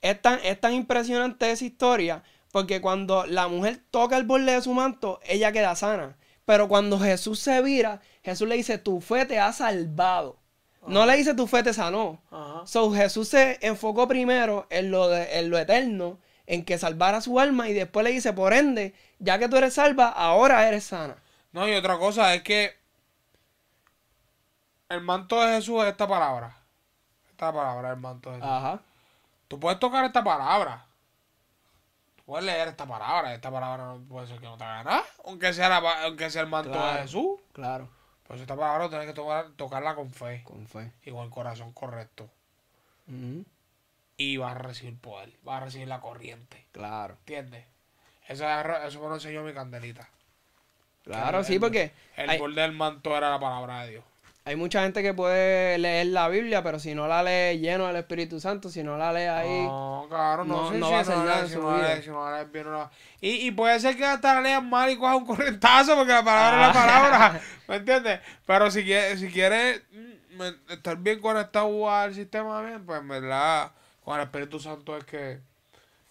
Es 0.00 0.20
tan, 0.20 0.38
es 0.44 0.60
tan 0.60 0.74
impresionante 0.74 1.50
esa 1.50 1.64
historia 1.64 2.22
porque 2.50 2.80
cuando 2.82 3.24
la 3.26 3.48
mujer 3.48 3.80
toca 3.90 4.16
el 4.18 4.24
borde 4.24 4.52
de 4.52 4.60
su 4.62 4.74
manto, 4.74 5.20
ella 5.24 5.52
queda 5.52 5.74
sana. 5.74 6.16
Pero 6.44 6.68
cuando 6.68 6.98
Jesús 6.98 7.38
se 7.38 7.62
vira, 7.62 8.00
Jesús 8.22 8.46
le 8.48 8.56
dice, 8.56 8.76
tu 8.78 9.00
fe 9.00 9.24
te 9.24 9.38
ha 9.38 9.52
salvado. 9.52 10.36
No 10.86 11.06
le 11.06 11.16
dice 11.16 11.34
tu 11.34 11.46
fe 11.46 11.62
te 11.62 11.72
sanó. 11.72 12.20
Ajá. 12.30 12.66
So, 12.66 12.90
Jesús 12.92 13.28
se 13.28 13.58
enfocó 13.62 14.08
primero 14.08 14.66
en 14.68 14.90
lo, 14.90 15.08
de, 15.08 15.38
en 15.38 15.48
lo 15.48 15.56
eterno, 15.58 16.18
en 16.52 16.64
que 16.66 16.76
salvara 16.76 17.20
su 17.22 17.40
alma 17.40 17.68
y 17.68 17.72
después 17.72 18.04
le 18.04 18.10
dice, 18.10 18.32
por 18.34 18.52
ende, 18.52 18.94
ya 19.18 19.38
que 19.38 19.48
tú 19.48 19.56
eres 19.56 19.72
salva, 19.74 20.08
ahora 20.08 20.68
eres 20.68 20.84
sana. 20.84 21.16
No, 21.52 21.66
y 21.66 21.72
otra 21.74 21.98
cosa 21.98 22.34
es 22.34 22.42
que 22.42 22.76
el 24.88 25.00
manto 25.00 25.40
de 25.40 25.54
Jesús 25.56 25.82
es 25.82 25.88
esta 25.90 26.06
palabra. 26.06 26.54
Esta 27.30 27.52
palabra 27.52 27.88
es 27.88 27.94
el 27.94 28.00
manto 28.00 28.30
de 28.30 28.36
Jesús. 28.36 28.50
Ajá. 28.50 28.80
Tú 29.48 29.58
puedes 29.58 29.78
tocar 29.78 30.04
esta 30.04 30.22
palabra. 30.22 30.84
Tú 32.16 32.22
puedes 32.26 32.44
leer 32.44 32.68
esta 32.68 32.84
palabra. 32.86 33.32
Esta 33.34 33.50
palabra 33.50 33.84
no 33.86 34.00
puede 34.08 34.26
ser 34.26 34.38
que 34.38 34.46
no 34.46 34.56
te 34.58 34.64
haga 34.64 34.84
nada. 34.84 35.04
Aunque 35.24 35.52
sea, 35.54 35.68
la 35.68 36.04
aunque 36.04 36.30
sea 36.30 36.42
el 36.42 36.48
manto 36.48 36.70
Claro. 36.72 36.96
de 36.96 37.02
Jesús. 37.02 37.40
Claro. 37.52 37.88
Pues 38.26 38.40
esta 38.40 38.54
palabra 38.56 38.88
tienes 38.90 39.06
que 39.06 39.14
tocar- 39.14 39.50
tocarla 39.56 39.94
con 39.94 40.10
fe 40.10 40.42
Con 40.44 40.66
fe. 40.66 40.92
y 41.04 41.10
con 41.10 41.24
el 41.24 41.30
corazón 41.30 41.72
correcto. 41.72 42.28
Ujú. 43.08 43.44
Y 44.16 44.36
vas 44.36 44.54
a 44.54 44.58
recibir 44.58 44.98
poder. 44.98 45.30
Vas 45.42 45.62
a 45.62 45.64
recibir 45.66 45.88
la 45.88 46.00
corriente. 46.00 46.66
Claro. 46.72 47.14
¿Entiendes? 47.20 47.64
Eso, 48.28 48.48
es- 48.48 48.84
eso 48.88 49.00
me 49.00 49.08
lo 49.08 49.14
enseñó 49.14 49.42
mi 49.42 49.52
candelita. 49.52 50.08
Claro, 51.04 51.38
El- 51.40 51.44
sí, 51.44 51.54
el- 51.54 51.60
porque 51.60 51.92
El 52.16 52.30
hay, 52.30 52.38
borde 52.38 52.60
del 52.62 52.72
manto 52.72 53.16
era 53.16 53.30
la 53.30 53.40
palabra 53.40 53.82
de 53.84 53.90
Dios. 53.92 54.04
hay 54.44 54.54
mucha 54.56 54.82
gente 54.82 55.02
que 55.02 55.14
puede 55.14 55.78
leer 55.78 56.06
la 56.08 56.28
Biblia, 56.28 56.62
pero 56.62 56.78
si 56.78 56.94
no 56.94 57.08
la 57.08 57.22
lee 57.22 57.58
lleno 57.58 57.86
del 57.88 57.96
Espíritu 57.96 58.38
Santo, 58.40 58.68
si 58.70 58.82
no 58.84 58.96
la 58.98 59.12
lee 59.12 59.20
ahí... 59.26 59.62
No, 59.66 60.06
claro, 60.08 60.44
no, 60.44 60.62
no- 60.64 60.70
sí, 60.72 60.78
no 60.78 60.86
sí, 60.86 60.92
va 60.92 60.98
a 60.98 61.00
hacer 61.02 61.16
no 61.16 61.24
nada 61.24 61.48
si 61.48 61.56
no 61.56 61.70
la 61.76 61.88
lees, 61.88 62.04
si 62.04 62.10
no 62.10 62.24
la 62.30 62.36
lees 62.38 62.52
bien, 62.52 62.64
no 62.66 62.72
la- 62.72 62.90
Y, 63.20 63.30
y 63.46 63.50
puede 63.50 63.78
ser 63.80 63.96
que 63.96 64.04
hasta 64.04 64.34
la 64.34 64.40
leas 64.40 64.62
mal 64.62 64.90
y 64.90 64.96
cojas 64.96 65.16
un 65.16 65.26
corrientazo 65.26 65.96
porque 65.96 66.12
la 66.12 66.24
palabra 66.24 66.60
es 66.60 66.66
la 66.68 66.72
palabra, 66.72 67.40
¿me 67.68 67.76
entiendes? 67.76 68.20
Pero 68.46 68.70
si 68.70 68.84
quieres, 68.84 69.18
si 69.20 69.28
quieres 69.30 69.82
mm, 69.92 70.42
estar 70.72 70.96
bien 70.98 71.20
conectado 71.20 71.90
al 71.90 72.14
sistema 72.14 72.62
bien, 72.62 72.84
pues 72.86 73.00
en 73.00 73.08
verdad, 73.08 73.72
con 74.04 74.16
el 74.18 74.24
Espíritu 74.24 74.58
Santo 74.60 74.96
es 74.96 75.04
que, 75.04 75.40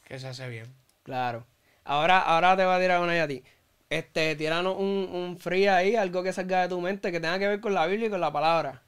que 0.05 0.19
se 0.19 0.27
hace 0.27 0.47
bien. 0.47 0.73
Claro. 1.03 1.45
Ahora, 1.83 2.19
ahora 2.19 2.55
te 2.55 2.63
voy 2.65 2.75
a 2.75 2.79
tirar 2.79 3.01
una 3.01 3.15
y 3.15 3.19
a 3.19 3.27
ti. 3.27 3.43
Este, 3.89 4.35
tíranos 4.35 4.75
un, 4.77 5.09
un 5.11 5.37
free 5.37 5.67
ahí, 5.67 5.95
algo 5.95 6.23
que 6.23 6.31
salga 6.31 6.61
de 6.61 6.69
tu 6.69 6.79
mente 6.79 7.11
que 7.11 7.19
tenga 7.19 7.37
que 7.39 7.47
ver 7.47 7.59
con 7.59 7.73
la 7.73 7.85
Biblia 7.87 8.07
y 8.07 8.11
con 8.11 8.21
la 8.21 8.31
palabra. 8.31 8.81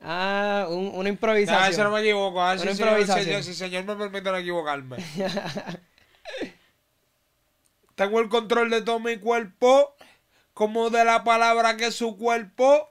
Ah, 0.00 0.66
un- 0.68 0.88
una 0.88 0.88
A 0.88 0.92
ver 0.92 0.94
si 0.94 1.02
no 1.02 1.08
improvisación. 1.10 1.92
me 1.92 2.00
equivoco, 2.00 2.40
a 2.42 2.50
ver 2.50 2.58
si 2.58 2.62
Una 2.62 2.70
el 2.72 2.76
Señor, 2.76 2.90
improvisación. 3.00 3.42
si- 3.42 3.54
si 3.54 3.64
el 3.64 3.70
Señor 3.70 3.84
me 3.84 3.96
permite 3.96 4.30
no 4.30 4.36
equivocarme. 4.36 4.96
Tengo 7.94 8.20
el 8.20 8.28
control 8.28 8.70
de 8.70 8.82
todo 8.82 9.00
mi 9.00 9.18
cuerpo, 9.18 9.94
como 10.54 10.90
de 10.90 11.04
la 11.04 11.24
palabra 11.24 11.76
que 11.76 11.86
es 11.86 11.94
su 11.94 12.16
cuerpo. 12.16 12.88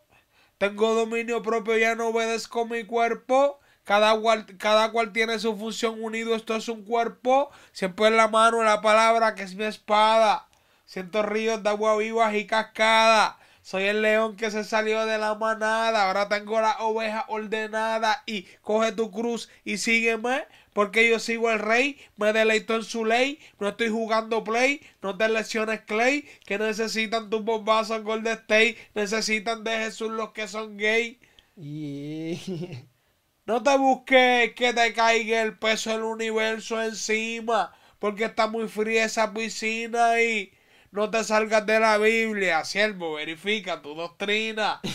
Tengo 0.57 0.93
dominio 0.93 1.41
propio, 1.41 1.77
ya 1.77 1.95
no 1.95 2.09
obedezco 2.09 2.65
mi 2.65 2.83
cuerpo. 2.83 3.59
Cada 3.83 4.17
cual, 4.19 4.45
cada 4.57 4.91
cual 4.91 5.11
tiene 5.11 5.39
su 5.39 5.57
función 5.57 6.03
unido, 6.03 6.35
esto 6.35 6.55
es 6.55 6.69
un 6.69 6.83
cuerpo. 6.83 7.51
Siempre 7.71 8.07
en 8.07 8.17
la 8.17 8.27
mano 8.27 8.63
la 8.63 8.81
palabra 8.81 9.35
que 9.35 9.43
es 9.43 9.55
mi 9.55 9.63
espada. 9.63 10.47
Siento 10.85 11.23
ríos 11.23 11.63
de 11.63 11.69
agua 11.69 11.97
vivas 11.97 12.35
y 12.35 12.45
cascada. 12.45 13.39
Soy 13.63 13.83
el 13.83 14.01
león 14.01 14.35
que 14.35 14.51
se 14.51 14.63
salió 14.63 15.05
de 15.05 15.17
la 15.17 15.35
manada. 15.35 16.07
Ahora 16.07 16.27
tengo 16.29 16.59
la 16.59 16.77
oveja 16.79 17.25
ordenada. 17.27 18.23
Y 18.25 18.43
coge 18.61 18.91
tu 18.91 19.11
cruz 19.11 19.49
y 19.63 19.77
sígueme. 19.77 20.45
Porque 20.73 21.09
yo 21.09 21.19
sigo 21.19 21.49
al 21.49 21.59
rey. 21.59 21.99
Me 22.17 22.33
deleito 22.33 22.75
en 22.75 22.83
su 22.83 23.05
ley. 23.05 23.39
No 23.59 23.69
estoy 23.69 23.89
jugando 23.89 24.43
play. 24.43 24.81
No 25.01 25.17
te 25.17 25.29
lesiones 25.29 25.81
clay. 25.81 26.27
Que 26.45 26.57
necesitan 26.57 27.29
tus 27.29 27.43
bombazos 27.43 27.97
en 27.97 28.03
Golden 28.03 28.33
State. 28.33 28.77
Necesitan 28.95 29.63
de 29.63 29.77
Jesús 29.77 30.11
los 30.11 30.31
que 30.31 30.47
son 30.47 30.77
gay. 30.77 31.19
No 33.45 33.61
te 33.63 33.77
busques 33.77 34.53
que 34.55 34.73
te 34.73 34.93
caiga 34.93 35.41
el 35.41 35.57
peso 35.57 35.91
del 35.91 36.03
universo 36.03 36.81
encima, 36.81 37.73
porque 37.99 38.25
está 38.25 38.47
muy 38.47 38.67
fría 38.67 39.05
esa 39.05 39.33
piscina 39.33 40.21
y 40.21 40.51
no 40.91 41.09
te 41.09 41.23
salgas 41.23 41.65
de 41.65 41.79
la 41.79 41.97
Biblia, 41.97 42.63
siervo, 42.65 43.13
verifica 43.13 43.81
tu 43.81 43.95
doctrina. 43.95 44.79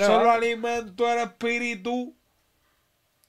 Solo 0.00 0.30
alimento 0.30 1.10
el 1.10 1.20
espíritu. 1.20 2.14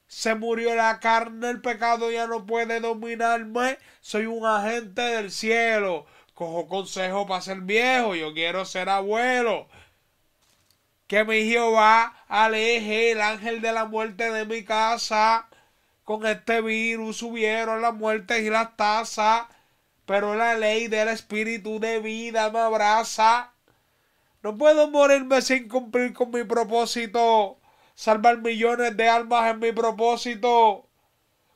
Se 0.08 0.36
murió 0.36 0.76
la 0.76 1.00
carne, 1.00 1.50
el 1.50 1.62
pecado 1.62 2.12
ya 2.12 2.28
no 2.28 2.46
puede 2.46 2.80
dominarme. 2.82 3.78
Soy 4.02 4.26
un 4.26 4.46
agente 4.46 5.02
del 5.02 5.32
cielo. 5.32 6.06
Cojo 6.34 6.68
consejo 6.68 7.26
para 7.28 7.42
ser 7.42 7.62
viejo, 7.62 8.16
yo 8.16 8.34
quiero 8.34 8.66
ser 8.66 8.90
abuelo. 8.90 9.70
Que 11.12 11.26
mi 11.26 11.44
Jehová 11.44 12.24
aleje 12.30 13.12
el 13.12 13.20
ángel 13.20 13.60
de 13.60 13.74
la 13.74 13.84
muerte 13.84 14.32
de 14.32 14.46
mi 14.46 14.64
casa. 14.64 15.50
Con 16.06 16.26
este 16.26 16.62
virus 16.62 17.18
subieron 17.18 17.82
las 17.82 17.94
muertes 17.94 18.42
y 18.42 18.50
las 18.50 18.78
tasas. 18.78 19.44
Pero 20.06 20.36
la 20.36 20.54
ley 20.54 20.88
del 20.88 21.10
espíritu 21.10 21.82
de 21.82 22.00
vida 22.00 22.50
me 22.50 22.60
abraza. 22.60 23.52
No 24.42 24.58
puedo 24.58 24.90
morirme 24.90 25.42
sin 25.42 25.68
cumplir 25.68 26.14
con 26.14 26.32
mi 26.32 26.46
propósito. 26.46 27.60
Salvar 27.94 28.38
millones 28.38 28.96
de 28.96 29.10
almas 29.10 29.52
en 29.52 29.60
mi 29.60 29.74
propósito. 29.74 30.88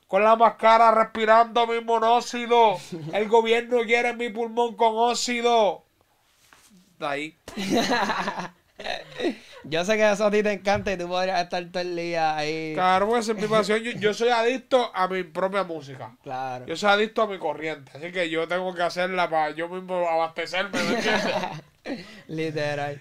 Con 0.06 0.22
la 0.22 0.36
máscara 0.36 0.90
respirando 0.90 1.66
mi 1.66 1.80
monóxido. 1.80 2.76
El 3.14 3.26
gobierno 3.30 3.78
quiere 3.86 4.12
mi 4.12 4.28
pulmón 4.28 4.76
con 4.76 4.92
óxido. 4.96 5.86
De 6.98 7.06
ahí. 7.06 7.38
Yo 9.68 9.84
sé 9.84 9.96
que 9.96 10.08
eso 10.08 10.26
a 10.26 10.30
ti 10.30 10.42
te 10.44 10.52
encanta 10.52 10.92
y 10.92 10.96
tú 10.96 11.08
podrías 11.08 11.40
estar 11.42 11.64
todo 11.66 11.82
el 11.82 11.96
día 11.96 12.36
ahí. 12.36 12.72
Claro, 12.74 13.08
porque 13.08 13.20
es 13.20 13.34
mi 13.34 13.48
pasión. 13.48 13.80
Yo, 13.80 13.90
yo 13.92 14.14
soy 14.14 14.28
adicto 14.28 14.92
a 14.94 15.08
mi 15.08 15.24
propia 15.24 15.64
música. 15.64 16.16
Claro. 16.22 16.66
Yo 16.66 16.76
soy 16.76 16.90
adicto 16.90 17.22
a 17.22 17.26
mi 17.26 17.38
corriente. 17.38 17.90
Así 17.94 18.12
que 18.12 18.30
yo 18.30 18.46
tengo 18.46 18.72
que 18.74 18.82
hacerla 18.82 19.28
para 19.28 19.50
yo 19.50 19.68
mismo 19.68 20.08
abastecerme, 20.08 20.78
¿me? 20.82 21.96
Literal. 22.28 23.00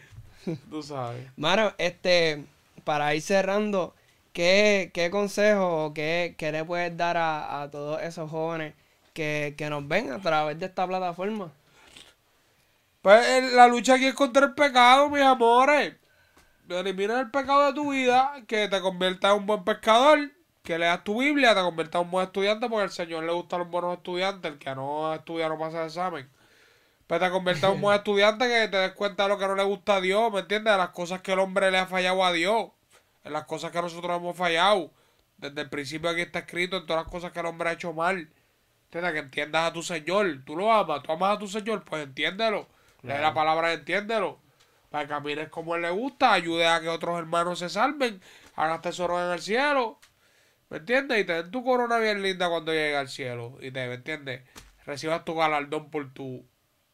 Tú 0.70 0.82
sabes. 0.82 1.28
Mano, 1.36 1.74
este, 1.78 2.43
para 2.84 3.13
ir 3.13 3.22
cerrando, 3.22 3.93
¿qué, 4.34 4.89
qué 4.91 5.11
consejo 5.11 5.86
o 5.86 5.93
qué, 5.93 6.36
qué 6.38 6.51
le 6.51 6.66
puedes 6.66 6.97
dar 6.97 7.18
a, 7.18 7.61
a 7.61 7.70
todos 7.70 8.01
esos 8.01 8.30
jóvenes 8.32 8.74
que, 9.13 9.53
que 9.55 9.70
nos 9.70 9.88
ven 9.88 10.11
a 10.11 10.20
través 10.20 10.59
de 10.59 10.66
esta 10.66 10.88
plataforma? 10.88 11.51
Pues 13.03 13.24
eh, 13.28 13.49
la 13.53 13.68
lucha 13.68 13.93
aquí 13.93 14.07
es 14.07 14.16
contra 14.16 14.47
el 14.47 14.55
pecado, 14.55 15.11
mis 15.11 15.22
amores. 15.22 15.93
Elimina 16.68 17.20
el 17.20 17.30
pecado 17.30 17.68
de 17.68 17.74
tu 17.74 17.91
vida, 17.91 18.34
que 18.47 18.68
te 18.68 18.82
convierta 18.82 19.32
en 19.32 19.38
un 19.38 19.45
buen 19.45 19.63
pescador, 19.63 20.32
que 20.63 20.80
leas 20.80 21.03
tu 21.03 21.20
Biblia, 21.20 21.53
te 21.53 21.61
convierta 21.61 21.99
en 21.99 22.05
un 22.05 22.11
buen 22.11 22.26
estudiante, 22.26 22.68
porque 22.68 22.84
al 22.84 22.91
Señor 22.91 23.24
le 23.24 23.32
gustan 23.32 23.59
los 23.59 23.70
buenos 23.70 23.97
estudiantes, 23.97 24.51
el 24.51 24.57
que 24.57 24.74
no 24.74 25.13
estudia 25.13 25.47
no 25.47 25.59
pasa 25.59 25.82
el 25.82 25.88
examen. 25.88 26.28
Pero 27.05 27.26
te 27.26 27.32
convierta 27.32 27.68
en 27.68 27.74
un 27.76 27.82
buen 27.82 27.97
estudiante 27.97 28.47
que 28.47 28.68
te 28.68 28.78
des 28.78 28.93
cuenta 28.93 29.24
de 29.24 29.30
lo 29.30 29.38
que 29.38 29.47
no 29.47 29.55
le 29.55 29.63
gusta 29.63 29.97
a 29.97 30.01
Dios, 30.01 30.32
¿me 30.34 30.39
entiendes? 30.39 30.74
De 30.74 30.78
las 30.78 30.89
cosas 30.89 31.22
que 31.22 31.34
el 31.34 31.39
hombre 31.39 31.70
le 31.70 31.78
ha 31.78 31.86
fallado 31.86 32.26
a 32.26 32.32
Dios, 32.32 32.70
en 33.24 33.34
las 33.34 33.45
cosas 33.45 33.72
que 33.72 33.82
nosotros 33.82 34.18
hemos 34.18 34.36
fallado. 34.36 34.91
Desde 35.38 35.61
el 35.61 35.70
principio 35.70 36.09
aquí 36.09 36.22
está 36.22 36.39
escrito 36.39 36.78
en 36.78 36.86
todas 36.88 37.03
las 37.03 37.11
cosas 37.11 37.32
que 37.32 37.39
el 37.41 37.45
hombre 37.45 37.70
ha 37.70 37.74
hecho 37.74 37.93
mal. 37.93 38.30
¿Entiendes? 38.86 39.13
Que 39.13 39.20
entiendas 39.20 39.70
a 39.70 39.74
tu 39.74 39.84
Señor. 39.84 40.43
Tú 40.45 40.55
lo 40.55 40.72
amas, 40.72 41.03
tú 41.03 41.11
amas 41.11 41.36
a 41.36 41.39
tu 41.39 41.47
Señor, 41.47 41.84
pues 41.84 42.03
entiéndelo. 42.03 42.68
Lee 43.03 43.20
la 43.20 43.34
palabra 43.34 43.72
y 43.72 43.76
entiéndelo. 43.76 44.39
Para 44.89 45.05
que 45.05 45.09
camines 45.09 45.49
como 45.49 45.75
Él 45.75 45.81
le 45.81 45.91
gusta, 45.91 46.33
ayude 46.33 46.67
a 46.67 46.79
que 46.81 46.89
otros 46.89 47.17
hermanos 47.17 47.59
se 47.59 47.69
salven, 47.69 48.21
hagas 48.55 48.81
tesoros 48.81 49.21
en 49.21 49.31
el 49.31 49.41
cielo. 49.41 49.99
¿Me 50.69 50.77
entiendes? 50.77 51.19
Y 51.19 51.23
te 51.25 51.33
den 51.33 51.51
tu 51.51 51.63
corona 51.63 51.97
bien 51.97 52.21
linda 52.21 52.49
cuando 52.49 52.71
llegue 52.71 52.95
al 52.95 53.09
cielo. 53.09 53.57
Y 53.61 53.71
te, 53.71 53.88
¿me 53.88 53.95
entiendes? 53.95 54.41
Recibas 54.86 55.25
tu 55.25 55.36
galardón 55.36 55.89
por 55.89 56.13
tu 56.13 56.45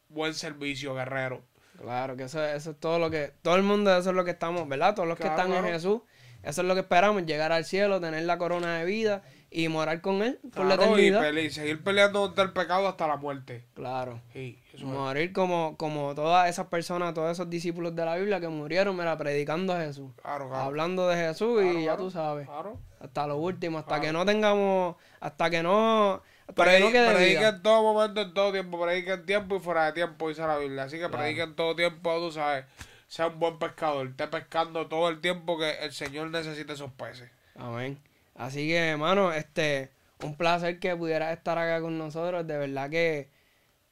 buen 0.08 0.34
servicio, 0.34 0.94
guerrero. 0.94 1.42
Claro, 1.78 2.16
que 2.16 2.24
eso, 2.24 2.44
eso 2.44 2.70
es 2.72 2.80
todo 2.80 2.98
lo 2.98 3.10
que, 3.10 3.32
todo 3.42 3.56
el 3.56 3.62
mundo, 3.62 3.96
eso 3.96 4.10
es 4.10 4.16
lo 4.16 4.24
que 4.24 4.32
estamos, 4.32 4.68
¿verdad? 4.68 4.94
Todos 4.94 5.08
los 5.08 5.16
que 5.16 5.24
Claro, 5.24 5.42
están 5.42 5.64
en. 5.64 5.72
Jesús, 5.72 6.02
eso 6.42 6.60
es 6.62 6.68
lo 6.68 6.74
que 6.74 6.80
esperamos, 6.80 7.24
llegar 7.24 7.52
al 7.52 7.64
cielo, 7.64 8.00
tener 8.00 8.24
la 8.24 8.38
corona 8.38 8.78
de 8.78 8.84
vida 8.84 9.22
y 9.52 9.68
morar 9.68 10.00
con 10.00 10.22
Él 10.22 10.38
por 10.54 10.64
la 10.64 10.76
Claro, 10.76 10.98
y, 10.98 11.06
eternidad. 11.08 11.20
pele- 11.20 11.44
y 11.44 11.50
seguir 11.50 11.82
peleando 11.84 12.20
contra 12.22 12.44
el 12.44 12.52
pecado 12.52 12.88
hasta 12.88 13.06
la 13.06 13.16
muerte. 13.16 13.64
Claro. 13.74 14.20
Sí, 14.32 14.58
eso 14.68 14.78
es. 14.78 14.82
Morir 14.84 15.32
como, 15.32 15.76
como 15.76 16.14
todas 16.14 16.48
esas 16.48 16.66
personas, 16.68 17.12
todos 17.14 17.30
esos 17.32 17.48
discípulos 17.50 17.94
de 17.94 18.04
la 18.04 18.16
Biblia 18.16 18.40
que 18.40 18.48
murieron, 18.48 18.96
mira, 18.96 19.16
predicando 19.18 19.72
a 19.74 19.80
Jesús. 19.80 20.10
Claro, 20.22 20.48
claro. 20.48 20.62
Hablando 20.64 21.06
de 21.08 21.16
Jesús 21.16 21.60
Claro, 21.60 21.78
y 21.78 21.84
ya 21.84 21.96
tú 21.96 22.10
sabes. 22.10 22.46
Claro. 22.46 22.78
Hasta 23.00 23.26
lo 23.26 23.36
último, 23.36 23.78
hasta 23.78 24.00
que 24.00 24.12
no 24.12 24.24
tengamos, 24.24 24.96
hasta 25.20 25.50
que 25.50 25.62
no, 25.62 26.22
hasta 26.46 26.64
que 26.64 26.80
no 26.80 26.90
quede 26.92 27.12
predica 27.14 27.40
vida. 27.40 27.48
en 27.50 27.62
todo 27.62 27.82
momento, 27.92 28.20
en 28.22 28.32
todo 28.34 28.52
tiempo. 28.52 28.80
Predica 28.80 29.14
en 29.14 29.26
tiempo 29.26 29.56
y 29.56 29.60
fuera 29.60 29.86
de 29.86 29.92
tiempo, 29.92 30.28
dice 30.28 30.42
la 30.46 30.56
Biblia. 30.58 30.84
Así 30.84 30.98
que 30.98 31.08
predica 31.08 31.42
en 31.42 31.56
todo 31.56 31.74
tiempo, 31.76 32.16
tú 32.18 32.30
sabes. 32.32 32.64
Sea 33.08 33.26
un 33.26 33.38
buen 33.40 33.58
pescador. 33.58 34.06
Esté 34.06 34.26
pescando 34.28 34.86
todo 34.86 35.08
el 35.10 35.20
tiempo 35.20 35.58
que 35.58 35.70
el 35.84 35.92
Señor 35.92 36.30
necesite 36.30 36.72
esos 36.72 36.90
peces. 36.92 37.28
Amén. 37.56 37.98
Así 38.44 38.68
que, 38.68 38.78
hermano, 38.90 39.32
este, 39.32 39.90
un 40.22 40.36
placer 40.36 40.78
que 40.80 40.96
pudieras 40.96 41.36
estar 41.36 41.58
acá 41.58 41.80
con 41.80 41.98
nosotros. 41.98 42.46
De 42.46 42.58
verdad 42.58 42.90
que 42.90 43.30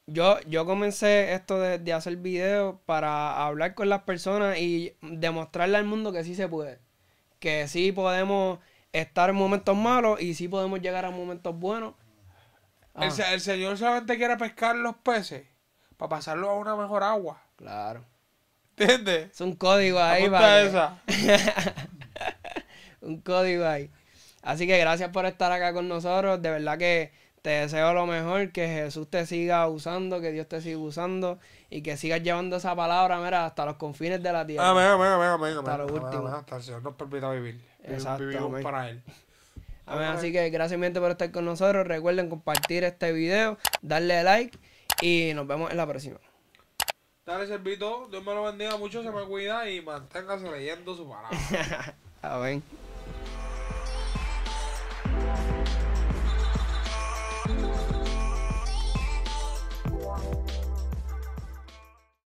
yo, 0.06 0.40
yo 0.42 0.66
comencé 0.66 1.34
esto 1.34 1.60
de, 1.60 1.78
de 1.78 1.92
hacer 1.92 2.16
videos 2.16 2.76
para 2.86 3.46
hablar 3.46 3.74
con 3.74 3.88
las 3.88 4.02
personas 4.02 4.58
y 4.58 4.96
demostrarle 5.02 5.78
al 5.78 5.84
mundo 5.84 6.12
que 6.12 6.24
sí 6.24 6.34
se 6.34 6.48
puede. 6.48 6.80
Que 7.40 7.68
sí 7.68 7.92
podemos 7.92 8.60
estar 8.92 9.30
en 9.30 9.36
momentos 9.36 9.76
malos 9.76 10.20
y 10.22 10.34
sí 10.34 10.48
podemos 10.48 10.80
llegar 10.80 11.04
a 11.06 11.10
momentos 11.10 11.56
buenos. 11.58 11.94
Ah, 12.94 13.06
El, 13.06 13.20
el 13.34 13.40
Señor 13.40 13.78
solamente 13.78 14.16
quiere 14.16 14.36
pescar 14.36 14.76
los 14.76 14.96
peces 14.96 15.46
para 15.96 16.08
pasarlos 16.10 16.50
a 16.50 16.54
una 16.54 16.76
mejor 16.76 17.02
agua. 17.02 17.42
claro. 17.56 18.04
¿Entiendes? 18.76 19.30
Es 19.32 19.40
un 19.42 19.54
código 19.56 19.98
ahí 20.00 20.28
para 20.30 20.62
esa. 20.62 21.02
un 23.00 23.20
código 23.20 23.66
ahí. 23.66 23.90
Así 24.42 24.66
que 24.66 24.78
gracias 24.78 25.10
por 25.10 25.26
estar 25.26 25.50
acá 25.52 25.72
con 25.72 25.88
nosotros. 25.88 26.40
De 26.40 26.50
verdad 26.50 26.78
que 26.78 27.12
te 27.42 27.50
deseo 27.50 27.92
lo 27.94 28.06
mejor, 28.06 28.52
que 28.52 28.66
Jesús 28.68 29.08
te 29.08 29.24
siga 29.26 29.66
usando, 29.68 30.20
que 30.20 30.30
Dios 30.32 30.46
te 30.48 30.60
siga 30.60 30.78
usando 30.78 31.38
y 31.70 31.82
que 31.82 31.96
sigas 31.96 32.22
llevando 32.22 32.56
esa 32.56 32.74
palabra, 32.76 33.18
mira, 33.20 33.46
hasta 33.46 33.64
los 33.64 33.76
confines 33.76 34.22
de 34.22 34.32
la 34.32 34.46
tierra. 34.46 34.68
Amén, 34.70 34.84
amén, 34.86 35.08
amén. 35.08 35.56
Hasta 35.58 35.78
lo 35.78 35.86
último. 35.86 36.28
Hasta 36.28 36.56
el 36.56 36.62
Señor 36.62 36.82
nos 36.82 36.94
permita 36.96 37.30
vivir. 37.30 37.54
Vi- 37.86 37.94
Exacto, 37.94 38.24
Vivimos 38.26 38.48
amén. 38.50 38.62
para 38.62 38.88
Él. 38.90 39.02
Amén. 39.86 40.08
Así 40.08 40.32
que 40.32 40.50
gracias 40.50 40.78
mente 40.78 41.00
por 41.00 41.10
estar 41.10 41.30
con 41.32 41.44
nosotros. 41.44 41.86
Recuerden 41.86 42.28
compartir 42.28 42.84
este 42.84 43.10
video, 43.12 43.58
darle 43.82 44.22
like 44.22 44.56
y 45.00 45.32
nos 45.34 45.46
vemos 45.46 45.70
en 45.70 45.76
la 45.78 45.86
próxima. 45.86 46.18
Dale, 47.26 47.46
servito. 47.46 48.06
Dios 48.10 48.22
me 48.24 48.34
lo 48.34 48.44
bendiga 48.44 48.76
mucho, 48.76 49.02
se 49.02 49.10
me 49.10 49.22
cuida 49.24 49.68
y 49.68 49.80
manténgase 49.80 50.50
leyendo 50.50 50.94
su 50.94 51.08
palabra. 51.08 51.30
Amén. 52.22 52.62